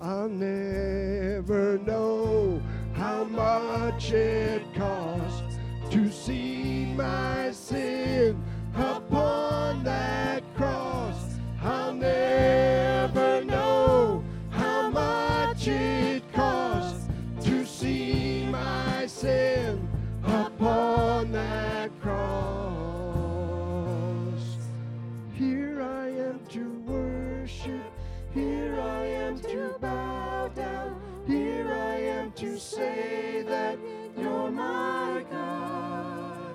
I'll 0.00 0.28
never 0.28 1.78
know 1.78 2.60
how 2.94 3.24
much 3.24 4.12
it 4.12 4.62
cost 4.74 5.44
to 5.90 6.10
see 6.10 6.86
my 6.96 7.50
sin 7.52 8.42
upon 8.74 9.84
that 9.84 10.42
cross. 10.56 11.36
I'll 11.62 11.94
never 11.94 12.93
sin 19.24 19.88
upon 20.22 21.32
that 21.32 21.90
cross. 22.02 22.14
Here 25.32 25.80
I 25.80 26.08
am 26.08 26.40
to 26.50 26.70
worship, 26.86 27.90
here 28.34 28.78
I 28.78 29.06
am 29.06 29.38
to 29.40 29.76
bow 29.80 30.48
down, 30.48 31.00
here 31.26 31.72
I 31.72 32.00
am 32.00 32.32
to 32.32 32.58
say 32.58 33.42
that 33.48 33.78
you're 34.18 34.50
my 34.50 35.24
God. 35.30 36.54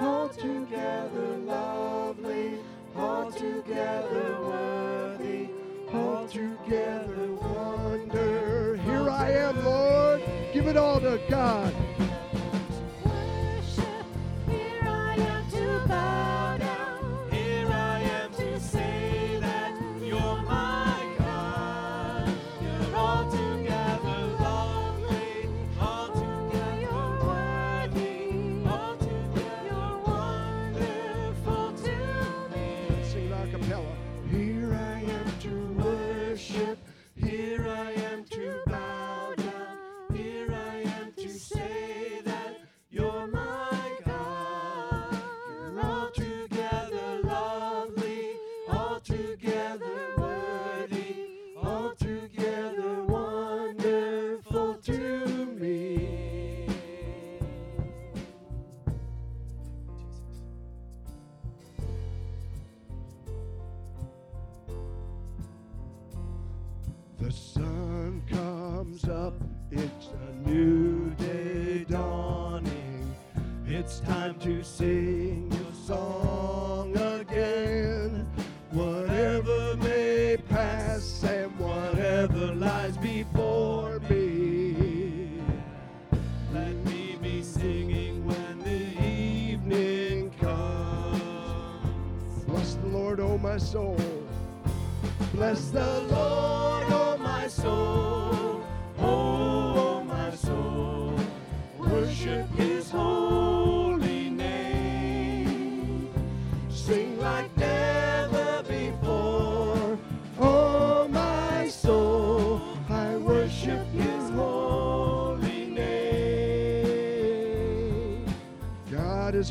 Altogether 0.00 1.36
lovely, 1.46 2.58
altogether 2.96 4.38
worthy, 4.42 5.50
altogether 5.94 7.32
wonder. 7.34 8.76
Here 8.78 9.08
I 9.08 9.30
am, 9.30 9.64
Lord. 9.64 10.20
Give 10.52 10.66
it 10.66 10.76
all 10.76 10.98
to 10.98 11.20
God. 11.30 11.72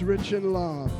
Rich 0.07 0.31
in 0.31 0.53
love. 0.53 0.96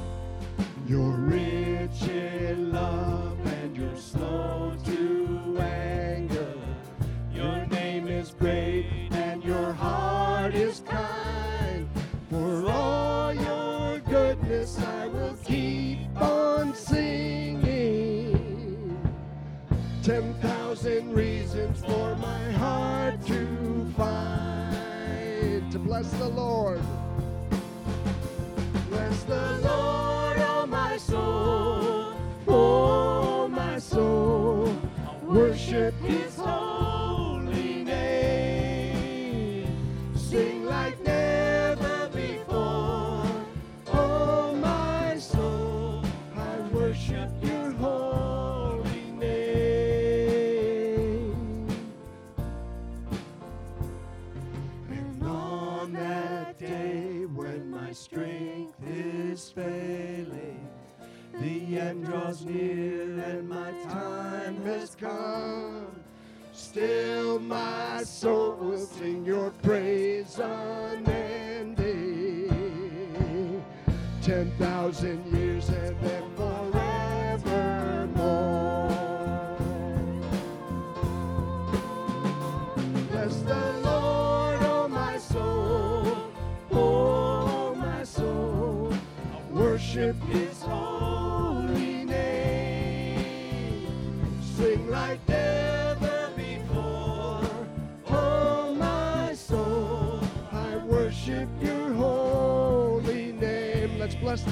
Still, 66.78 67.40
my 67.40 68.04
soul 68.04 68.56
will 68.62 68.78
sing 68.78 69.26
your 69.26 69.50
praise 69.64 69.77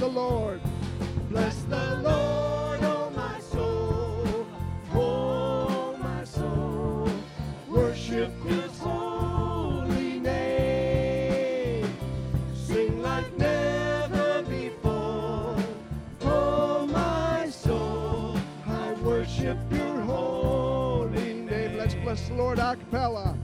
the 0.05 0.11
Lord. 0.11 0.61
Bless 1.29 1.63
the 1.63 1.95
Lord, 2.03 2.79
oh 2.83 3.11
my 3.15 3.39
soul, 3.39 4.45
oh 4.93 5.97
my 5.97 6.23
soul. 6.23 7.09
Worship 7.67 8.31
His 8.43 8.77
holy 8.77 10.19
name. 10.19 11.87
Sing 12.53 13.01
like 13.01 13.35
never 13.37 14.43
before, 14.43 15.57
oh 16.21 16.87
my 16.91 17.49
soul. 17.49 18.37
I 18.67 18.93
worship 19.01 19.57
your 19.71 20.01
holy 20.01 21.33
name. 21.33 21.77
Let's 21.77 21.95
bless 21.95 22.27
the 22.27 22.35
Lord 22.35 22.59
a 22.59 22.75
cappella. 22.75 23.34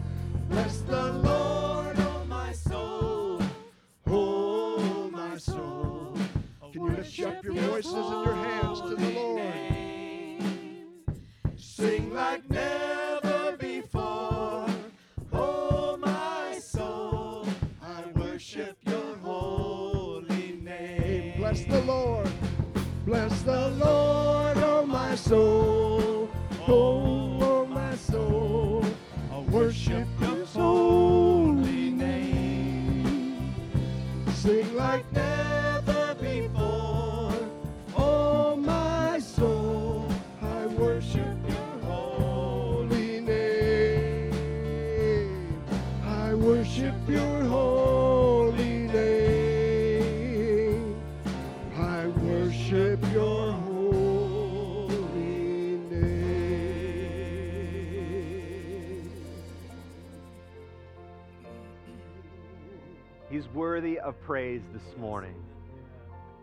Worthy 63.54 63.99
of 63.99 64.20
praise 64.22 64.62
this 64.74 64.97
morning. 64.97 65.36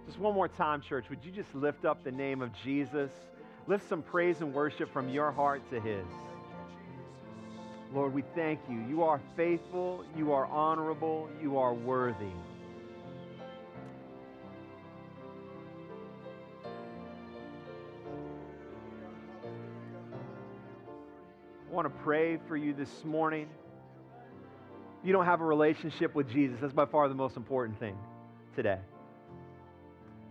Just 0.07 0.19
one 0.19 0.35
more 0.35 0.49
time, 0.49 0.81
church. 0.81 1.07
Would 1.11 1.25
you 1.25 1.33
just 1.33 1.55
lift 1.55 1.85
up 1.85 2.05
the 2.05 2.11
name 2.11 2.43
of 2.43 2.51
Jesus? 2.65 3.11
Lift 3.67 3.89
some 3.89 4.03
praise 4.03 4.41
and 4.41 4.53
worship 4.53 4.93
from 4.93 5.09
your 5.09 5.33
heart 5.33 5.63
to 5.71 5.81
His. 5.81 6.07
Lord, 7.95 8.13
we 8.13 8.23
thank 8.35 8.61
you. 8.69 8.85
You 8.89 9.03
are 9.03 9.21
faithful, 9.37 10.05
you 10.17 10.33
are 10.33 10.47
honorable, 10.47 11.29
you 11.41 11.57
are 11.57 11.73
worthy. 11.73 12.27
I 21.67 21.75
want 21.75 21.87
to 21.87 22.03
pray 22.03 22.39
for 22.49 22.57
you 22.57 22.75
this 22.75 23.05
morning. 23.05 23.49
You 25.05 25.13
don't 25.13 25.25
have 25.25 25.41
a 25.41 25.45
relationship 25.45 26.15
with 26.15 26.31
Jesus, 26.31 26.59
that's 26.61 26.73
by 26.73 26.87
far 26.87 27.09
the 27.09 27.15
most 27.15 27.37
important 27.37 27.79
thing 27.79 27.97
today. 28.57 28.79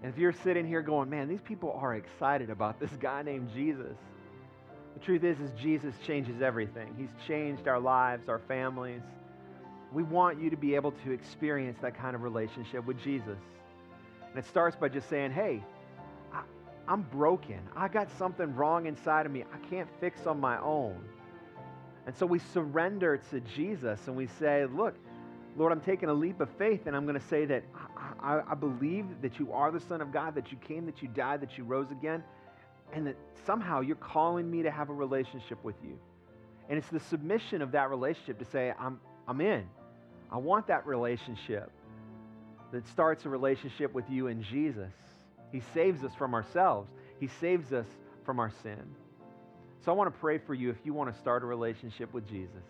And 0.04 0.14
if 0.14 0.20
you're 0.20 0.34
sitting 0.34 0.68
here 0.68 0.82
going, 0.82 1.10
man, 1.10 1.28
these 1.28 1.42
people 1.42 1.72
are 1.82 1.96
excited 1.96 2.50
about 2.50 2.80
this 2.80 2.92
guy 3.00 3.24
named 3.24 3.50
Jesus. 3.54 3.96
The 4.94 5.00
truth 5.00 5.24
is, 5.24 5.40
is 5.40 5.52
Jesus 5.60 5.96
changes 6.06 6.42
everything. 6.42 6.94
He's 6.98 7.28
changed 7.28 7.68
our 7.68 7.80
lives, 7.80 8.30
our 8.30 8.40
families. 8.48 9.02
We 9.94 10.04
want 10.04 10.42
you 10.42 10.50
to 10.50 10.58
be 10.58 10.76
able 10.76 10.92
to 11.04 11.12
experience 11.12 11.78
that 11.82 11.98
kind 11.98 12.16
of 12.16 12.22
relationship 12.22 12.86
with 12.86 13.02
Jesus. 13.04 13.38
And 14.30 14.38
it 14.38 14.46
starts 14.46 14.76
by 14.76 14.90
just 14.90 15.10
saying, 15.10 15.32
hey, 15.32 15.64
I, 16.34 16.42
I'm 16.88 17.04
broken. 17.04 17.60
I 17.76 17.88
got 17.88 18.10
something 18.18 18.54
wrong 18.56 18.86
inside 18.86 19.26
of 19.26 19.32
me. 19.32 19.46
I 19.54 19.58
can't 19.70 19.88
fix 20.00 20.28
on 20.28 20.40
my 20.40 20.60
own. 20.62 21.00
And 22.08 22.16
so 22.16 22.26
we 22.26 22.40
surrender 22.40 23.18
to 23.32 23.42
Jesus 23.42 24.08
and 24.08 24.16
we 24.16 24.28
say, 24.40 24.66
Look, 24.66 24.96
Lord, 25.58 25.74
I'm 25.74 25.82
taking 25.82 26.08
a 26.08 26.14
leap 26.14 26.40
of 26.40 26.50
faith 26.58 26.88
and 26.88 26.96
I'm 26.96 27.06
going 27.06 27.20
to 27.20 27.28
say 27.28 27.46
that 27.46 27.64
I, 28.22 28.42
I, 28.50 28.56
believe 28.56 29.06
that 29.22 29.40
you 29.40 29.52
are 29.52 29.72
the 29.72 29.80
Son 29.82 30.02
of 30.02 30.12
God, 30.12 30.34
that 30.36 30.52
you 30.52 30.58
came, 30.58 30.86
that 30.86 31.02
you 31.02 31.10
died, 31.10 31.42
that 31.42 31.58
you 31.58 31.66
rose 31.66 31.92
again, 31.92 32.24
and 32.94 33.08
that 33.08 33.18
somehow 33.46 33.82
you're 33.82 33.98
calling 33.98 34.50
me 34.50 34.64
to 34.64 34.72
have 34.72 34.90
a 34.90 34.94
relationship 34.94 35.62
with 35.64 35.76
you. 35.84 36.00
And 36.70 36.78
it's 36.78 36.88
the 36.90 37.00
submission 37.00 37.62
of 37.62 37.72
that 37.74 37.90
relationship 37.90 38.40
to 38.40 38.46
say, 38.46 38.74
I'm, 38.80 39.00
I'm 39.28 39.42
in. 39.42 39.66
I 40.32 40.38
want 40.38 40.68
that 40.68 40.86
relationship 40.86 41.72
that 42.72 42.88
starts 42.88 43.26
a 43.26 43.30
relationship 43.30 43.94
with 43.94 44.10
you 44.10 44.28
and 44.28 44.44
Jesus. 44.44 44.94
He 45.52 45.62
saves 45.74 46.04
us 46.04 46.14
from 46.18 46.34
ourselves, 46.34 46.90
He 47.20 47.28
saves 47.28 47.74
us 47.74 47.88
from 48.24 48.40
our 48.40 48.52
sin. 48.64 48.84
So 49.84 49.92
I 49.92 49.96
want 49.96 50.14
to 50.14 50.20
pray 50.20 50.38
for 50.38 50.54
you 50.54 50.70
if 50.70 50.78
you 50.84 50.94
want 50.94 51.14
to 51.14 51.20
start 51.20 51.44
a 51.44 51.46
relationship 51.46 52.14
with 52.14 52.28
Jesus. 52.28 52.64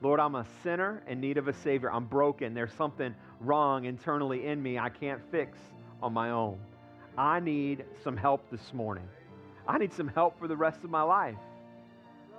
Lord, 0.00 0.20
I'm 0.20 0.34
a 0.34 0.46
sinner 0.62 1.02
in 1.08 1.20
need 1.20 1.38
of 1.38 1.48
a 1.48 1.52
Savior. 1.52 1.90
I'm 1.90 2.04
broken. 2.04 2.54
There's 2.54 2.72
something 2.74 3.14
wrong 3.40 3.84
internally 3.86 4.46
in 4.46 4.62
me 4.62 4.78
I 4.78 4.90
can't 4.90 5.20
fix 5.30 5.58
on 6.02 6.12
my 6.12 6.30
own. 6.30 6.58
I 7.16 7.40
need 7.40 7.84
some 8.02 8.16
help 8.16 8.50
this 8.50 8.72
morning. 8.74 9.08
I 9.66 9.78
need 9.78 9.92
some 9.92 10.08
help 10.08 10.38
for 10.38 10.46
the 10.46 10.56
rest 10.56 10.84
of 10.84 10.90
my 10.90 11.02
life. 11.02 11.38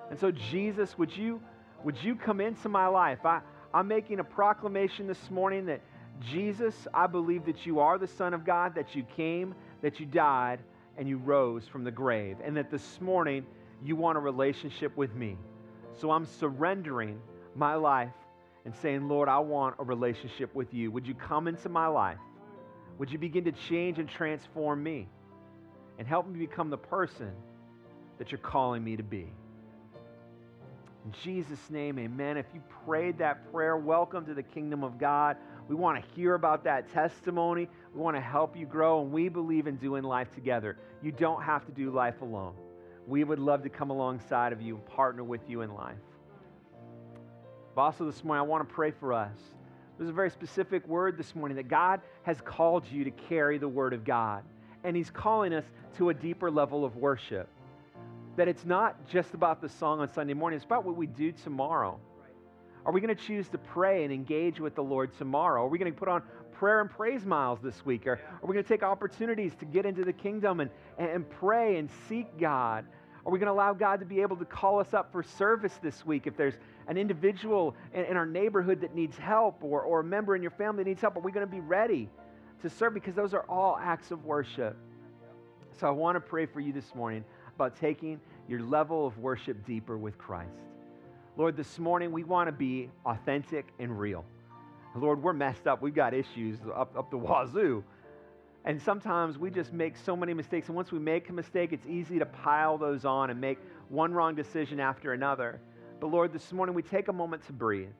And 0.09 0.19
so, 0.19 0.31
Jesus, 0.31 0.97
would 0.97 1.15
you, 1.15 1.41
would 1.83 1.97
you 2.03 2.15
come 2.15 2.39
into 2.39 2.69
my 2.69 2.87
life? 2.87 3.25
I, 3.25 3.41
I'm 3.73 3.87
making 3.87 4.19
a 4.19 4.23
proclamation 4.23 5.07
this 5.07 5.31
morning 5.31 5.65
that 5.65 5.81
Jesus, 6.21 6.87
I 6.93 7.07
believe 7.07 7.45
that 7.45 7.65
you 7.65 7.79
are 7.79 7.97
the 7.97 8.07
Son 8.07 8.33
of 8.33 8.45
God, 8.45 8.75
that 8.75 8.95
you 8.95 9.03
came, 9.15 9.55
that 9.81 9.99
you 9.99 10.05
died, 10.05 10.59
and 10.97 11.09
you 11.09 11.17
rose 11.17 11.67
from 11.67 11.83
the 11.83 11.91
grave, 11.91 12.37
and 12.43 12.55
that 12.55 12.71
this 12.71 13.01
morning 13.01 13.45
you 13.83 13.95
want 13.95 14.17
a 14.17 14.21
relationship 14.21 14.95
with 14.95 15.13
me. 15.15 15.37
So 15.99 16.11
I'm 16.11 16.25
surrendering 16.25 17.19
my 17.55 17.75
life 17.75 18.13
and 18.65 18.75
saying, 18.81 19.07
Lord, 19.07 19.29
I 19.29 19.39
want 19.39 19.75
a 19.79 19.83
relationship 19.83 20.53
with 20.55 20.73
you. 20.73 20.91
Would 20.91 21.07
you 21.07 21.13
come 21.13 21.47
into 21.47 21.69
my 21.69 21.87
life? 21.87 22.17
Would 22.97 23.11
you 23.11 23.17
begin 23.17 23.43
to 23.45 23.51
change 23.51 23.99
and 23.99 24.09
transform 24.09 24.81
me 24.81 25.07
and 25.99 26.07
help 26.07 26.27
me 26.27 26.39
become 26.39 26.69
the 26.69 26.77
person 26.77 27.31
that 28.17 28.31
you're 28.31 28.39
calling 28.39 28.83
me 28.83 28.95
to 28.95 29.03
be? 29.03 29.31
In 31.05 31.13
Jesus' 31.23 31.69
name, 31.69 31.99
amen. 31.99 32.37
If 32.37 32.47
you 32.53 32.61
prayed 32.85 33.19
that 33.19 33.51
prayer, 33.51 33.77
welcome 33.77 34.25
to 34.25 34.33
the 34.33 34.41
kingdom 34.41 34.83
of 34.83 34.97
God. 34.97 35.37
We 35.67 35.75
want 35.75 36.03
to 36.03 36.15
hear 36.15 36.33
about 36.33 36.63
that 36.63 36.91
testimony. 36.91 37.69
We 37.93 38.01
want 38.01 38.17
to 38.17 38.21
help 38.21 38.57
you 38.57 38.65
grow, 38.65 39.01
and 39.01 39.11
we 39.11 39.29
believe 39.29 39.67
in 39.67 39.75
doing 39.75 40.03
life 40.03 40.33
together. 40.33 40.77
You 41.03 41.11
don't 41.11 41.43
have 41.43 41.63
to 41.67 41.71
do 41.71 41.91
life 41.91 42.21
alone. 42.21 42.55
We 43.07 43.23
would 43.23 43.39
love 43.39 43.63
to 43.63 43.69
come 43.69 43.89
alongside 43.89 44.51
of 44.51 44.61
you 44.61 44.75
and 44.75 44.85
partner 44.85 45.23
with 45.23 45.41
you 45.47 45.61
in 45.61 45.73
life. 45.73 45.95
But 47.75 47.81
also 47.81 48.05
this 48.05 48.23
morning, 48.23 48.39
I 48.39 48.43
want 48.43 48.67
to 48.67 48.73
pray 48.73 48.91
for 48.91 49.13
us. 49.13 49.37
There's 49.97 50.09
a 50.09 50.13
very 50.13 50.29
specific 50.29 50.87
word 50.87 51.17
this 51.17 51.35
morning 51.35 51.57
that 51.57 51.67
God 51.67 52.01
has 52.23 52.41
called 52.41 52.85
you 52.89 53.03
to 53.03 53.11
carry 53.11 53.57
the 53.57 53.67
word 53.67 53.93
of 53.93 54.03
God. 54.03 54.43
And 54.83 54.95
He's 54.95 55.09
calling 55.09 55.53
us 55.53 55.65
to 55.97 56.09
a 56.09 56.13
deeper 56.13 56.49
level 56.49 56.83
of 56.83 56.95
worship. 56.95 57.47
That 58.37 58.47
it's 58.47 58.65
not 58.65 59.07
just 59.07 59.33
about 59.33 59.61
the 59.61 59.69
song 59.69 59.99
on 59.99 60.11
Sunday 60.11 60.33
morning, 60.33 60.57
it's 60.57 60.65
about 60.65 60.83
what 60.85 60.95
we 60.95 61.07
do 61.07 61.31
tomorrow. 61.31 61.99
Are 62.85 62.91
we 62.91 63.01
going 63.01 63.15
to 63.15 63.21
choose 63.21 63.47
to 63.49 63.57
pray 63.57 64.03
and 64.03 64.13
engage 64.13 64.59
with 64.59 64.75
the 64.75 64.83
Lord 64.83 65.17
tomorrow? 65.17 65.63
Are 65.63 65.67
we 65.67 65.79
going 65.79 65.91
to 65.91 65.97
put 65.97 66.07
on 66.07 66.21
prayer 66.55 66.81
and 66.81 66.89
praise 66.89 67.25
miles 67.25 67.59
this 67.61 67.85
week? 67.85 68.07
Or 68.07 68.13
are 68.13 68.47
we 68.47 68.53
going 68.53 68.63
to 68.63 68.67
take 68.67 68.83
opportunities 68.83 69.53
to 69.59 69.65
get 69.65 69.85
into 69.85 70.03
the 70.03 70.13
kingdom 70.13 70.59
and, 70.59 70.69
and 70.97 71.29
pray 71.29 71.77
and 71.77 71.89
seek 72.07 72.37
God? 72.39 72.85
Are 73.25 73.31
we 73.31 73.39
going 73.39 73.47
to 73.47 73.53
allow 73.53 73.73
God 73.73 73.99
to 73.99 74.05
be 74.05 74.21
able 74.21 74.37
to 74.37 74.45
call 74.45 74.79
us 74.79 74.93
up 74.93 75.11
for 75.11 75.23
service 75.23 75.73
this 75.81 76.05
week 76.05 76.27
if 76.27 76.37
there's 76.37 76.53
an 76.87 76.97
individual 76.97 77.75
in, 77.93 78.05
in 78.05 78.17
our 78.17 78.25
neighborhood 78.25 78.81
that 78.81 78.93
needs 78.93 79.17
help 79.17 79.63
or, 79.63 79.81
or 79.81 80.01
a 80.01 80.03
member 80.03 80.35
in 80.35 80.41
your 80.41 80.51
family 80.51 80.83
that 80.83 80.89
needs 80.89 81.01
help? 81.01 81.15
Are 81.15 81.21
we 81.21 81.31
going 81.31 81.45
to 81.45 81.51
be 81.51 81.61
ready 81.61 82.07
to 82.61 82.69
serve? 82.69 82.93
Because 82.93 83.15
those 83.15 83.33
are 83.33 83.45
all 83.49 83.77
acts 83.81 84.11
of 84.11 84.25
worship. 84.25 84.77
So 85.79 85.87
I 85.87 85.91
want 85.91 86.15
to 86.15 86.19
pray 86.19 86.45
for 86.45 86.59
you 86.59 86.71
this 86.71 86.93
morning 86.93 87.25
about 87.55 87.79
taking 87.79 88.19
your 88.47 88.61
level 88.61 89.07
of 89.07 89.17
worship 89.17 89.65
deeper 89.65 89.97
with 89.97 90.17
Christ. 90.17 90.51
Lord, 91.35 91.57
this 91.57 91.79
morning 91.79 92.11
we 92.11 92.23
want 92.23 92.47
to 92.47 92.53
be 92.53 92.89
authentic 93.05 93.73
and 93.79 93.99
real. 93.99 94.23
Lord, 94.95 95.21
we're 95.21 95.33
messed 95.33 95.67
up. 95.67 95.81
We've 95.81 95.93
got 95.93 96.13
issues 96.13 96.57
up, 96.73 96.97
up 96.97 97.11
the 97.11 97.17
wazoo. 97.17 97.83
And 98.63 98.81
sometimes 98.81 99.37
we 99.37 99.51
just 99.51 99.73
make 99.73 99.95
so 99.95 100.15
many 100.15 100.33
mistakes. 100.33 100.67
And 100.67 100.75
once 100.75 100.91
we 100.91 100.99
make 100.99 101.29
a 101.29 101.33
mistake, 101.33 101.71
it's 101.71 101.85
easy 101.85 102.17
to 102.19 102.25
pile 102.25 102.77
those 102.77 103.05
on 103.05 103.29
and 103.29 103.39
make 103.39 103.59
one 103.89 104.11
wrong 104.13 104.33
decision 104.33 104.79
after 104.79 105.13
another. 105.13 105.59
But 105.99 106.07
Lord, 106.07 106.33
this 106.33 106.51
morning 106.51 106.73
we 106.75 106.81
take 106.81 107.07
a 107.07 107.13
moment 107.13 107.45
to 107.47 107.53
breathe 107.53 107.93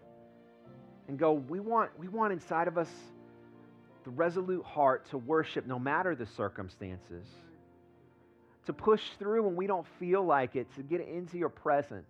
and 1.07 1.19
go, 1.19 1.33
we 1.33 1.59
want, 1.59 1.91
we 1.99 2.07
want 2.07 2.33
inside 2.33 2.67
of 2.67 2.77
us 2.77 2.89
the 4.05 4.09
resolute 4.11 4.63
heart 4.63 5.09
to 5.09 5.17
worship 5.17 5.67
no 5.67 5.77
matter 5.77 6.15
the 6.15 6.25
circumstances, 6.25 7.27
to 8.65 8.73
push 8.73 9.01
through 9.19 9.43
when 9.43 9.55
we 9.55 9.67
don't 9.67 9.85
feel 9.99 10.23
like 10.23 10.55
it, 10.55 10.67
to 10.75 10.83
get 10.83 11.01
into 11.01 11.37
your 11.37 11.49
presence, 11.49 12.09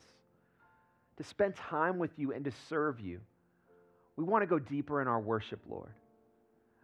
to 1.17 1.23
spend 1.23 1.55
time 1.55 1.97
with 1.97 2.11
you 2.17 2.31
and 2.31 2.45
to 2.45 2.51
serve 2.69 2.99
you. 2.99 3.19
We 4.17 4.23
want 4.23 4.43
to 4.43 4.47
go 4.47 4.59
deeper 4.59 5.01
in 5.01 5.07
our 5.07 5.19
worship, 5.19 5.59
Lord. 5.69 5.91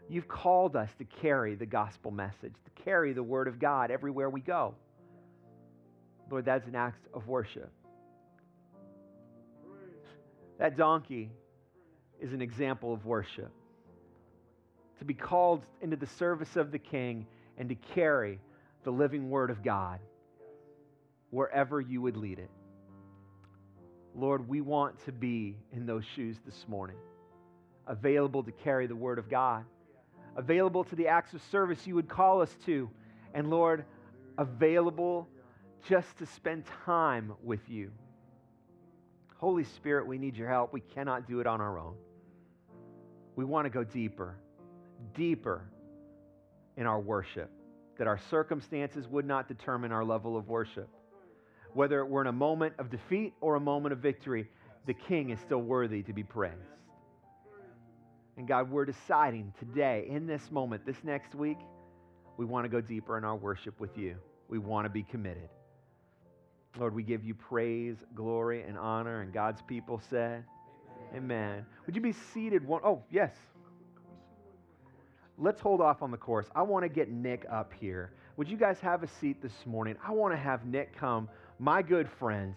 You've 0.10 0.28
called 0.28 0.76
us 0.76 0.90
to 0.98 1.06
carry 1.06 1.56
the 1.56 1.66
gospel 1.66 2.12
message, 2.12 2.54
to 2.66 2.84
carry 2.84 3.14
the 3.14 3.24
word 3.24 3.48
of 3.48 3.60
God 3.60 3.92
everywhere 3.92 4.30
we 4.30 4.42
go. 4.42 4.76
Lord, 6.30 6.46
that's 6.46 6.68
an 6.68 6.76
act 6.76 7.08
of 7.14 7.28
worship. 7.28 7.72
That 10.60 10.78
donkey 10.78 11.32
is 12.20 12.34
an 12.34 12.42
example 12.42 12.94
of 12.94 13.06
worship. 13.06 13.52
To 15.00 15.06
be 15.06 15.14
called 15.14 15.64
into 15.82 15.96
the 15.96 16.06
service 16.06 16.56
of 16.56 16.72
the 16.72 16.80
king 16.80 17.26
and 17.58 17.70
to 17.70 17.76
carry 17.76 18.40
the 18.84 18.92
living 18.92 19.30
word 19.30 19.50
of 19.50 19.64
God 19.64 20.00
wherever 21.32 21.82
you 21.82 22.02
would 22.02 22.18
lead 22.18 22.40
it. 22.40 22.50
Lord, 24.16 24.48
we 24.48 24.62
want 24.62 25.04
to 25.06 25.12
be 25.12 25.56
in 25.72 25.86
those 25.86 26.04
shoes 26.16 26.38
this 26.46 26.66
morning, 26.68 26.98
available 27.88 28.44
to 28.44 28.52
carry 28.52 28.88
the 28.88 28.96
word 28.96 29.20
of 29.20 29.30
God, 29.30 29.66
available 30.36 30.84
to 30.86 30.96
the 30.96 31.08
acts 31.08 31.34
of 31.34 31.42
service 31.52 31.86
you 31.86 31.96
would 31.96 32.08
call 32.08 32.42
us 32.42 32.56
to, 32.66 32.90
and 33.34 33.50
Lord, 33.50 33.86
available 34.38 35.28
just 35.88 36.18
to 36.20 36.26
spend 36.26 36.64
time 36.86 37.34
with 37.44 37.70
you. 37.70 37.92
Holy 39.38 39.64
Spirit, 39.64 40.06
we 40.06 40.18
need 40.18 40.38
your 40.38 40.48
help. 40.48 40.72
We 40.72 40.82
cannot 40.82 41.28
do 41.28 41.40
it 41.40 41.48
on 41.48 41.62
our 41.62 41.80
own. 41.80 41.96
We 43.36 43.46
want 43.46 43.66
to 43.66 43.70
go 43.70 43.84
deeper, 43.84 44.38
deeper 45.16 45.64
in 46.78 46.86
our 46.86 47.00
worship, 47.00 47.50
that 47.98 48.08
our 48.08 48.20
circumstances 48.30 49.08
would 49.08 49.26
not 49.26 49.48
determine 49.48 49.92
our 49.92 50.06
level 50.06 50.38
of 50.38 50.48
worship. 50.48 50.90
Whether 51.74 52.06
we're 52.06 52.22
in 52.22 52.28
a 52.28 52.34
moment 52.34 52.74
of 52.78 52.92
defeat 52.92 53.34
or 53.42 53.56
a 53.56 53.60
moment 53.60 53.94
of 53.94 54.00
victory, 54.00 54.48
the 54.86 54.94
King 54.94 55.30
is 55.30 55.40
still 55.40 55.62
worthy 55.62 56.04
to 56.04 56.14
be 56.14 56.24
praised. 56.24 56.56
And 58.38 58.48
God, 58.48 58.72
we're 58.72 58.86
deciding 58.86 59.54
today, 59.60 60.06
in 60.10 60.26
this 60.26 60.52
moment, 60.52 60.86
this 60.86 61.04
next 61.04 61.36
week, 61.36 61.58
we 62.38 62.46
want 62.46 62.66
to 62.66 62.70
go 62.70 62.82
deeper 62.82 63.18
in 63.18 63.24
our 63.24 63.36
worship 63.36 63.80
with 63.80 63.98
you. 63.98 64.16
We 64.48 64.58
want 64.58 64.86
to 64.86 64.90
be 64.90 65.04
committed. 65.04 65.50
Lord, 66.80 66.96
we 66.96 67.04
give 67.04 67.24
you 67.24 67.34
praise, 67.34 67.98
glory, 68.16 68.64
and 68.64 68.78
honor. 68.78 69.22
And 69.22 69.34
God's 69.34 69.62
people 69.62 70.02
said, 70.10 70.44
Amen. 71.14 71.24
Amen. 71.24 71.66
Would 71.86 71.96
you 71.96 72.02
be 72.02 72.14
seated? 72.34 72.66
One, 72.66 72.82
oh, 72.84 73.04
yes. 73.12 73.36
Let's 75.38 75.60
hold 75.60 75.82
off 75.82 76.02
on 76.02 76.12
the 76.12 76.18
chorus. 76.18 76.48
I 76.56 76.62
want 76.62 76.84
to 76.84 76.90
get 76.90 77.10
Nick 77.10 77.46
up 77.52 77.74
here. 77.80 78.14
Would 78.38 78.50
you 78.50 78.58
guys 78.58 78.80
have 78.80 79.04
a 79.04 79.08
seat 79.08 79.42
this 79.42 79.66
morning? 79.66 79.96
I 80.06 80.12
want 80.12 80.34
to 80.34 80.38
have 80.38 80.66
Nick 80.66 80.96
come, 80.96 81.28
my 81.60 81.82
good 81.82 82.10
friend. 82.20 82.56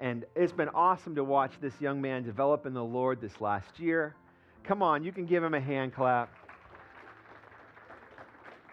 And 0.00 0.24
it's 0.36 0.52
been 0.52 0.68
awesome 0.68 1.14
to 1.16 1.24
watch 1.24 1.52
this 1.60 1.72
young 1.80 2.00
man 2.00 2.22
develop 2.22 2.66
in 2.66 2.74
the 2.74 2.84
Lord 2.84 3.20
this 3.20 3.40
last 3.40 3.80
year. 3.80 4.14
Come 4.64 4.82
on, 4.82 5.02
you 5.02 5.12
can 5.12 5.26
give 5.26 5.42
him 5.42 5.54
a 5.54 5.60
hand 5.60 5.94
clap. 5.94 6.32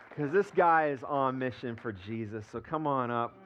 Because 0.10 0.32
this 0.32 0.50
guy 0.52 0.90
is 0.90 1.04
on 1.04 1.38
mission 1.38 1.76
for 1.76 1.92
Jesus. 1.92 2.46
So 2.52 2.60
come 2.60 2.88
on 2.88 3.12
up. 3.12 3.38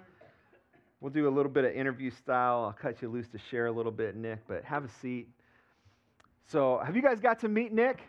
We'll 1.01 1.13
do 1.13 1.29
a 1.29 1.31
little 1.31 1.51
bit 1.51 1.63
of 1.63 1.71
interview 1.71 2.11
style. 2.11 2.65
I'll 2.65 2.73
cut 2.73 3.01
you 3.01 3.09
loose 3.09 3.29
to 3.29 3.37
share 3.37 3.67
a 3.67 3.71
little 3.71 3.91
bit, 3.91 4.17
Nick, 4.17 4.39
but 4.47 4.65
have 4.65 4.83
a 4.83 4.89
seat. 4.89 5.29
So, 6.45 6.81
have 6.83 6.95
you 6.95 7.01
guys 7.01 7.21
got 7.21 7.39
to 7.39 7.47
meet 7.47 7.71
Nick? 7.71 8.01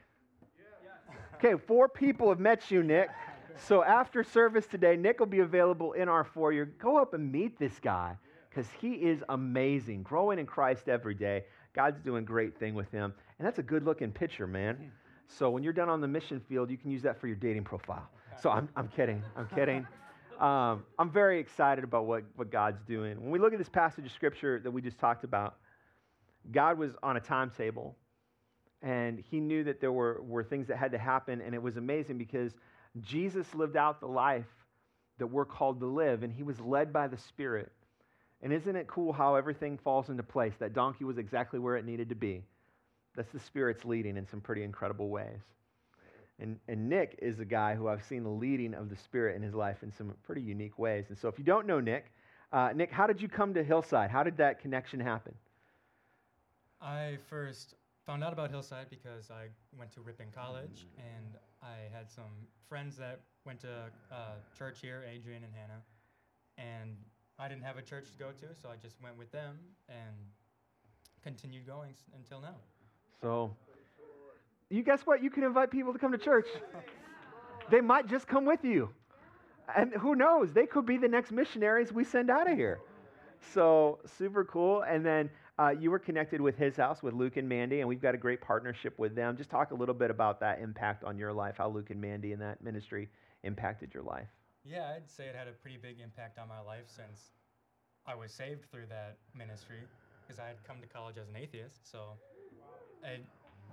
Okay, 1.36 1.54
four 1.66 1.88
people 1.88 2.28
have 2.30 2.40
met 2.40 2.70
you, 2.70 2.82
Nick. 2.82 3.10
So, 3.56 3.84
after 3.84 4.24
service 4.24 4.66
today, 4.66 4.96
Nick 4.96 5.20
will 5.20 5.26
be 5.26 5.38
available 5.38 5.92
in 5.92 6.08
our 6.08 6.24
foyer. 6.24 6.64
Go 6.64 7.00
up 7.00 7.14
and 7.14 7.30
meet 7.30 7.58
this 7.58 7.78
guy 7.80 8.16
because 8.48 8.66
he 8.80 8.94
is 8.94 9.22
amazing, 9.28 10.02
growing 10.02 10.38
in 10.38 10.46
Christ 10.46 10.88
every 10.88 11.14
day. 11.14 11.44
God's 11.74 12.00
doing 12.00 12.24
great 12.24 12.58
thing 12.58 12.74
with 12.74 12.90
him. 12.90 13.14
And 13.38 13.46
that's 13.46 13.58
a 13.58 13.62
good 13.62 13.84
looking 13.84 14.10
picture, 14.10 14.46
man. 14.46 14.90
So, 15.28 15.50
when 15.50 15.62
you're 15.62 15.72
done 15.72 15.88
on 15.88 16.00
the 16.00 16.08
mission 16.08 16.40
field, 16.48 16.70
you 16.70 16.76
can 16.76 16.90
use 16.90 17.02
that 17.02 17.20
for 17.20 17.26
your 17.26 17.36
dating 17.36 17.64
profile. 17.64 18.08
So, 18.40 18.50
I'm, 18.50 18.68
I'm 18.76 18.88
kidding. 18.88 19.22
I'm 19.36 19.46
kidding. 19.48 19.86
Um, 20.40 20.84
I'm 20.98 21.10
very 21.10 21.38
excited 21.38 21.84
about 21.84 22.06
what, 22.06 22.24
what 22.34 22.50
God's 22.50 22.80
doing. 22.88 23.20
When 23.20 23.30
we 23.30 23.38
look 23.38 23.52
at 23.52 23.58
this 23.58 23.68
passage 23.68 24.06
of 24.06 24.12
scripture 24.12 24.58
that 24.60 24.70
we 24.70 24.80
just 24.80 24.98
talked 24.98 25.22
about, 25.22 25.56
God 26.50 26.78
was 26.78 26.92
on 27.02 27.18
a 27.18 27.20
timetable 27.20 27.94
and 28.82 29.22
he 29.30 29.40
knew 29.40 29.64
that 29.64 29.80
there 29.80 29.92
were, 29.92 30.22
were 30.22 30.42
things 30.42 30.66
that 30.68 30.78
had 30.78 30.92
to 30.92 30.98
happen. 30.98 31.40
And 31.40 31.54
it 31.54 31.62
was 31.62 31.76
amazing 31.76 32.18
because 32.18 32.52
Jesus 33.00 33.54
lived 33.54 33.76
out 33.76 34.00
the 34.00 34.08
life 34.08 34.46
that 35.18 35.26
we're 35.26 35.44
called 35.44 35.80
to 35.80 35.86
live, 35.86 36.22
and 36.22 36.32
he 36.32 36.42
was 36.42 36.58
led 36.60 36.92
by 36.92 37.06
the 37.06 37.18
Spirit. 37.18 37.70
And 38.42 38.52
isn't 38.52 38.74
it 38.74 38.86
cool 38.86 39.12
how 39.12 39.34
everything 39.34 39.78
falls 39.78 40.08
into 40.08 40.22
place? 40.22 40.54
That 40.58 40.72
donkey 40.72 41.04
was 41.04 41.18
exactly 41.18 41.58
where 41.58 41.76
it 41.76 41.84
needed 41.84 42.08
to 42.08 42.14
be. 42.14 42.42
That's 43.14 43.32
the 43.32 43.40
Spirit's 43.40 43.84
leading 43.84 44.16
in 44.16 44.26
some 44.26 44.40
pretty 44.40 44.62
incredible 44.62 45.08
ways. 45.08 45.40
And, 46.38 46.58
and 46.68 46.88
Nick 46.88 47.18
is 47.20 47.38
a 47.40 47.44
guy 47.44 47.74
who 47.74 47.88
I've 47.88 48.02
seen 48.02 48.22
the 48.22 48.30
leading 48.30 48.72
of 48.72 48.88
the 48.88 48.96
Spirit 48.96 49.36
in 49.36 49.42
his 49.42 49.54
life 49.54 49.82
in 49.82 49.92
some 49.92 50.14
pretty 50.22 50.40
unique 50.40 50.78
ways. 50.78 51.06
And 51.10 51.18
so 51.18 51.28
if 51.28 51.38
you 51.38 51.44
don't 51.44 51.66
know 51.66 51.80
Nick, 51.80 52.06
uh, 52.52 52.72
Nick, 52.74 52.90
how 52.90 53.06
did 53.06 53.20
you 53.20 53.28
come 53.28 53.52
to 53.54 53.62
Hillside? 53.62 54.10
How 54.10 54.22
did 54.22 54.38
that 54.38 54.60
connection 54.60 55.00
happen? 55.00 55.34
I 56.80 57.18
first 57.28 57.74
found 58.06 58.24
out 58.24 58.32
about 58.32 58.50
Hillside 58.50 58.88
because 58.88 59.30
I 59.30 59.48
went 59.78 59.92
to 59.92 60.00
Ripon 60.00 60.28
College 60.34 60.86
and 60.96 61.36
I 61.62 61.94
had 61.94 62.10
some 62.10 62.48
friends 62.68 62.96
that 62.96 63.20
went 63.44 63.60
to 63.60 63.90
uh, 64.10 64.32
church 64.56 64.78
here, 64.80 65.04
Adrian 65.12 65.44
and 65.44 65.52
Hannah, 65.52 65.82
and 66.56 66.96
I 67.40 67.48
didn't 67.48 67.62
have 67.62 67.78
a 67.78 67.82
church 67.82 68.04
to 68.12 68.18
go 68.18 68.32
to, 68.32 68.54
so 68.60 68.68
I 68.68 68.76
just 68.76 68.96
went 69.02 69.16
with 69.16 69.32
them 69.32 69.58
and 69.88 70.14
continued 71.22 71.66
going 71.66 71.94
until 72.14 72.42
now. 72.42 72.56
So, 73.22 73.50
you 74.68 74.82
guess 74.82 75.00
what? 75.06 75.22
You 75.22 75.30
can 75.30 75.44
invite 75.44 75.70
people 75.70 75.94
to 75.94 75.98
come 75.98 76.12
to 76.12 76.18
church. 76.18 76.46
they 77.70 77.80
might 77.80 78.08
just 78.08 78.26
come 78.26 78.44
with 78.44 78.62
you. 78.62 78.90
And 79.74 79.94
who 79.94 80.16
knows? 80.16 80.52
They 80.52 80.66
could 80.66 80.84
be 80.84 80.98
the 80.98 81.08
next 81.08 81.32
missionaries 81.32 81.94
we 81.94 82.04
send 82.04 82.28
out 82.30 82.50
of 82.50 82.58
here. 82.58 82.80
So, 83.54 84.00
super 84.18 84.44
cool. 84.44 84.82
And 84.82 85.04
then 85.04 85.30
uh, 85.58 85.70
you 85.70 85.90
were 85.90 85.98
connected 85.98 86.42
with 86.42 86.58
his 86.58 86.76
house, 86.76 87.02
with 87.02 87.14
Luke 87.14 87.38
and 87.38 87.48
Mandy, 87.48 87.80
and 87.80 87.88
we've 87.88 88.02
got 88.02 88.14
a 88.14 88.18
great 88.18 88.42
partnership 88.42 88.98
with 88.98 89.14
them. 89.14 89.38
Just 89.38 89.48
talk 89.48 89.70
a 89.70 89.74
little 89.74 89.94
bit 89.94 90.10
about 90.10 90.40
that 90.40 90.60
impact 90.60 91.04
on 91.04 91.16
your 91.16 91.32
life, 91.32 91.54
how 91.56 91.70
Luke 91.70 91.88
and 91.88 92.02
Mandy 92.02 92.32
and 92.32 92.42
that 92.42 92.62
ministry 92.62 93.08
impacted 93.44 93.94
your 93.94 94.02
life. 94.02 94.28
Yeah, 94.64 94.92
I'd 94.94 95.10
say 95.10 95.24
it 95.24 95.34
had 95.34 95.48
a 95.48 95.52
pretty 95.52 95.78
big 95.78 96.00
impact 96.02 96.38
on 96.38 96.48
my 96.48 96.60
life 96.60 96.84
since 96.86 97.30
I 98.06 98.14
was 98.14 98.32
saved 98.32 98.70
through 98.70 98.86
that 98.88 99.16
ministry 99.36 99.80
because 100.26 100.38
I 100.38 100.46
had 100.48 100.62
come 100.66 100.76
to 100.80 100.86
college 100.86 101.16
as 101.16 101.28
an 101.28 101.36
atheist. 101.36 101.90
So 101.90 102.00
I, 103.04 103.18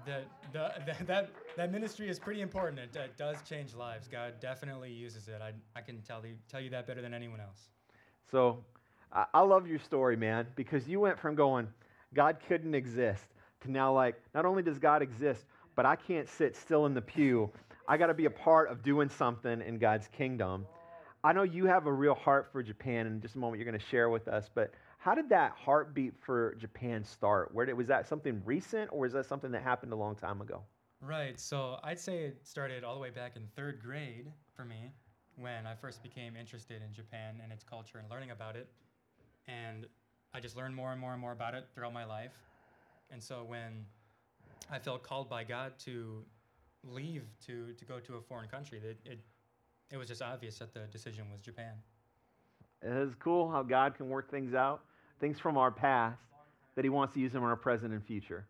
the, 0.06 0.24
the, 0.54 0.72
the, 0.86 1.06
that, 1.06 1.30
that 1.58 1.72
ministry 1.72 2.10
is 2.10 2.20
pretty 2.20 2.42
important. 2.42 2.80
It, 2.80 2.96
it 2.96 3.18
does 3.18 3.38
change 3.48 3.76
lives. 3.76 4.08
God 4.08 4.36
definitely 4.40 4.92
uses 4.92 5.28
it. 5.28 5.42
I, 5.42 5.52
I 5.78 5.82
can 5.82 6.02
tell 6.02 6.26
you, 6.26 6.36
tell 6.50 6.62
you 6.62 6.70
that 6.72 6.88
better 6.88 7.02
than 7.02 7.14
anyone 7.14 7.40
else. 7.40 7.70
So 8.32 8.64
I 9.12 9.26
I 9.34 9.42
love 9.42 9.68
your 9.68 9.80
story, 9.80 10.16
man, 10.16 10.48
because 10.56 10.88
you 10.88 11.00
went 11.00 11.20
from 11.20 11.36
going, 11.36 11.68
God 12.14 12.38
couldn't 12.48 12.76
exist, 12.76 13.24
to 13.62 13.72
now 13.72 13.94
like, 13.94 14.16
not 14.34 14.46
only 14.46 14.64
does 14.64 14.80
God 14.80 15.02
exist, 15.02 15.46
but 15.76 15.86
I 15.86 15.96
can't 15.96 16.28
sit 16.28 16.56
still 16.56 16.86
in 16.86 16.94
the 16.94 17.02
pew. 17.02 17.50
I 17.88 17.98
got 17.98 18.08
to 18.08 18.14
be 18.14 18.26
a 18.26 18.30
part 18.30 18.70
of 18.70 18.84
doing 18.84 19.10
something 19.10 19.62
in 19.62 19.78
God's 19.78 20.08
kingdom. 20.08 20.66
I 21.28 21.34
know 21.34 21.44
you 21.44 21.66
have 21.66 21.88
a 21.88 21.92
real 21.92 22.16
heart 22.16 22.48
for 22.54 22.64
Japan, 22.64 23.06
and 23.06 23.16
in 23.16 23.22
just 23.22 23.36
a 23.36 23.38
moment 23.38 23.60
you're 23.60 23.70
going 23.70 23.78
to 23.78 23.86
share 23.88 24.10
with 24.10 24.30
us, 24.30 24.50
but 24.54 24.72
how 24.98 25.14
did 25.14 25.28
that 25.28 25.52
heartbeat 25.58 26.14
for 26.22 26.56
Japan 26.56 27.04
start? 27.04 27.54
Where 27.54 27.66
did, 27.66 27.74
was 27.74 27.88
that 27.88 28.08
something 28.08 28.42
recent, 28.46 28.90
or 28.94 29.00
was 29.00 29.12
that 29.12 29.26
something 29.26 29.52
that 29.52 29.62
happened 29.62 29.92
a 29.92 29.96
long 29.98 30.16
time 30.16 30.40
ago? 30.40 30.62
Right. 31.02 31.38
So 31.38 31.80
I'd 31.84 32.00
say 32.00 32.20
it 32.20 32.48
started 32.48 32.86
all 32.86 32.94
the 32.94 33.02
way 33.02 33.10
back 33.10 33.36
in 33.36 33.42
third 33.58 33.82
grade 33.84 34.32
for 34.56 34.64
me 34.64 34.94
when 35.36 35.68
I 35.68 35.76
first 35.76 36.02
became 36.02 36.38
interested 36.38 36.82
in 36.82 36.94
Japan 36.94 37.42
and 37.44 37.52
its 37.52 37.62
culture 37.62 37.98
and 37.98 38.10
learning 38.10 38.32
about 38.32 38.56
it. 38.56 38.70
And 39.50 39.86
I 40.34 40.40
just 40.40 40.56
learned 40.56 40.76
more 40.76 40.94
and 40.94 41.02
more 41.02 41.12
and 41.12 41.20
more 41.20 41.34
about 41.34 41.56
it 41.56 41.66
throughout 41.76 41.94
my 41.94 42.06
life. 42.06 42.38
And 43.12 43.22
so 43.22 43.44
when 43.46 43.86
I 44.72 44.80
felt 44.80 45.04
called 45.04 45.30
by 45.30 45.44
God 45.44 45.74
to 45.80 46.24
leave 46.86 47.26
to, 47.48 47.74
to 47.74 47.84
go 47.84 48.00
to 48.00 48.16
a 48.16 48.22
foreign 48.22 48.48
country, 48.48 48.80
that 48.80 49.12
it, 49.12 49.20
it 49.92 49.98
was 49.98 50.08
just 50.08 50.22
obvious 50.22 50.58
that 50.60 50.74
the 50.74 50.82
decision 50.92 51.26
was 51.32 51.42
Japan. 51.42 51.74
It 52.82 52.92
is 52.92 53.16
cool 53.20 53.50
how 53.50 53.64
God 53.64 53.96
can 53.96 54.10
work 54.10 54.30
things 54.30 54.54
out, 54.54 54.82
things 55.20 55.40
from 55.40 55.58
our 55.58 55.72
past, 55.72 56.22
that 56.76 56.86
He 56.86 56.90
wants 56.90 57.14
to 57.16 57.20
use 57.20 57.34
in 57.34 57.42
our 57.42 57.56
present 57.56 57.94
and 57.94 58.04
future. 58.04 58.46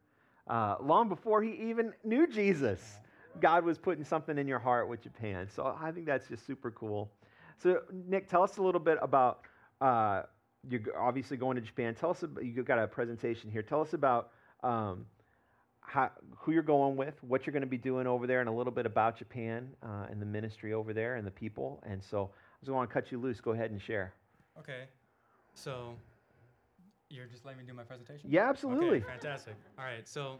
Uh, 0.47 0.75
long 0.81 1.09
before 1.09 1.41
He 1.43 1.51
even 1.69 1.93
knew 2.03 2.27
Jesus, 2.27 2.99
God 3.39 3.63
was 3.63 3.77
putting 3.77 4.03
something 4.03 4.37
in 4.37 4.47
your 4.47 4.59
heart 4.59 4.89
with 4.89 5.01
Japan. 5.01 5.47
So 5.53 5.75
I 5.79 5.91
think 5.91 6.05
that's 6.05 6.27
just 6.27 6.45
super 6.45 6.71
cool. 6.71 7.11
So, 7.61 7.81
Nick, 8.07 8.29
tell 8.29 8.43
us 8.43 8.57
a 8.57 8.61
little 8.61 8.81
bit 8.81 8.97
about 9.01 9.41
uh, 9.81 10.23
you're 10.69 10.81
obviously 10.99 11.37
going 11.37 11.55
to 11.55 11.61
Japan. 11.61 11.95
Tell 11.95 12.11
us 12.11 12.23
about, 12.23 12.43
you 12.43 12.63
got 12.63 12.79
a 12.79 12.87
presentation 12.87 13.49
here. 13.49 13.61
Tell 13.61 13.81
us 13.81 13.93
about 13.93 14.31
um, 14.63 15.05
how, 15.87 16.11
who 16.37 16.51
you're 16.51 16.61
going 16.61 16.97
with, 16.97 17.15
what 17.23 17.45
you're 17.45 17.53
going 17.53 17.61
to 17.61 17.67
be 17.67 17.77
doing 17.77 18.07
over 18.07 18.27
there, 18.27 18.41
and 18.41 18.49
a 18.49 18.51
little 18.51 18.73
bit 18.73 18.85
about 18.85 19.17
Japan 19.17 19.69
uh, 19.81 20.05
and 20.11 20.21
the 20.21 20.25
ministry 20.25 20.73
over 20.73 20.93
there 20.93 21.15
and 21.15 21.25
the 21.25 21.31
people. 21.31 21.81
And 21.87 22.03
so 22.03 22.29
I 22.33 22.65
just 22.65 22.73
want 22.73 22.89
to 22.89 22.93
cut 22.93 23.11
you 23.11 23.19
loose. 23.19 23.39
Go 23.39 23.51
ahead 23.51 23.71
and 23.71 23.81
share. 23.81 24.13
Okay. 24.59 24.83
So 25.53 25.95
you're 27.09 27.25
just 27.25 27.45
letting 27.45 27.59
me 27.59 27.65
do 27.65 27.73
my 27.73 27.83
presentation? 27.83 28.29
Yeah, 28.29 28.49
absolutely. 28.49 28.97
Okay, 28.97 29.05
fantastic. 29.07 29.55
All 29.79 29.85
right, 29.85 30.07
so 30.07 30.39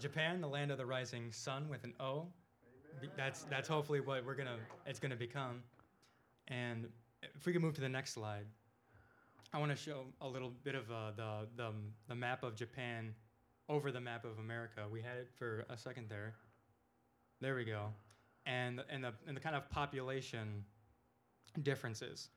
Japan, 0.00 0.40
the 0.40 0.48
land 0.48 0.70
of 0.70 0.78
the 0.78 0.86
rising 0.86 1.30
sun 1.32 1.68
with 1.68 1.84
an 1.84 1.92
O. 2.00 2.26
That's 3.16 3.44
that's 3.44 3.68
hopefully 3.68 4.00
what 4.00 4.24
we're 4.24 4.34
gonna 4.34 4.56
it's 4.86 4.98
gonna 4.98 5.16
become. 5.16 5.62
And 6.48 6.88
if 7.22 7.46
we 7.46 7.52
can 7.52 7.62
move 7.62 7.74
to 7.74 7.80
the 7.80 7.88
next 7.88 8.14
slide, 8.14 8.46
I 9.52 9.58
want 9.58 9.70
to 9.70 9.76
show 9.76 10.06
a 10.20 10.26
little 10.26 10.52
bit 10.64 10.74
of 10.74 10.90
uh, 10.90 11.12
the 11.14 11.46
the 11.56 11.72
the 12.08 12.14
map 12.14 12.42
of 12.42 12.56
Japan 12.56 13.14
over 13.68 13.92
the 13.92 14.00
map 14.00 14.24
of 14.24 14.38
America. 14.38 14.82
We 14.90 15.00
had 15.00 15.16
it 15.18 15.28
for 15.38 15.66
a 15.68 15.76
second 15.76 16.08
there. 16.08 16.34
There 17.40 17.54
we 17.54 17.64
go, 17.64 17.86
and 18.46 18.82
and 18.90 19.04
the 19.04 19.12
and 19.26 19.36
the 19.36 19.40
kind 19.40 19.54
of 19.54 19.68
population 19.70 20.64
differences. 21.62 22.30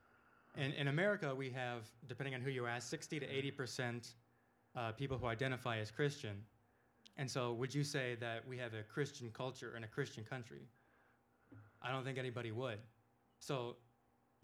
In, 0.58 0.74
in 0.74 0.88
America, 0.90 1.34
we 1.34 1.50
have, 1.52 1.90
depending 2.08 2.36
on 2.36 2.42
who 2.42 2.50
you 2.50 2.66
ask, 2.66 2.90
60 2.90 3.22
to 3.22 3.26
80 3.26 3.52
percent 3.52 4.14
uh, 4.76 4.92
people 4.92 5.18
who 5.18 5.28
identify 5.28 5.78
as 5.78 5.92
Christian. 5.92 6.44
And 7.18 7.30
so, 7.30 7.54
would 7.54 7.74
you 7.74 7.84
say 7.84 8.16
that 8.20 8.48
we 8.48 8.58
have 8.58 8.74
a 8.74 8.84
Christian 8.84 9.30
culture 9.34 9.76
in 9.76 9.84
a 9.84 9.88
Christian 9.88 10.24
country? 10.24 10.62
I 11.82 11.92
don't 11.92 12.04
think 12.04 12.18
anybody 12.18 12.52
would. 12.52 12.80
So, 13.40 13.76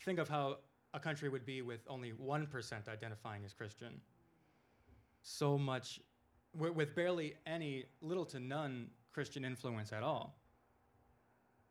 think 0.04 0.20
of 0.20 0.28
how 0.28 0.58
a 0.94 1.00
country 1.00 1.30
would 1.30 1.46
be 1.46 1.62
with 1.62 1.82
only 1.88 2.12
1% 2.12 2.88
identifying 2.88 3.44
as 3.46 3.54
Christian. 3.54 4.02
So 5.22 5.58
much, 5.58 6.00
with, 6.58 6.96
barely 6.96 7.36
any, 7.46 7.86
little 8.02 8.26
to 8.26 8.40
none 8.40 8.88
Christian 9.14 9.46
influence 9.46 9.94
at 9.94 10.04
all. 10.04 10.40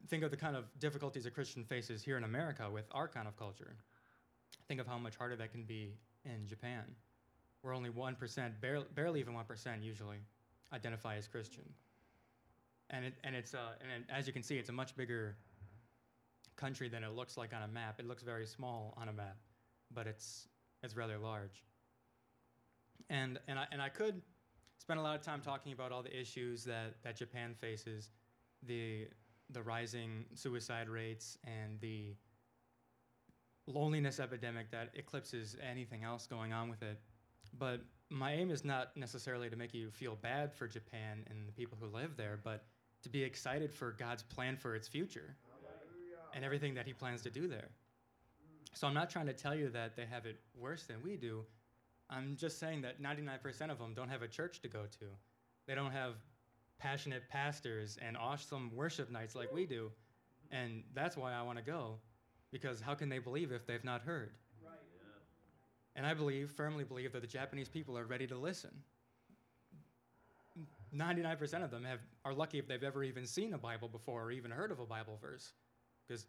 Think 0.09 0.22
of 0.22 0.30
the 0.30 0.37
kind 0.37 0.57
of 0.57 0.64
difficulties 0.78 1.26
a 1.26 1.30
Christian 1.30 1.64
faces 1.64 2.03
here 2.03 2.16
in 2.16 2.24
America 2.24 2.68
with 2.70 2.87
our 2.93 3.09
kind 3.09 3.26
of 3.26 3.37
culture. 3.37 3.74
Think 4.68 4.80
of 4.80 4.87
how 4.87 4.99
much 4.99 5.16
harder 5.16 5.37
that 5.37 5.51
can 5.53 5.64
be 5.64 5.95
in 6.24 6.47
Japan, 6.47 6.84
where 7.62 7.74
only 7.74 7.91
1%, 7.91 8.61
barely, 8.61 8.87
barely 8.95 9.20
even 9.20 9.34
1% 9.34 9.82
usually, 9.82 10.18
identify 10.72 11.16
as 11.16 11.26
Christian. 11.26 11.64
And, 12.91 13.07
it, 13.07 13.14
and, 13.24 13.34
it's, 13.34 13.55
uh, 13.55 13.72
and 13.80 13.91
it- 13.91 14.11
as 14.11 14.26
you 14.26 14.32
can 14.32 14.43
see, 14.43 14.59
it's 14.59 14.68
a 14.68 14.72
much 14.72 14.97
bigger 14.97 15.37
country 16.57 16.89
than 16.89 17.03
it 17.03 17.12
looks 17.12 17.37
like 17.37 17.53
on 17.53 17.62
a 17.62 17.68
map. 17.68 17.99
It 17.99 18.07
looks 18.07 18.22
very 18.22 18.47
small 18.47 18.95
on 18.97 19.09
a 19.09 19.12
map, 19.12 19.37
but 19.93 20.07
it's, 20.07 20.49
it's 20.82 20.97
rather 20.97 21.18
large. 21.18 21.64
And, 23.11 23.39
and, 23.49 23.59
I, 23.59 23.66
and 23.72 23.82
I 23.82 23.89
could 23.89 24.22
spend 24.78 25.00
a 25.00 25.02
lot 25.02 25.16
of 25.16 25.22
time 25.22 25.40
talking 25.40 25.72
about 25.72 25.92
all 25.92 26.02
the 26.02 26.18
issues 26.18 26.64
that, 26.64 26.94
that 27.02 27.16
Japan 27.16 27.54
faces, 27.54 28.10
the, 28.62 29.08
the 29.50 29.62
rising 29.62 30.24
suicide 30.34 30.88
rates 30.88 31.38
and 31.44 31.80
the 31.80 32.14
loneliness 33.66 34.20
epidemic 34.20 34.70
that 34.70 34.90
eclipses 34.94 35.56
anything 35.68 36.04
else 36.04 36.26
going 36.26 36.52
on 36.52 36.68
with 36.68 36.82
it. 36.82 37.00
But 37.58 37.80
my 38.10 38.32
aim 38.32 38.50
is 38.50 38.64
not 38.64 38.96
necessarily 38.96 39.50
to 39.50 39.56
make 39.56 39.74
you 39.74 39.90
feel 39.90 40.16
bad 40.16 40.52
for 40.52 40.68
Japan 40.68 41.24
and 41.28 41.48
the 41.48 41.52
people 41.52 41.76
who 41.80 41.86
live 41.88 42.16
there, 42.16 42.38
but 42.42 42.64
to 43.02 43.08
be 43.08 43.22
excited 43.22 43.72
for 43.72 43.92
God's 43.92 44.22
plan 44.22 44.56
for 44.56 44.74
its 44.74 44.88
future 44.88 45.36
and 46.34 46.44
everything 46.44 46.74
that 46.74 46.86
He 46.86 46.92
plans 46.92 47.22
to 47.22 47.30
do 47.30 47.48
there. 47.48 47.68
So 48.74 48.86
I'm 48.86 48.94
not 48.94 49.10
trying 49.10 49.26
to 49.26 49.32
tell 49.32 49.54
you 49.54 49.70
that 49.70 49.96
they 49.96 50.04
have 50.04 50.26
it 50.26 50.38
worse 50.54 50.84
than 50.84 51.02
we 51.02 51.16
do. 51.16 51.44
I'm 52.09 52.36
just 52.36 52.59
saying 52.59 52.82
that 52.82 53.02
99% 53.02 53.70
of 53.70 53.78
them 53.78 53.94
don't 53.94 54.09
have 54.09 54.22
a 54.22 54.28
church 54.28 54.61
to 54.62 54.68
go 54.68 54.84
to. 55.00 55.07
They 55.66 55.74
don't 55.74 55.92
have 55.92 56.14
passionate 56.78 57.28
pastors 57.28 57.98
and 58.00 58.16
awesome 58.16 58.70
worship 58.74 59.11
nights 59.11 59.34
like 59.34 59.52
we 59.52 59.66
do. 59.66 59.90
And 60.50 60.84
that's 60.94 61.16
why 61.16 61.32
I 61.32 61.42
want 61.42 61.59
to 61.59 61.64
go, 61.64 61.96
because 62.52 62.80
how 62.80 62.94
can 62.94 63.09
they 63.09 63.18
believe 63.18 63.50
if 63.50 63.66
they've 63.66 63.84
not 63.84 64.02
heard? 64.02 64.30
And 65.96 66.07
I 66.07 66.14
believe, 66.14 66.50
firmly 66.50 66.84
believe, 66.84 67.12
that 67.12 67.22
the 67.22 67.26
Japanese 67.26 67.68
people 67.68 67.96
are 67.98 68.04
ready 68.04 68.26
to 68.26 68.36
listen. 68.36 68.70
99% 70.94 71.64
of 71.64 71.70
them 71.70 71.84
have, 71.84 72.00
are 72.24 72.34
lucky 72.34 72.59
if 72.59 72.68
they've 72.68 72.82
ever 72.82 73.02
even 73.02 73.26
seen 73.26 73.54
a 73.54 73.59
Bible 73.59 73.88
before 73.88 74.24
or 74.24 74.30
even 74.30 74.50
heard 74.50 74.70
of 74.70 74.78
a 74.78 74.86
Bible 74.86 75.18
verse. 75.20 75.52
Because 76.07 76.26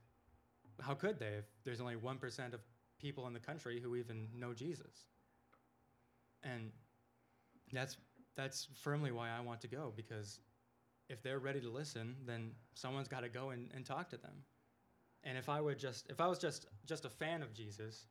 how 0.81 0.93
could 0.93 1.19
they 1.19 1.27
if 1.27 1.45
there's 1.63 1.81
only 1.81 1.95
1% 1.95 2.53
of 2.53 2.61
people 2.99 3.27
in 3.27 3.33
the 3.33 3.39
country 3.39 3.79
who 3.81 3.95
even 3.95 4.27
know 4.35 4.53
Jesus? 4.53 5.07
And 6.43 6.71
that's, 7.71 7.97
that's 8.35 8.67
firmly 8.81 9.11
why 9.11 9.29
I 9.29 9.41
want 9.41 9.61
to 9.61 9.67
go, 9.67 9.93
because 9.95 10.39
if 11.09 11.21
they're 11.23 11.39
ready 11.39 11.61
to 11.61 11.69
listen, 11.69 12.15
then 12.25 12.51
someone's 12.73 13.07
got 13.07 13.21
to 13.21 13.29
go 13.29 13.49
and, 13.49 13.69
and 13.73 13.85
talk 13.85 14.09
to 14.09 14.17
them. 14.17 14.43
And 15.23 15.37
if 15.37 15.49
I 15.49 15.59
would 15.59 15.79
just, 15.79 16.09
if 16.09 16.21
I 16.21 16.27
was 16.27 16.39
just, 16.39 16.67
just 16.85 17.05
a 17.05 17.09
fan 17.09 17.41
of 17.41 17.53
Jesus, 17.53 18.05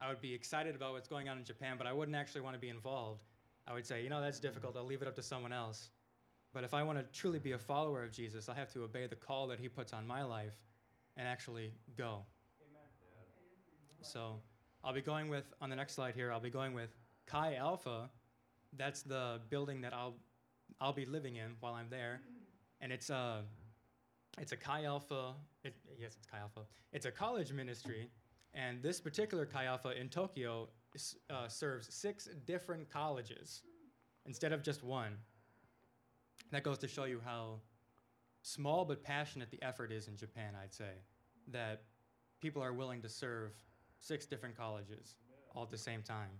I 0.00 0.08
would 0.08 0.20
be 0.20 0.34
excited 0.34 0.74
about 0.74 0.92
what's 0.92 1.08
going 1.08 1.28
on 1.28 1.38
in 1.38 1.44
Japan, 1.44 1.76
but 1.78 1.86
I 1.86 1.92
wouldn't 1.92 2.16
actually 2.16 2.42
want 2.42 2.54
to 2.54 2.60
be 2.60 2.68
involved. 2.68 3.24
I 3.66 3.72
would 3.72 3.86
say, 3.86 4.02
you 4.02 4.08
know, 4.08 4.20
that's 4.20 4.40
difficult. 4.40 4.76
I'll 4.76 4.84
leave 4.84 5.02
it 5.02 5.08
up 5.08 5.16
to 5.16 5.22
someone 5.22 5.52
else. 5.52 5.90
But 6.54 6.64
if 6.64 6.72
I 6.72 6.82
want 6.82 6.98
to 6.98 7.04
truly 7.18 7.38
be 7.38 7.52
a 7.52 7.58
follower 7.58 8.02
of 8.02 8.10
Jesus, 8.10 8.48
I 8.48 8.54
have 8.54 8.72
to 8.72 8.82
obey 8.82 9.06
the 9.06 9.16
call 9.16 9.46
that 9.48 9.58
he 9.58 9.68
puts 9.68 9.92
on 9.92 10.06
my 10.06 10.22
life 10.22 10.54
and 11.16 11.28
actually 11.28 11.72
go. 11.96 12.24
So 14.00 14.36
I'll 14.82 14.94
be 14.94 15.02
going 15.02 15.28
with, 15.28 15.52
on 15.60 15.68
the 15.68 15.76
next 15.76 15.94
slide 15.94 16.14
here, 16.14 16.32
I'll 16.32 16.40
be 16.40 16.50
going 16.50 16.72
with 16.72 16.90
Chi 17.28 17.54
Alpha, 17.56 18.10
that's 18.76 19.02
the 19.02 19.40
building 19.50 19.80
that 19.82 19.92
I'll 19.92 20.14
I'll 20.80 20.92
be 20.92 21.06
living 21.06 21.36
in 21.36 21.56
while 21.60 21.74
I'm 21.74 21.88
there, 21.90 22.20
and 22.80 22.92
it's 22.92 23.10
a 23.10 23.42
it's 24.38 24.52
a 24.52 24.56
Chi 24.56 24.84
Alpha. 24.84 25.34
It, 25.64 25.74
yes, 25.98 26.16
it's 26.16 26.26
Chi 26.26 26.38
Alpha. 26.38 26.60
It's 26.92 27.06
a 27.06 27.10
college 27.10 27.52
ministry, 27.52 28.08
and 28.54 28.82
this 28.82 29.00
particular 29.00 29.44
Chi 29.44 29.64
Alpha 29.64 29.98
in 29.98 30.08
Tokyo 30.08 30.68
uh, 31.30 31.48
serves 31.48 31.92
six 31.92 32.28
different 32.46 32.88
colleges 32.90 33.62
instead 34.26 34.52
of 34.52 34.62
just 34.62 34.82
one. 34.82 35.16
That 36.50 36.62
goes 36.62 36.78
to 36.78 36.88
show 36.88 37.04
you 37.04 37.20
how 37.24 37.60
small 38.42 38.84
but 38.84 39.02
passionate 39.02 39.50
the 39.50 39.62
effort 39.62 39.92
is 39.92 40.08
in 40.08 40.16
Japan. 40.16 40.54
I'd 40.62 40.72
say 40.72 41.02
that 41.48 41.82
people 42.40 42.62
are 42.62 42.72
willing 42.72 43.02
to 43.02 43.08
serve 43.08 43.52
six 44.00 44.24
different 44.26 44.56
colleges 44.56 45.16
all 45.54 45.64
at 45.64 45.70
the 45.70 45.78
same 45.78 46.02
time, 46.02 46.30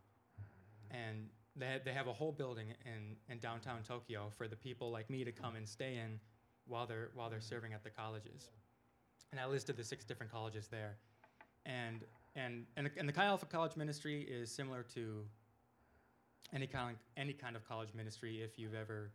and 0.90 1.28
they, 1.56 1.80
they 1.84 1.92
have 1.92 2.06
a 2.06 2.12
whole 2.12 2.32
building 2.32 2.68
in, 2.84 3.16
in 3.32 3.38
downtown 3.38 3.82
Tokyo 3.86 4.30
for 4.36 4.48
the 4.48 4.56
people 4.56 4.90
like 4.90 5.10
me 5.10 5.24
to 5.24 5.32
come 5.32 5.56
and 5.56 5.68
stay 5.68 5.96
in 5.96 6.20
while 6.66 6.86
they're 6.86 7.10
while 7.14 7.30
they're 7.30 7.40
serving 7.40 7.72
at 7.72 7.82
the 7.82 7.90
colleges. 7.90 8.50
And 9.32 9.40
I 9.40 9.46
listed 9.46 9.76
the 9.76 9.84
six 9.84 10.04
different 10.04 10.32
colleges 10.32 10.68
there, 10.68 10.96
and 11.66 12.04
and 12.36 12.64
and 12.76 12.86
the, 12.86 12.90
and 12.96 13.08
the 13.08 13.12
Chi 13.12 13.24
Alpha 13.24 13.46
College 13.46 13.76
Ministry 13.76 14.22
is 14.22 14.50
similar 14.50 14.82
to 14.94 15.24
any 16.54 16.66
kind 16.66 16.96
any 17.16 17.32
kind 17.32 17.56
of 17.56 17.66
college 17.66 17.90
ministry. 17.94 18.40
If 18.42 18.58
you've 18.58 18.74
ever 18.74 19.10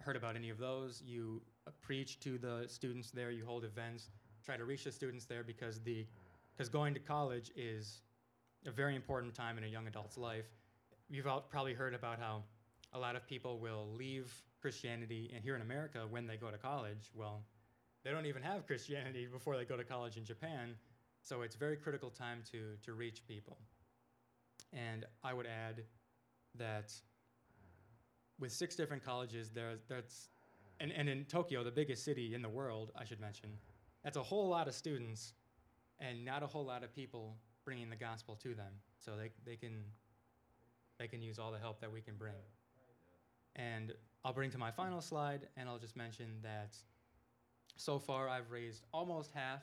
heard 0.00 0.16
about 0.16 0.36
any 0.36 0.50
of 0.50 0.58
those, 0.58 1.02
you 1.04 1.40
preach 1.80 2.20
to 2.20 2.38
the 2.38 2.64
students 2.66 3.10
there. 3.10 3.30
You 3.30 3.44
hold 3.44 3.64
events, 3.64 4.10
try 4.44 4.56
to 4.56 4.64
reach 4.64 4.84
the 4.84 4.92
students 4.92 5.24
there 5.24 5.44
because 5.44 5.80
the 5.80 6.06
because 6.56 6.68
going 6.68 6.94
to 6.94 7.00
college 7.00 7.50
is 7.56 8.02
a 8.66 8.70
very 8.70 8.94
important 8.94 9.34
time 9.34 9.58
in 9.58 9.64
a 9.64 9.66
young 9.66 9.86
adult's 9.86 10.16
life. 10.16 10.46
You've 11.08 11.26
all 11.26 11.40
probably 11.42 11.74
heard 11.74 11.94
about 11.94 12.18
how 12.18 12.44
a 12.92 12.98
lot 12.98 13.16
of 13.16 13.26
people 13.26 13.58
will 13.58 13.88
leave 13.94 14.32
Christianity 14.60 15.30
and 15.34 15.42
here 15.42 15.54
in 15.54 15.62
America 15.62 16.06
when 16.08 16.26
they 16.26 16.36
go 16.36 16.50
to 16.50 16.58
college. 16.58 17.10
Well, 17.14 17.42
they 18.04 18.10
don't 18.10 18.26
even 18.26 18.42
have 18.42 18.66
Christianity 18.66 19.26
before 19.26 19.56
they 19.56 19.64
go 19.64 19.76
to 19.76 19.84
college 19.84 20.16
in 20.16 20.24
Japan, 20.24 20.74
so 21.22 21.42
it's 21.42 21.56
very 21.56 21.76
critical 21.76 22.10
time 22.10 22.42
to 22.52 22.76
to 22.82 22.92
reach 22.92 23.26
people. 23.26 23.58
And 24.72 25.04
I 25.22 25.32
would 25.32 25.46
add 25.46 25.82
that 26.56 26.92
with 28.38 28.52
six 28.52 28.74
different 28.76 29.04
colleges, 29.04 29.50
there 29.50 29.74
that's 29.88 30.28
and, 30.80 30.92
and 30.92 31.08
in 31.08 31.24
Tokyo, 31.24 31.62
the 31.62 31.70
biggest 31.70 32.04
city 32.04 32.34
in 32.34 32.42
the 32.42 32.48
world, 32.48 32.90
I 32.96 33.04
should 33.04 33.20
mention, 33.20 33.50
that's 34.02 34.16
a 34.16 34.22
whole 34.22 34.48
lot 34.48 34.68
of 34.68 34.74
students 34.74 35.32
and 36.00 36.24
not 36.24 36.42
a 36.42 36.46
whole 36.46 36.64
lot 36.64 36.82
of 36.82 36.92
people 36.92 37.36
bringing 37.64 37.88
the 37.88 37.96
gospel 37.96 38.36
to 38.42 38.54
them. 38.54 38.72
So 38.98 39.12
they, 39.16 39.30
they 39.46 39.56
can 39.56 39.84
they 40.98 41.08
can 41.08 41.22
use 41.22 41.38
all 41.38 41.50
the 41.50 41.58
help 41.58 41.80
that 41.80 41.92
we 41.92 42.00
can 42.00 42.14
bring. 42.16 42.34
And 43.56 43.92
I'll 44.24 44.32
bring 44.32 44.50
to 44.50 44.58
my 44.58 44.70
final 44.70 45.00
slide, 45.00 45.48
and 45.56 45.68
I'll 45.68 45.78
just 45.78 45.96
mention 45.96 46.26
that 46.42 46.76
so 47.76 47.98
far 47.98 48.28
I've 48.28 48.50
raised 48.50 48.84
almost 48.92 49.30
half 49.32 49.62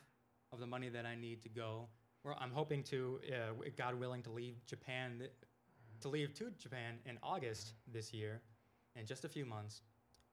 of 0.52 0.60
the 0.60 0.68
money 0.68 0.90
that 0.90 1.06
I 1.06 1.16
need 1.16 1.42
to 1.44 1.50
go. 1.50 1.88
Where 2.24 2.36
I'm 2.40 2.52
hoping 2.52 2.84
to, 2.84 3.20
uh, 3.30 3.70
God 3.76 3.96
willing, 3.96 4.22
to 4.24 4.30
leave 4.30 4.64
Japan, 4.68 5.24
to 6.02 6.08
leave 6.08 6.36
to 6.36 6.52
Japan 6.60 7.00
in 7.08 7.18
August 7.24 7.74
this 7.92 8.14
year, 8.14 8.42
in 8.96 9.08
just 9.08 9.26
a 9.26 9.30
few 9.30 9.44
months, 9.44 9.82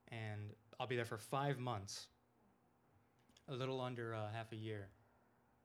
and 0.09 0.53
I'll 0.79 0.85
be 0.85 0.95
there 0.95 1.05
for 1.05 1.17
five 1.17 1.57
months, 1.57 2.07
a 3.47 3.53
little 3.53 3.81
under 3.81 4.13
uh, 4.13 4.31
half 4.31 4.51
a 4.51 4.55
year, 4.55 4.89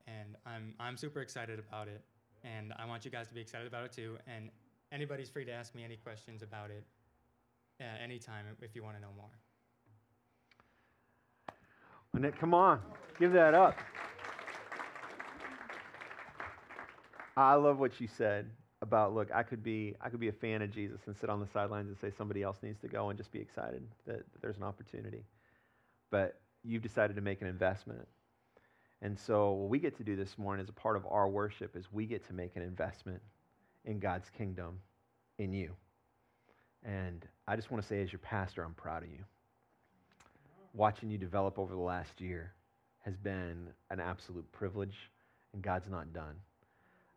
and 0.07 0.37
I'm 0.47 0.75
I'm 0.81 0.97
super 0.97 1.21
excited 1.21 1.59
about 1.59 1.89
it, 1.89 2.03
and 2.43 2.73
I 2.79 2.87
want 2.87 3.05
you 3.05 3.11
guys 3.11 3.29
to 3.29 3.35
be 3.35 3.43
excited 3.43 3.67
about 3.67 3.85
it 3.85 3.93
too. 3.93 4.17
And 4.27 4.51
anybody's 4.95 5.29
free 5.29 5.45
to 5.45 5.53
ask 5.53 5.75
me 5.75 5.85
any 5.85 5.97
questions 5.97 6.43
about 6.43 6.71
it 6.71 6.85
uh, 7.81 8.03
anytime 8.03 8.47
if 8.63 8.77
you 8.77 8.83
want 8.83 8.97
to 8.97 9.03
know 9.03 9.09
more. 9.17 9.31
Nick, 12.15 12.39
come 12.39 12.55
on, 12.55 12.81
give 13.19 13.33
that 13.33 13.55
up. 13.55 13.77
I 17.37 17.55
love 17.55 17.81
what 17.81 18.01
you 18.01 18.07
said 18.07 18.49
about 18.81 19.13
look, 19.13 19.31
I 19.35 19.43
could 19.43 19.65
be 19.65 19.97
I 20.01 20.09
could 20.11 20.21
be 20.21 20.29
a 20.29 20.33
fan 20.33 20.63
of 20.63 20.71
Jesus 20.71 21.01
and 21.07 21.17
sit 21.17 21.29
on 21.29 21.41
the 21.41 21.49
sidelines 21.49 21.89
and 21.89 21.99
say 21.99 22.17
somebody 22.17 22.45
else 22.45 22.59
needs 22.63 22.79
to 22.83 22.89
go 22.89 23.09
and 23.09 23.19
just 23.19 23.33
be 23.33 23.41
excited 23.41 23.83
that, 24.07 24.19
that 24.19 24.43
there's 24.43 24.59
an 24.59 24.63
opportunity. 24.63 25.25
But 26.13 26.39
you've 26.63 26.83
decided 26.83 27.17
to 27.17 27.23
make 27.23 27.43
an 27.43 27.49
investment. 27.49 28.07
And 29.03 29.19
so 29.19 29.53
what 29.53 29.69
we 29.69 29.81
get 29.81 29.97
to 29.97 30.05
do 30.05 30.15
this 30.15 30.39
morning 30.39 30.63
as 30.63 30.69
a 30.69 30.73
part 30.73 30.97
of 30.97 31.05
our 31.11 31.29
worship 31.29 31.75
is 31.75 31.93
we 31.93 32.07
get 32.07 32.25
to 32.29 32.33
make 32.33 32.55
an 32.55 32.63
investment 32.63 33.21
in 33.85 33.99
God's 33.99 34.29
kingdom 34.31 34.79
in 35.39 35.53
you. 35.53 35.73
And 36.85 37.27
I 37.47 37.57
just 37.57 37.71
want 37.71 37.83
to 37.83 37.89
say 37.89 38.03
as 38.03 38.13
your 38.13 38.21
pastor, 38.21 38.63
I'm 38.63 38.75
proud 38.75 39.03
of 39.03 39.09
you. 39.09 39.25
Watching 40.75 41.11
you 41.11 41.19
develop 41.19 41.59
over 41.59 41.75
the 41.75 41.81
last 41.81 42.21
year 42.21 42.53
has 43.05 43.17
been 43.17 43.69
an 43.91 44.01
absolute 44.01 44.51
privilege, 44.53 45.11
and 45.53 45.63
God's 45.63 45.89
not 45.89 46.13
done. 46.13 46.35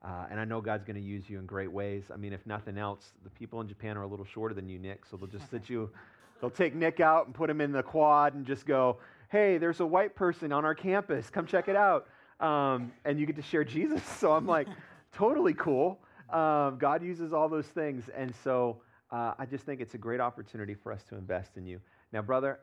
Uh, 0.03 0.25
and 0.29 0.39
I 0.39 0.45
know 0.45 0.61
God's 0.61 0.83
going 0.83 0.95
to 0.95 1.01
use 1.01 1.29
you 1.29 1.39
in 1.39 1.45
great 1.45 1.71
ways. 1.71 2.05
I 2.13 2.17
mean, 2.17 2.33
if 2.33 2.45
nothing 2.45 2.77
else, 2.77 3.13
the 3.23 3.29
people 3.31 3.59
in 3.61 3.67
Japan 3.67 3.97
are 3.97 4.03
a 4.03 4.07
little 4.07 4.25
shorter 4.25 4.53
than 4.53 4.69
you, 4.69 4.77
Nick. 4.77 5.05
So 5.05 5.17
they'll 5.17 5.27
just 5.27 5.49
sit 5.49 5.69
you, 5.69 5.89
they'll 6.41 6.49
take 6.49 6.75
Nick 6.75 6.99
out 6.99 7.25
and 7.25 7.33
put 7.33 7.49
him 7.49 7.61
in 7.61 7.71
the 7.71 7.83
quad 7.83 8.35
and 8.35 8.45
just 8.45 8.65
go, 8.65 8.97
hey, 9.29 9.57
there's 9.57 9.79
a 9.79 9.85
white 9.85 10.15
person 10.15 10.51
on 10.51 10.65
our 10.65 10.75
campus. 10.75 11.29
Come 11.29 11.45
check 11.45 11.67
it 11.67 11.75
out. 11.75 12.07
Um, 12.39 12.91
and 13.03 13.19
you 13.19 13.25
get 13.25 13.35
to 13.37 13.41
share 13.41 13.63
Jesus. 13.63 14.01
So 14.19 14.33
I'm 14.33 14.45
like, 14.45 14.67
totally 15.13 15.53
cool. 15.53 15.99
Um, 16.29 16.77
God 16.77 17.03
uses 17.03 17.33
all 17.33 17.47
those 17.49 17.67
things. 17.67 18.09
And 18.15 18.33
so 18.43 18.81
uh, 19.11 19.33
I 19.39 19.45
just 19.45 19.65
think 19.65 19.81
it's 19.81 19.93
a 19.93 19.97
great 19.97 20.19
opportunity 20.19 20.73
for 20.75 20.91
us 20.91 21.03
to 21.09 21.15
invest 21.15 21.57
in 21.57 21.65
you. 21.65 21.79
Now, 22.11 22.21
brother, 22.21 22.59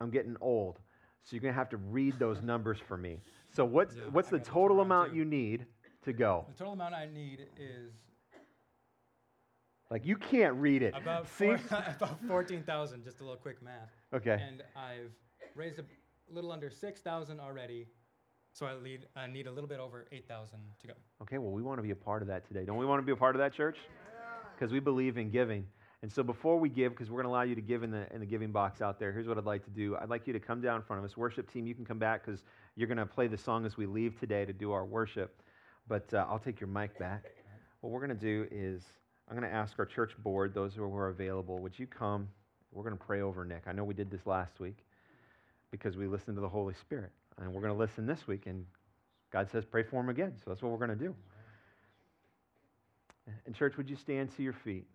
I'm 0.00 0.10
getting 0.10 0.36
old. 0.40 0.78
So 1.24 1.34
you're 1.36 1.42
going 1.42 1.52
to 1.54 1.58
have 1.58 1.68
to 1.70 1.76
read 1.76 2.18
those 2.18 2.42
numbers 2.52 2.78
for 2.86 2.96
me. 2.96 3.18
So 3.52 3.64
what's, 3.64 3.96
Yeah, 3.96 4.02
what's 4.10 4.28
I 4.32 4.38
the 4.38 4.44
total 4.44 4.80
amount 4.80 5.10
too. 5.10 5.16
you 5.18 5.24
need 5.24 5.66
to 6.04 6.12
go? 6.12 6.46
The 6.48 6.54
total 6.58 6.72
amount 6.74 6.94
I 6.94 7.06
need 7.12 7.40
is 7.58 7.92
Like 9.90 10.06
you 10.06 10.16
can't 10.16 10.54
read 10.54 10.82
it. 10.82 10.94
about 10.96 11.26
four, 11.26 11.56
about 11.70 12.18
fourteen 12.28 12.62
thousand. 12.62 13.04
Just 13.04 13.20
a 13.20 13.24
little 13.24 13.36
quick 13.38 13.60
math. 13.62 13.90
Okay. 14.14 14.40
And 14.40 14.62
I've 14.76 15.10
raised 15.54 15.78
a 15.80 15.84
little 16.32 16.52
under 16.52 16.70
six 16.70 17.00
thousand 17.00 17.40
already, 17.40 17.86
so 18.52 18.66
I 18.66 18.82
need 18.82 19.06
I 19.16 19.26
need 19.26 19.46
a 19.46 19.52
little 19.52 19.68
bit 19.68 19.80
over 19.80 20.06
eight 20.12 20.26
thousand 20.28 20.58
to 20.80 20.88
go. 20.88 20.94
Okay, 21.22 21.38
well, 21.38 21.52
we 21.52 21.62
want 21.62 21.78
to 21.78 21.82
be 21.82 21.90
a 21.90 21.96
part 21.96 22.22
of 22.22 22.28
that 22.28 22.46
today. 22.46 22.64
Don't 22.64 22.76
we 22.76 22.86
want 22.86 23.00
to 23.00 23.06
be 23.06 23.12
a 23.12 23.16
part 23.16 23.34
of 23.34 23.40
that, 23.40 23.52
church? 23.52 23.78
Because 24.54 24.72
we 24.72 24.80
believe 24.80 25.16
in 25.16 25.30
giving. 25.30 25.66
And 26.02 26.10
so 26.10 26.22
before 26.22 26.58
we 26.58 26.70
give, 26.70 26.92
because 26.92 27.10
we're 27.10 27.22
going 27.22 27.30
to 27.30 27.30
allow 27.30 27.42
you 27.42 27.54
to 27.54 27.60
give 27.60 27.82
in 27.82 27.90
the, 27.90 28.06
in 28.12 28.20
the 28.20 28.26
giving 28.26 28.52
box 28.52 28.80
out 28.80 28.98
there, 28.98 29.12
here's 29.12 29.28
what 29.28 29.36
I'd 29.36 29.44
like 29.44 29.64
to 29.64 29.70
do. 29.70 29.96
I'd 29.96 30.08
like 30.08 30.26
you 30.26 30.32
to 30.32 30.40
come 30.40 30.62
down 30.62 30.76
in 30.76 30.82
front 30.82 30.98
of 30.98 31.04
us. 31.04 31.14
Worship 31.14 31.52
team, 31.52 31.66
you 31.66 31.74
can 31.74 31.84
come 31.84 31.98
back 31.98 32.24
because 32.24 32.42
you're 32.74 32.88
going 32.88 32.98
to 32.98 33.04
play 33.04 33.26
the 33.26 33.36
song 33.36 33.66
as 33.66 33.76
we 33.76 33.84
leave 33.84 34.18
today 34.18 34.46
to 34.46 34.52
do 34.54 34.72
our 34.72 34.86
worship. 34.86 35.42
But 35.88 36.12
uh, 36.14 36.24
I'll 36.28 36.38
take 36.38 36.58
your 36.58 36.68
mic 36.68 36.98
back. 36.98 37.24
What 37.82 37.90
we're 37.90 38.00
going 38.06 38.18
to 38.18 38.26
do 38.26 38.46
is 38.50 38.82
I'm 39.28 39.36
going 39.36 39.48
to 39.48 39.54
ask 39.54 39.78
our 39.78 39.84
church 39.84 40.16
board, 40.18 40.54
those 40.54 40.74
who 40.74 40.84
are 40.84 41.08
available, 41.08 41.58
would 41.58 41.78
you 41.78 41.86
come? 41.86 42.28
We're 42.72 42.84
going 42.84 42.96
to 42.96 43.04
pray 43.04 43.20
over 43.20 43.44
Nick. 43.44 43.64
I 43.66 43.72
know 43.72 43.84
we 43.84 43.94
did 43.94 44.10
this 44.10 44.26
last 44.26 44.58
week 44.58 44.78
because 45.70 45.96
we 45.96 46.06
listened 46.06 46.36
to 46.36 46.40
the 46.40 46.48
Holy 46.48 46.74
Spirit. 46.74 47.12
And 47.40 47.52
we're 47.54 47.62
going 47.62 47.72
to 47.72 47.78
listen 47.78 48.06
this 48.06 48.26
week, 48.26 48.42
and 48.46 48.66
God 49.32 49.48
says 49.50 49.64
pray 49.64 49.82
for 49.82 50.00
him 50.00 50.10
again. 50.10 50.34
So 50.36 50.50
that's 50.50 50.62
what 50.62 50.70
we're 50.70 50.86
going 50.86 50.98
to 50.98 51.04
do. 51.04 51.14
And, 53.46 53.54
church, 53.54 53.76
would 53.76 53.88
you 53.88 53.96
stand 53.96 54.34
to 54.36 54.42
your 54.42 54.52
feet? 54.52 54.86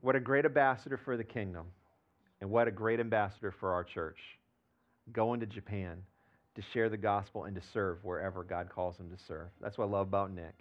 What 0.00 0.14
a 0.14 0.20
great 0.20 0.44
ambassador 0.44 0.96
for 1.04 1.16
the 1.16 1.24
kingdom, 1.24 1.66
and 2.40 2.50
what 2.50 2.68
a 2.68 2.70
great 2.70 3.00
ambassador 3.00 3.50
for 3.50 3.72
our 3.72 3.82
church. 3.82 4.18
Going 5.12 5.40
to 5.40 5.46
Japan 5.46 6.02
to 6.54 6.62
share 6.72 6.88
the 6.88 6.96
gospel 6.96 7.44
and 7.44 7.54
to 7.56 7.62
serve 7.72 8.04
wherever 8.04 8.44
God 8.44 8.68
calls 8.68 8.98
him 8.98 9.10
to 9.10 9.22
serve. 9.26 9.48
That's 9.60 9.76
what 9.78 9.86
I 9.86 9.88
love 9.88 10.06
about 10.08 10.32
Nick. 10.32 10.54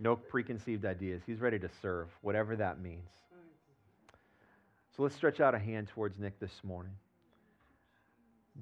No 0.00 0.16
preconceived 0.16 0.84
ideas. 0.84 1.22
He's 1.26 1.40
ready 1.40 1.58
to 1.58 1.68
serve, 1.80 2.08
whatever 2.20 2.56
that 2.56 2.80
means. 2.80 3.08
So 4.96 5.02
let's 5.02 5.14
stretch 5.14 5.40
out 5.40 5.54
a 5.54 5.58
hand 5.58 5.88
towards 5.94 6.18
Nick 6.18 6.38
this 6.40 6.60
morning. 6.62 6.92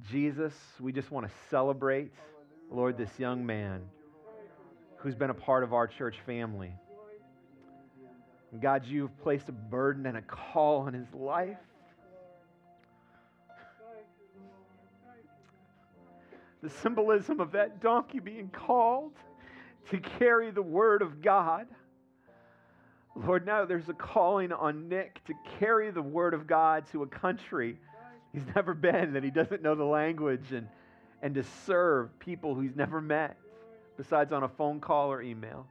Jesus, 0.04 0.54
we 0.78 0.92
just 0.92 1.10
want 1.10 1.26
to 1.26 1.32
celebrate, 1.50 2.12
Lord, 2.70 2.98
this 2.98 3.18
young 3.18 3.46
man 3.46 3.82
who's 4.98 5.14
been 5.14 5.30
a 5.30 5.34
part 5.34 5.64
of 5.64 5.72
our 5.72 5.86
church 5.86 6.16
family. 6.26 6.72
God, 8.60 8.84
you've 8.86 9.16
placed 9.22 9.48
a 9.48 9.52
burden 9.52 10.06
and 10.06 10.16
a 10.16 10.22
call 10.22 10.82
on 10.82 10.94
his 10.94 11.12
life. 11.12 11.58
The 16.62 16.70
symbolism 16.70 17.40
of 17.40 17.52
that 17.52 17.80
donkey 17.80 18.18
being 18.18 18.48
called 18.48 19.12
to 19.90 19.98
carry 19.98 20.50
the 20.50 20.62
word 20.62 21.02
of 21.02 21.22
God. 21.22 21.66
Lord, 23.14 23.46
now 23.46 23.64
there's 23.64 23.88
a 23.88 23.94
calling 23.94 24.52
on 24.52 24.88
Nick 24.88 25.24
to 25.26 25.34
carry 25.58 25.90
the 25.90 26.02
word 26.02 26.34
of 26.34 26.46
God 26.46 26.84
to 26.92 27.02
a 27.02 27.06
country 27.06 27.78
he's 28.36 28.44
never 28.54 28.74
been, 28.74 29.14
that 29.14 29.24
he 29.24 29.30
doesn't 29.30 29.62
know 29.62 29.74
the 29.74 29.84
language, 29.84 30.52
and, 30.52 30.68
and 31.22 31.34
to 31.34 31.44
serve 31.64 32.16
people 32.18 32.54
who 32.54 32.60
he's 32.60 32.76
never 32.76 33.00
met, 33.00 33.36
besides 33.96 34.32
on 34.32 34.42
a 34.42 34.48
phone 34.48 34.78
call 34.78 35.10
or 35.10 35.22
email. 35.22 35.66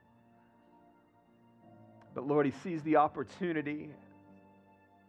But 2.16 2.28
Lord, 2.28 2.46
he 2.46 2.54
sees 2.64 2.82
the 2.84 2.96
opportunity 2.96 3.90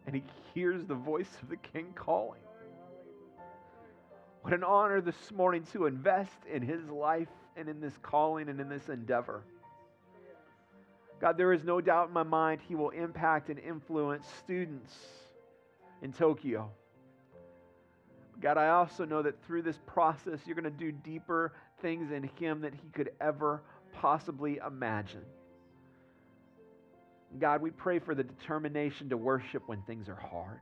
and 0.05 0.15
he 0.15 0.23
hears 0.53 0.85
the 0.85 0.95
voice 0.95 1.29
of 1.41 1.49
the 1.49 1.57
king 1.57 1.87
calling. 1.95 2.41
What 4.41 4.53
an 4.53 4.63
honor 4.63 5.01
this 5.01 5.31
morning 5.33 5.63
to 5.73 5.85
invest 5.85 6.45
in 6.51 6.61
his 6.61 6.89
life 6.89 7.27
and 7.55 7.67
in 7.67 7.81
this 7.81 7.93
calling 8.01 8.49
and 8.49 8.59
in 8.59 8.69
this 8.69 8.87
endeavor. 8.87 9.43
God, 11.19 11.37
there 11.37 11.51
is 11.51 11.63
no 11.63 11.81
doubt 11.81 12.09
in 12.09 12.13
my 12.13 12.23
mind 12.23 12.61
he 12.67 12.75
will 12.75 12.91
impact 12.91 13.49
and 13.49 13.57
influence 13.57 14.27
students 14.39 14.95
in 16.01 16.13
Tokyo. 16.13 16.69
God, 18.41 18.57
I 18.57 18.69
also 18.69 19.05
know 19.05 19.21
that 19.23 19.43
through 19.45 19.63
this 19.63 19.79
process, 19.87 20.39
you're 20.45 20.55
going 20.55 20.63
to 20.65 20.69
do 20.69 20.91
deeper 20.91 21.53
things 21.81 22.11
in 22.11 22.29
him 22.37 22.61
that 22.61 22.73
he 22.73 22.89
could 22.89 23.11
ever 23.19 23.63
possibly 23.93 24.59
imagine. 24.65 25.25
God, 27.39 27.61
we 27.61 27.71
pray 27.71 27.99
for 27.99 28.15
the 28.15 28.23
determination 28.23 29.09
to 29.09 29.17
worship 29.17 29.63
when 29.67 29.81
things 29.81 30.07
are 30.07 30.15
hard. 30.15 30.61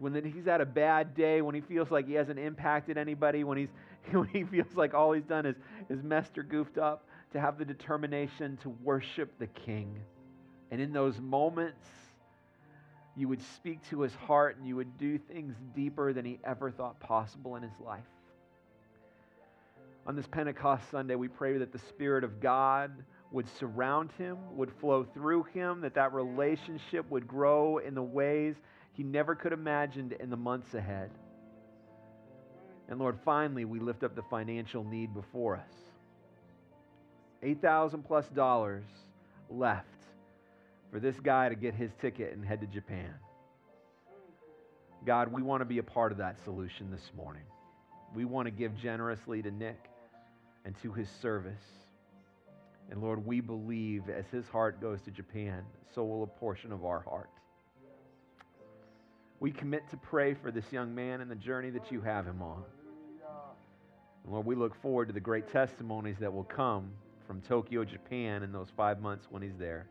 When 0.00 0.14
he's 0.24 0.44
had 0.44 0.60
a 0.60 0.66
bad 0.66 1.14
day, 1.14 1.40
when 1.40 1.54
he 1.54 1.60
feels 1.60 1.90
like 1.90 2.06
he 2.08 2.14
hasn't 2.14 2.38
impacted 2.38 2.98
anybody, 2.98 3.44
when, 3.44 3.58
he's, 3.58 3.68
when 4.10 4.28
he 4.28 4.42
feels 4.42 4.74
like 4.74 4.94
all 4.94 5.12
he's 5.12 5.24
done 5.24 5.46
is, 5.46 5.56
is 5.88 6.02
messed 6.02 6.36
or 6.36 6.42
goofed 6.42 6.78
up, 6.78 7.06
to 7.32 7.40
have 7.40 7.58
the 7.58 7.64
determination 7.64 8.58
to 8.62 8.70
worship 8.82 9.32
the 9.38 9.46
King. 9.46 10.00
And 10.70 10.80
in 10.80 10.92
those 10.92 11.18
moments, 11.20 11.88
you 13.16 13.28
would 13.28 13.42
speak 13.56 13.78
to 13.90 14.00
his 14.00 14.14
heart 14.14 14.56
and 14.56 14.66
you 14.66 14.76
would 14.76 14.98
do 14.98 15.18
things 15.18 15.54
deeper 15.74 16.12
than 16.12 16.24
he 16.24 16.38
ever 16.44 16.70
thought 16.70 16.98
possible 17.00 17.56
in 17.56 17.62
his 17.62 17.78
life. 17.84 18.02
On 20.06 20.16
this 20.16 20.26
Pentecost 20.26 20.90
Sunday, 20.90 21.14
we 21.14 21.28
pray 21.28 21.58
that 21.58 21.72
the 21.72 21.78
Spirit 21.78 22.24
of 22.24 22.40
God 22.40 22.92
would 23.30 23.48
surround 23.58 24.10
him, 24.18 24.36
would 24.56 24.70
flow 24.80 25.04
through 25.04 25.44
him, 25.54 25.80
that 25.80 25.94
that 25.94 26.12
relationship 26.12 27.08
would 27.10 27.26
grow 27.26 27.78
in 27.78 27.94
the 27.94 28.02
ways 28.02 28.54
he 28.92 29.02
never 29.02 29.34
could 29.34 29.52
imagine 29.52 30.12
in 30.20 30.30
the 30.30 30.36
months 30.36 30.74
ahead. 30.74 31.10
And 32.88 32.98
Lord, 32.98 33.18
finally, 33.24 33.64
we 33.64 33.80
lift 33.80 34.04
up 34.04 34.14
the 34.14 34.22
financial 34.22 34.84
need 34.84 35.14
before 35.14 35.56
us. 35.56 35.72
8,000 37.42 38.02
plus 38.02 38.28
dollars 38.28 38.84
left 39.48 39.93
for 40.94 41.00
this 41.00 41.18
guy 41.18 41.48
to 41.48 41.56
get 41.56 41.74
his 41.74 41.90
ticket 42.00 42.32
and 42.34 42.44
head 42.44 42.60
to 42.60 42.68
Japan. 42.68 43.12
God, 45.04 45.32
we 45.32 45.42
want 45.42 45.60
to 45.60 45.64
be 45.64 45.78
a 45.78 45.82
part 45.82 46.12
of 46.12 46.18
that 46.18 46.36
solution 46.44 46.88
this 46.88 47.10
morning. 47.16 47.42
We 48.14 48.24
want 48.24 48.46
to 48.46 48.52
give 48.52 48.76
generously 48.76 49.42
to 49.42 49.50
Nick 49.50 49.90
and 50.64 50.72
to 50.82 50.92
his 50.92 51.08
service. 51.20 51.64
And 52.92 53.02
Lord, 53.02 53.26
we 53.26 53.40
believe 53.40 54.08
as 54.08 54.24
his 54.30 54.46
heart 54.46 54.80
goes 54.80 55.02
to 55.02 55.10
Japan, 55.10 55.64
so 55.92 56.04
will 56.04 56.22
a 56.22 56.28
portion 56.28 56.70
of 56.70 56.84
our 56.84 57.00
heart. 57.00 57.30
We 59.40 59.50
commit 59.50 59.90
to 59.90 59.96
pray 59.96 60.34
for 60.34 60.52
this 60.52 60.70
young 60.70 60.94
man 60.94 61.20
and 61.20 61.28
the 61.28 61.34
journey 61.34 61.70
that 61.70 61.90
you 61.90 62.02
have 62.02 62.24
him 62.24 62.40
on. 62.40 62.62
And 64.22 64.32
Lord, 64.32 64.46
we 64.46 64.54
look 64.54 64.80
forward 64.80 65.08
to 65.08 65.12
the 65.12 65.18
great 65.18 65.50
testimonies 65.50 66.18
that 66.20 66.32
will 66.32 66.44
come 66.44 66.92
from 67.26 67.40
Tokyo, 67.40 67.82
Japan 67.82 68.44
in 68.44 68.52
those 68.52 68.68
five 68.76 69.00
months 69.00 69.26
when 69.28 69.42
he's 69.42 69.58
there. 69.58 69.88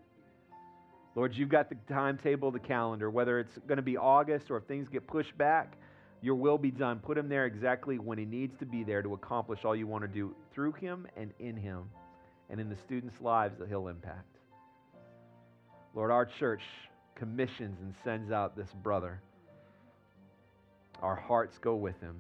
Lord, 1.16 1.36
you've 1.36 1.50
got 1.50 1.70
the 1.70 1.76
timetable, 1.88 2.52
the 2.52 2.60
calendar, 2.60 3.10
whether 3.10 3.40
it's 3.40 3.58
going 3.68 3.78
to 3.78 3.84
be 3.84 3.98
August 3.98 4.50
or 4.50 4.58
if 4.58 4.64
things 4.64 4.90
get 4.90 5.06
pushed 5.06 5.38
back, 5.38 5.78
your 6.22 6.36
will 6.36 6.58
be 6.58 6.72
done. 6.72 7.00
Put 7.00 7.18
him 7.18 7.30
there 7.30 7.46
exactly 7.46 8.00
when 8.00 8.18
he 8.18 8.26
needs 8.26 8.58
to 8.60 8.66
be 8.66 8.84
there 8.84 9.02
to 9.02 9.14
accomplish 9.14 9.66
all 9.66 9.76
you 9.76 9.86
want 9.86 10.04
to 10.04 10.08
do 10.08 10.34
through 10.54 10.72
him 10.74 11.06
and 11.16 11.32
in 11.40 11.56
him 11.56 11.84
and 12.50 12.60
in 12.60 12.70
the 12.70 12.78
students' 12.78 13.22
lives 13.22 13.60
that 13.60 13.68
he'll 13.68 13.90
impact. 13.90 14.38
Lord, 15.94 16.12
our 16.12 16.26
church 16.26 16.62
commissions 17.16 17.78
and 17.82 17.94
sends 18.04 18.32
out 18.32 18.56
this 18.56 18.70
brother. 18.82 19.22
Our 21.02 21.16
hearts 21.16 21.58
go 21.60 21.76
with 21.76 22.00
him 22.02 22.16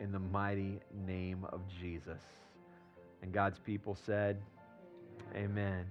in 0.00 0.12
the 0.12 0.18
mighty 0.18 0.80
name 1.06 1.44
of 1.52 1.60
Jesus. 1.80 2.22
And 3.22 3.32
God's 3.32 3.58
people 3.58 3.96
said, 4.06 4.38
Amen. 5.34 5.84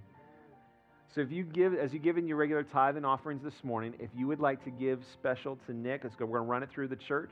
So 1.13 1.21
if 1.21 1.31
you 1.31 1.43
give, 1.43 1.73
as 1.73 1.93
you 1.93 1.99
give 1.99 2.17
in 2.17 2.27
your 2.27 2.37
regular 2.37 2.63
tithe 2.63 2.97
and 2.97 3.05
offerings 3.05 3.41
this 3.43 3.63
morning, 3.63 3.93
if 3.99 4.09
you 4.15 4.27
would 4.27 4.39
like 4.39 4.63
to 4.65 4.69
give 4.69 4.99
special 5.13 5.57
to 5.65 5.73
Nick, 5.73 6.03
let's 6.03 6.15
go, 6.15 6.25
we're 6.25 6.39
going 6.39 6.47
to 6.47 6.51
run 6.51 6.63
it 6.63 6.69
through 6.69 6.89
the 6.89 6.95
church 6.95 7.31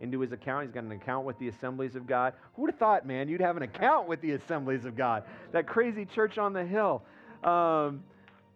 into 0.00 0.20
his 0.20 0.32
account. 0.32 0.66
He's 0.66 0.72
got 0.72 0.84
an 0.84 0.92
account 0.92 1.26
with 1.26 1.38
the 1.38 1.48
Assemblies 1.48 1.96
of 1.96 2.06
God. 2.06 2.34
Who 2.54 2.62
would 2.62 2.70
have 2.70 2.78
thought, 2.78 3.06
man, 3.06 3.28
you'd 3.28 3.40
have 3.40 3.56
an 3.56 3.62
account 3.62 4.08
with 4.08 4.20
the 4.20 4.32
Assemblies 4.32 4.84
of 4.84 4.96
God? 4.96 5.24
That 5.52 5.66
crazy 5.66 6.04
church 6.04 6.38
on 6.38 6.52
the 6.52 6.64
hill. 6.64 7.02
Um, 7.42 8.04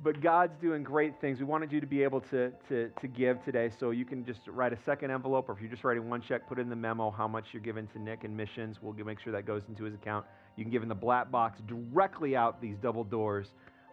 but 0.02 0.22
God's 0.22 0.56
doing 0.60 0.82
great 0.82 1.20
things. 1.20 1.40
We 1.40 1.44
wanted 1.44 1.72
you 1.72 1.80
to 1.80 1.86
be 1.86 2.02
able 2.02 2.22
to, 2.22 2.52
to, 2.68 2.90
to 3.00 3.06
give 3.06 3.44
today, 3.44 3.70
so 3.78 3.90
you 3.90 4.06
can 4.06 4.24
just 4.24 4.40
write 4.46 4.72
a 4.72 4.78
second 4.84 5.10
envelope, 5.10 5.48
or 5.48 5.52
if 5.52 5.60
you're 5.60 5.70
just 5.70 5.84
writing 5.84 6.08
one 6.08 6.22
check, 6.22 6.48
put 6.48 6.58
in 6.58 6.70
the 6.70 6.76
memo 6.76 7.10
how 7.10 7.28
much 7.28 7.46
you're 7.52 7.62
giving 7.62 7.86
to 7.88 7.98
Nick 7.98 8.24
and 8.24 8.34
missions. 8.34 8.78
We'll 8.80 8.94
make 9.04 9.20
sure 9.20 9.32
that 9.32 9.44
goes 9.44 9.62
into 9.68 9.84
his 9.84 9.94
account. 9.94 10.24
You 10.56 10.64
can 10.64 10.70
give 10.70 10.82
in 10.82 10.88
the 10.88 10.94
black 10.94 11.30
box 11.30 11.60
directly 11.66 12.34
out 12.34 12.62
these 12.62 12.76
double 12.78 13.04
doors. 13.04 13.48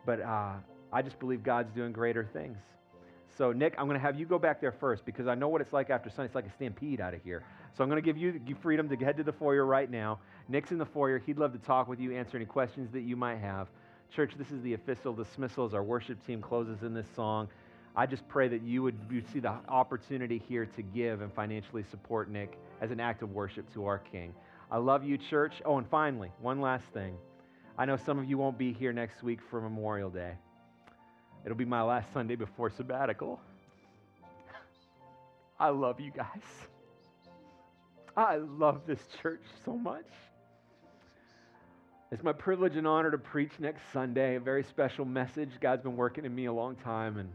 But 0.07 0.21
uh, 0.21 0.53
I 0.93 1.01
just 1.01 1.19
believe 1.19 1.43
God's 1.43 1.71
doing 1.73 1.91
greater 1.91 2.23
things. 2.23 2.57
So, 3.37 3.51
Nick, 3.51 3.75
I'm 3.77 3.87
going 3.87 3.99
to 3.99 4.01
have 4.01 4.17
you 4.17 4.25
go 4.25 4.39
back 4.39 4.61
there 4.61 4.71
first 4.71 5.05
because 5.05 5.27
I 5.27 5.35
know 5.35 5.49
what 5.49 5.59
it's 5.61 5.73
like 5.73 5.89
after 5.89 6.09
Sunday. 6.09 6.27
It's 6.27 6.33
like 6.33 6.47
a 6.47 6.51
stampede 6.53 7.01
out 7.01 7.13
of 7.13 7.21
here. 7.23 7.43
So, 7.75 7.83
I'm 7.83 7.89
going 7.89 8.01
to 8.01 8.05
give 8.05 8.17
you 8.17 8.41
freedom 8.61 8.87
to 8.87 8.95
head 8.95 9.17
to 9.17 9.23
the 9.23 9.33
foyer 9.33 9.65
right 9.65 9.91
now. 9.91 10.19
Nick's 10.47 10.71
in 10.71 10.77
the 10.77 10.85
foyer. 10.85 11.19
He'd 11.19 11.37
love 11.37 11.51
to 11.51 11.59
talk 11.59 11.89
with 11.89 11.99
you, 11.99 12.15
answer 12.15 12.37
any 12.37 12.45
questions 12.45 12.89
that 12.93 13.01
you 13.01 13.17
might 13.17 13.39
have. 13.39 13.67
Church, 14.15 14.31
this 14.37 14.49
is 14.49 14.61
the 14.63 14.73
official 14.73 15.13
dismissal 15.13 15.65
as 15.65 15.73
our 15.73 15.83
worship 15.83 16.25
team 16.25 16.41
closes 16.41 16.83
in 16.83 16.93
this 16.93 17.07
song. 17.13 17.49
I 17.93 18.05
just 18.05 18.25
pray 18.29 18.47
that 18.47 18.61
you 18.61 18.83
would 18.83 18.95
you 19.11 19.21
see 19.33 19.39
the 19.39 19.55
opportunity 19.67 20.41
here 20.47 20.65
to 20.65 20.81
give 20.81 21.21
and 21.21 21.33
financially 21.33 21.83
support 21.91 22.29
Nick 22.31 22.57
as 22.79 22.91
an 22.91 23.01
act 23.01 23.23
of 23.23 23.31
worship 23.31 23.71
to 23.73 23.85
our 23.85 23.97
King. 23.99 24.33
I 24.71 24.77
love 24.77 25.03
you, 25.03 25.17
church. 25.17 25.61
Oh, 25.65 25.77
and 25.77 25.87
finally, 25.89 26.31
one 26.39 26.61
last 26.61 26.85
thing. 26.93 27.17
I 27.79 27.85
know 27.85 27.95
some 27.95 28.17
of 28.17 28.25
you 28.25 28.39
won't 28.39 28.57
be 28.57 28.73
here 28.73 28.91
next 28.91 29.21
week 29.21 29.39
for 29.51 29.61
Memorial 29.61 30.09
Day. 30.09 30.33
It'll 31.45 31.57
be 31.57 31.63
my 31.63 31.83
last 31.83 32.11
Sunday 32.11 32.35
before 32.35 32.71
sabbatical. 32.71 33.39
I 35.59 35.69
love 35.69 35.99
you 35.99 36.09
guys. 36.09 36.41
I 38.15 38.37
love 38.37 38.81
this 38.87 38.99
church 39.21 39.43
so 39.63 39.73
much. 39.77 40.07
It's 42.11 42.23
my 42.23 42.33
privilege 42.33 42.77
and 42.77 42.87
honor 42.87 43.11
to 43.11 43.17
preach 43.19 43.51
next 43.59 43.81
Sunday, 43.93 44.37
a 44.37 44.39
very 44.39 44.63
special 44.63 45.05
message. 45.05 45.51
God's 45.61 45.83
been 45.83 45.97
working 45.97 46.25
in 46.25 46.33
me 46.33 46.45
a 46.45 46.53
long 46.53 46.77
time, 46.77 47.17
and 47.17 47.29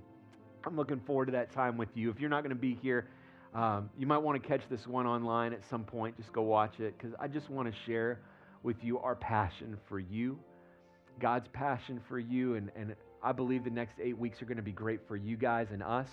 I'm 0.67 0.75
looking 0.75 0.99
forward 0.99 1.27
to 1.27 1.33
that 1.33 1.53
time 1.53 1.77
with 1.77 1.91
you. 1.95 2.11
If 2.11 2.19
you're 2.19 2.31
not 2.31 2.43
going 2.43 2.55
to 2.55 2.61
be 2.61 2.75
here, 2.83 3.07
um, 3.55 3.91
you 3.97 4.09
might 4.09 4.19
want 4.19 4.43
to 4.43 4.49
catch 4.49 4.63
this 4.69 4.89
one 4.89 5.07
online 5.07 5.53
at 5.53 5.63
some 5.71 5.85
point. 5.85 6.17
Just 6.17 6.33
go 6.33 6.43
watch 6.43 6.81
it 6.81 6.99
because 6.99 7.15
I 7.21 7.29
just 7.29 7.49
want 7.49 7.73
to 7.73 7.81
share 7.87 8.19
with 8.63 8.83
you 8.83 8.99
our 8.99 9.15
passion 9.15 9.77
for 9.89 9.99
you, 9.99 10.39
God's 11.21 11.49
passion 11.53 12.01
for 12.09 12.19
you. 12.19 12.55
And, 12.55 12.71
and 12.77 12.95
I 13.23 13.33
believe 13.33 13.65
the 13.65 13.71
next 13.71 13.97
eight 14.01 14.17
weeks 14.17 14.43
are 14.43 14.47
going 14.47 14.57
to 14.57 14.63
be 14.63 14.73
great 14.73 15.01
for 15.07 15.17
you 15.17 15.37
guys 15.37 15.69
and 15.73 15.83
us. 15.83 16.09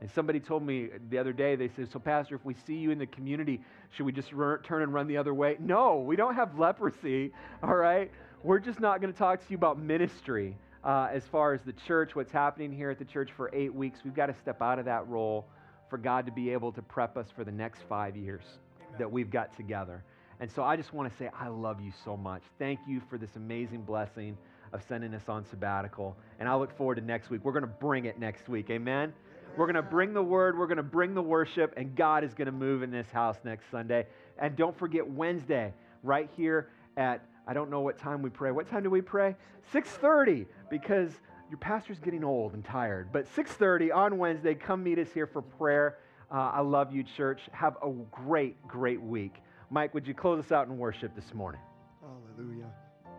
And 0.00 0.10
somebody 0.10 0.40
told 0.40 0.64
me 0.64 0.88
the 1.10 1.18
other 1.18 1.32
day, 1.32 1.54
they 1.54 1.68
said, 1.68 1.90
So, 1.92 2.00
Pastor, 2.00 2.34
if 2.34 2.44
we 2.44 2.54
see 2.66 2.74
you 2.74 2.90
in 2.90 2.98
the 2.98 3.06
community, 3.06 3.60
should 3.90 4.04
we 4.04 4.12
just 4.12 4.32
run, 4.32 4.60
turn 4.62 4.82
and 4.82 4.92
run 4.92 5.06
the 5.06 5.16
other 5.16 5.32
way? 5.32 5.56
No, 5.60 5.98
we 5.98 6.16
don't 6.16 6.34
have 6.34 6.58
leprosy, 6.58 7.32
all 7.62 7.76
right? 7.76 8.10
We're 8.42 8.58
just 8.58 8.80
not 8.80 9.00
going 9.00 9.12
to 9.12 9.18
talk 9.18 9.38
to 9.38 9.46
you 9.48 9.56
about 9.56 9.78
ministry 9.78 10.56
uh, 10.82 11.08
as 11.12 11.24
far 11.26 11.54
as 11.54 11.62
the 11.62 11.72
church, 11.72 12.16
what's 12.16 12.32
happening 12.32 12.72
here 12.72 12.90
at 12.90 12.98
the 12.98 13.04
church 13.04 13.30
for 13.36 13.48
eight 13.54 13.72
weeks. 13.72 14.00
We've 14.04 14.14
got 14.14 14.26
to 14.26 14.34
step 14.34 14.60
out 14.60 14.80
of 14.80 14.86
that 14.86 15.06
role 15.06 15.46
for 15.88 15.98
God 15.98 16.26
to 16.26 16.32
be 16.32 16.50
able 16.50 16.72
to 16.72 16.82
prep 16.82 17.16
us 17.16 17.26
for 17.36 17.44
the 17.44 17.52
next 17.52 17.82
five 17.88 18.16
years 18.16 18.42
Amen. 18.80 18.98
that 18.98 19.12
we've 19.12 19.30
got 19.30 19.56
together. 19.56 20.02
And 20.40 20.50
so 20.50 20.62
I 20.62 20.76
just 20.76 20.92
want 20.92 21.10
to 21.10 21.16
say, 21.16 21.30
I 21.38 21.48
love 21.48 21.80
you 21.80 21.92
so 22.04 22.16
much. 22.16 22.42
Thank 22.58 22.80
you 22.86 23.00
for 23.08 23.18
this 23.18 23.36
amazing 23.36 23.82
blessing 23.82 24.36
of 24.72 24.82
sending 24.82 25.14
us 25.14 25.28
on 25.28 25.44
sabbatical. 25.44 26.16
And 26.40 26.48
I 26.48 26.54
look 26.54 26.76
forward 26.76 26.96
to 26.96 27.02
next 27.02 27.30
week. 27.30 27.44
We're 27.44 27.52
going 27.52 27.62
to 27.62 27.68
bring 27.68 28.06
it 28.06 28.18
next 28.18 28.48
week. 28.48 28.70
Amen? 28.70 29.12
We're 29.56 29.66
going 29.66 29.74
to 29.74 29.82
bring 29.82 30.14
the 30.14 30.22
word, 30.22 30.58
we're 30.58 30.66
going 30.66 30.78
to 30.78 30.82
bring 30.82 31.14
the 31.14 31.22
worship, 31.22 31.74
and 31.76 31.94
God 31.94 32.24
is 32.24 32.32
going 32.32 32.46
to 32.46 32.52
move 32.52 32.82
in 32.82 32.90
this 32.90 33.10
house 33.12 33.36
next 33.44 33.70
Sunday. 33.70 34.06
And 34.38 34.56
don't 34.56 34.76
forget 34.76 35.08
Wednesday, 35.08 35.74
right 36.02 36.30
here 36.36 36.70
at 36.96 37.24
I 37.46 37.54
don't 37.54 37.70
know 37.70 37.80
what 37.80 37.98
time 37.98 38.22
we 38.22 38.30
pray. 38.30 38.50
What 38.52 38.68
time 38.68 38.82
do 38.82 38.90
we 38.90 39.00
pray? 39.00 39.36
6:30 39.72 40.46
because 40.70 41.10
your 41.50 41.58
pastor's 41.58 41.98
getting 41.98 42.24
old 42.24 42.54
and 42.54 42.64
tired. 42.64 43.12
But 43.12 43.26
6:30 43.34 43.90
on 43.90 44.16
Wednesday, 44.18 44.54
come 44.54 44.82
meet 44.82 44.98
us 44.98 45.12
here 45.12 45.26
for 45.26 45.42
prayer. 45.42 45.98
Uh, 46.30 46.50
I 46.54 46.60
love 46.60 46.94
you, 46.94 47.02
church. 47.02 47.42
Have 47.52 47.76
a 47.82 47.90
great, 48.10 48.66
great 48.66 49.02
week. 49.02 49.42
Mike, 49.72 49.94
would 49.94 50.06
you 50.06 50.12
close 50.12 50.38
us 50.44 50.52
out 50.52 50.68
in 50.68 50.76
worship 50.76 51.14
this 51.14 51.32
morning? 51.32 51.60
Hallelujah. 52.02 52.70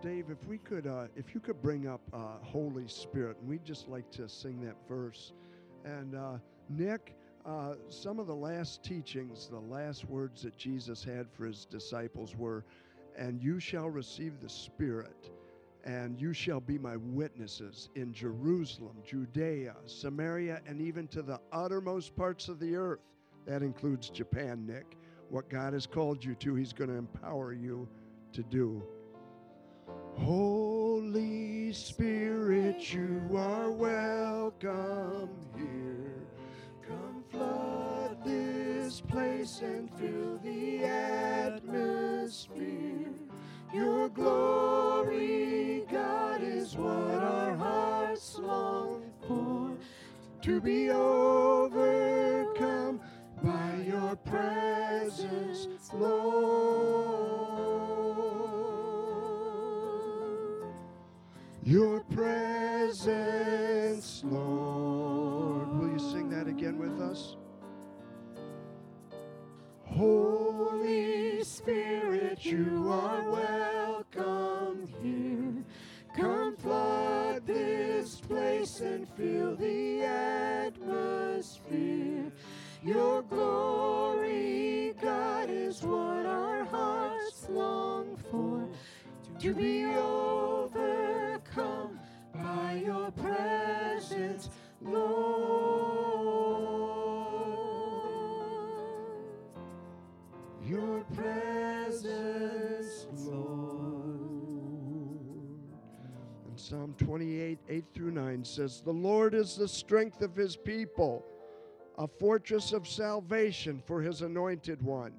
Dave, 0.04 0.26
if 0.30 0.48
we 0.48 0.60
could, 0.60 0.86
uh, 0.86 1.08
if 1.16 1.34
you 1.34 1.40
could 1.40 1.60
bring 1.64 1.88
up 1.88 2.02
uh, 2.14 2.38
Holy 2.44 2.88
Spirit, 2.88 3.38
and 3.40 3.50
we'd 3.50 3.66
just 3.66 3.90
like 3.90 4.12
to 4.12 4.30
sing 4.30 4.62
that 4.62 4.76
verse. 4.88 5.34
And 5.84 6.14
uh, 6.14 6.34
Nick, 6.70 7.16
uh, 7.44 7.74
some 7.90 8.20
of 8.20 8.28
the 8.28 8.36
last 8.36 8.84
teachings, 8.84 9.48
the 9.48 9.60
last 9.60 10.06
words 10.06 10.44
that 10.44 10.56
Jesus 10.56 11.04
had 11.04 11.26
for 11.32 11.48
his 11.48 11.66
disciples 11.66 12.36
were, 12.36 12.64
"And 13.18 13.42
you 13.42 13.60
shall 13.60 13.90
receive 13.90 14.40
the 14.40 14.50
Spirit." 14.50 15.32
And 15.86 16.18
you 16.22 16.32
shall 16.32 16.62
be 16.62 16.78
my 16.78 16.96
witnesses 16.96 17.90
in 17.96 18.14
Jerusalem, 18.14 18.96
Judea, 19.06 19.76
Samaria, 19.86 20.62
and 20.66 20.80
even 20.80 21.10
to 21.10 21.22
the 21.22 21.42
uttermost 21.52 22.16
parts 22.16 22.48
of 22.48 22.58
the 22.58 22.78
earth. 22.78 23.02
That 23.46 23.64
includes 23.64 24.10
Japan, 24.10 24.66
Nick. 24.66 24.96
What 25.34 25.50
God 25.50 25.74
has 25.74 25.86
called 25.88 26.24
you 26.24 26.36
to, 26.36 26.54
He's 26.54 26.74
going 26.74 26.92
to 26.92 26.96
empower 26.96 27.54
you 27.54 27.90
to 28.34 28.44
do. 28.44 28.84
Holy 30.16 31.74
Spirit, 31.74 32.94
you 32.94 33.20
are 33.36 33.72
welcome 33.72 35.32
here. 35.58 36.28
Come 36.88 37.24
flood 37.32 38.24
this 38.24 39.02
place 39.02 39.62
and 39.64 39.90
fill 39.98 40.38
the 40.44 40.84
atmosphere. 40.84 42.52
Your 43.74 44.10
glory, 44.10 45.84
God, 45.92 46.44
is 46.44 46.76
what 46.76 47.24
our 47.24 47.56
hearts 47.56 48.38
long 48.38 49.12
for. 49.28 49.76
To 50.44 50.62
be 50.62 50.90
by 50.90 52.53
your 54.14 54.22
presence, 54.32 55.90
Lord. 55.94 56.14
Your 61.64 62.02
presence, 62.02 64.22
Lord. 64.24 65.80
Will 65.80 65.94
you 65.94 65.98
sing 65.98 66.30
that 66.30 66.48
again 66.48 66.78
with 66.78 67.02
us? 67.02 67.38
Holy 69.86 71.44
Spirit, 71.44 72.46
you 72.46 72.92
are 72.92 73.32
welcome 73.32 74.88
here. 75.02 75.64
Come 76.16 76.56
flood 76.58 77.48
this 77.48 78.22
place 78.22 78.80
and 78.80 79.10
fill 79.18 79.56
the 79.56 80.04
atmosphere. 80.04 82.23
Your 82.84 83.22
glory, 83.22 84.94
God, 85.02 85.50
is 85.50 85.82
what 85.84 86.26
our 86.26 86.66
hearts 86.66 87.48
long 87.50 88.18
for. 88.30 88.68
To 89.40 89.54
be 89.54 89.86
overcome 89.86 90.78
by 92.36 92.84
your 92.86 93.10
presence, 93.12 94.50
Lord. 94.82 95.14
Your 100.66 101.06
presence, 101.16 103.08
Lord. 103.20 104.20
And 106.48 106.60
Psalm 106.60 106.96
28, 106.98 107.60
8 107.70 107.86
through 107.94 108.12
9 108.12 108.44
says, 108.44 108.82
The 108.82 108.92
Lord 108.92 109.34
is 109.34 109.56
the 109.56 109.70
strength 109.70 110.22
of 110.22 110.36
his 110.36 110.58
people, 110.58 111.26
a 111.98 112.08
fortress 112.08 112.74
of 112.74 112.88
salvation 112.88 113.82
for 113.86 114.02
his 114.02 114.22
anointed 114.22 114.82
one. 114.82 115.14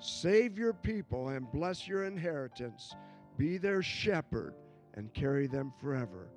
Save 0.00 0.58
your 0.58 0.72
people 0.72 1.28
and 1.28 1.50
bless 1.52 1.88
your 1.88 2.04
inheritance. 2.04 2.94
Be 3.36 3.58
their 3.58 3.82
shepherd 3.82 4.54
and 4.94 5.12
carry 5.14 5.46
them 5.46 5.72
forever. 5.80 6.28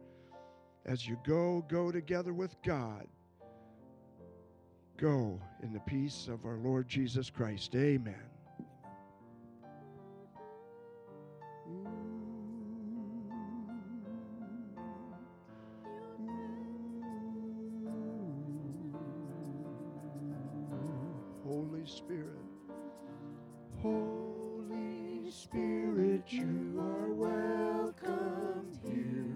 As 0.85 1.07
you 1.07 1.17
go, 1.25 1.65
go 1.67 1.91
together 1.91 2.33
with 2.33 2.55
God. 2.63 3.07
Go 4.97 5.39
in 5.63 5.73
the 5.73 5.79
peace 5.81 6.27
of 6.27 6.45
our 6.45 6.57
Lord 6.57 6.87
Jesus 6.87 7.29
Christ. 7.29 7.75
Amen. 7.75 8.30
Spirit. 21.91 22.39
Holy 23.81 25.29
Spirit, 25.29 26.23
you 26.29 26.79
are 26.79 27.11
welcome 27.11 28.71
here. 28.81 29.35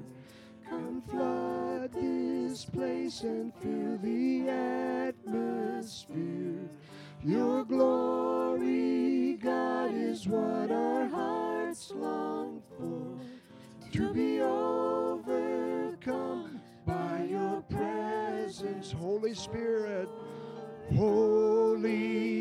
Come 0.69 1.01
flood 1.01 1.91
this 1.91 2.63
place 2.63 3.23
and 3.23 3.53
fill 3.55 3.97
the 3.97 4.47
atmosphere. 5.09 6.69
Your 7.21 7.65
glory, 7.65 9.33
God, 9.33 9.93
is 9.93 10.25
what 10.25 10.71
our 10.71 11.09
hearts 11.09 11.91
long 11.93 12.61
for. 12.77 13.19
To 13.91 14.13
be 14.13 14.39
overcome 14.39 15.31
by 16.85 17.25
your 17.29 17.61
presence, 17.63 18.93
Holy 18.93 19.33
Spirit. 19.33 20.07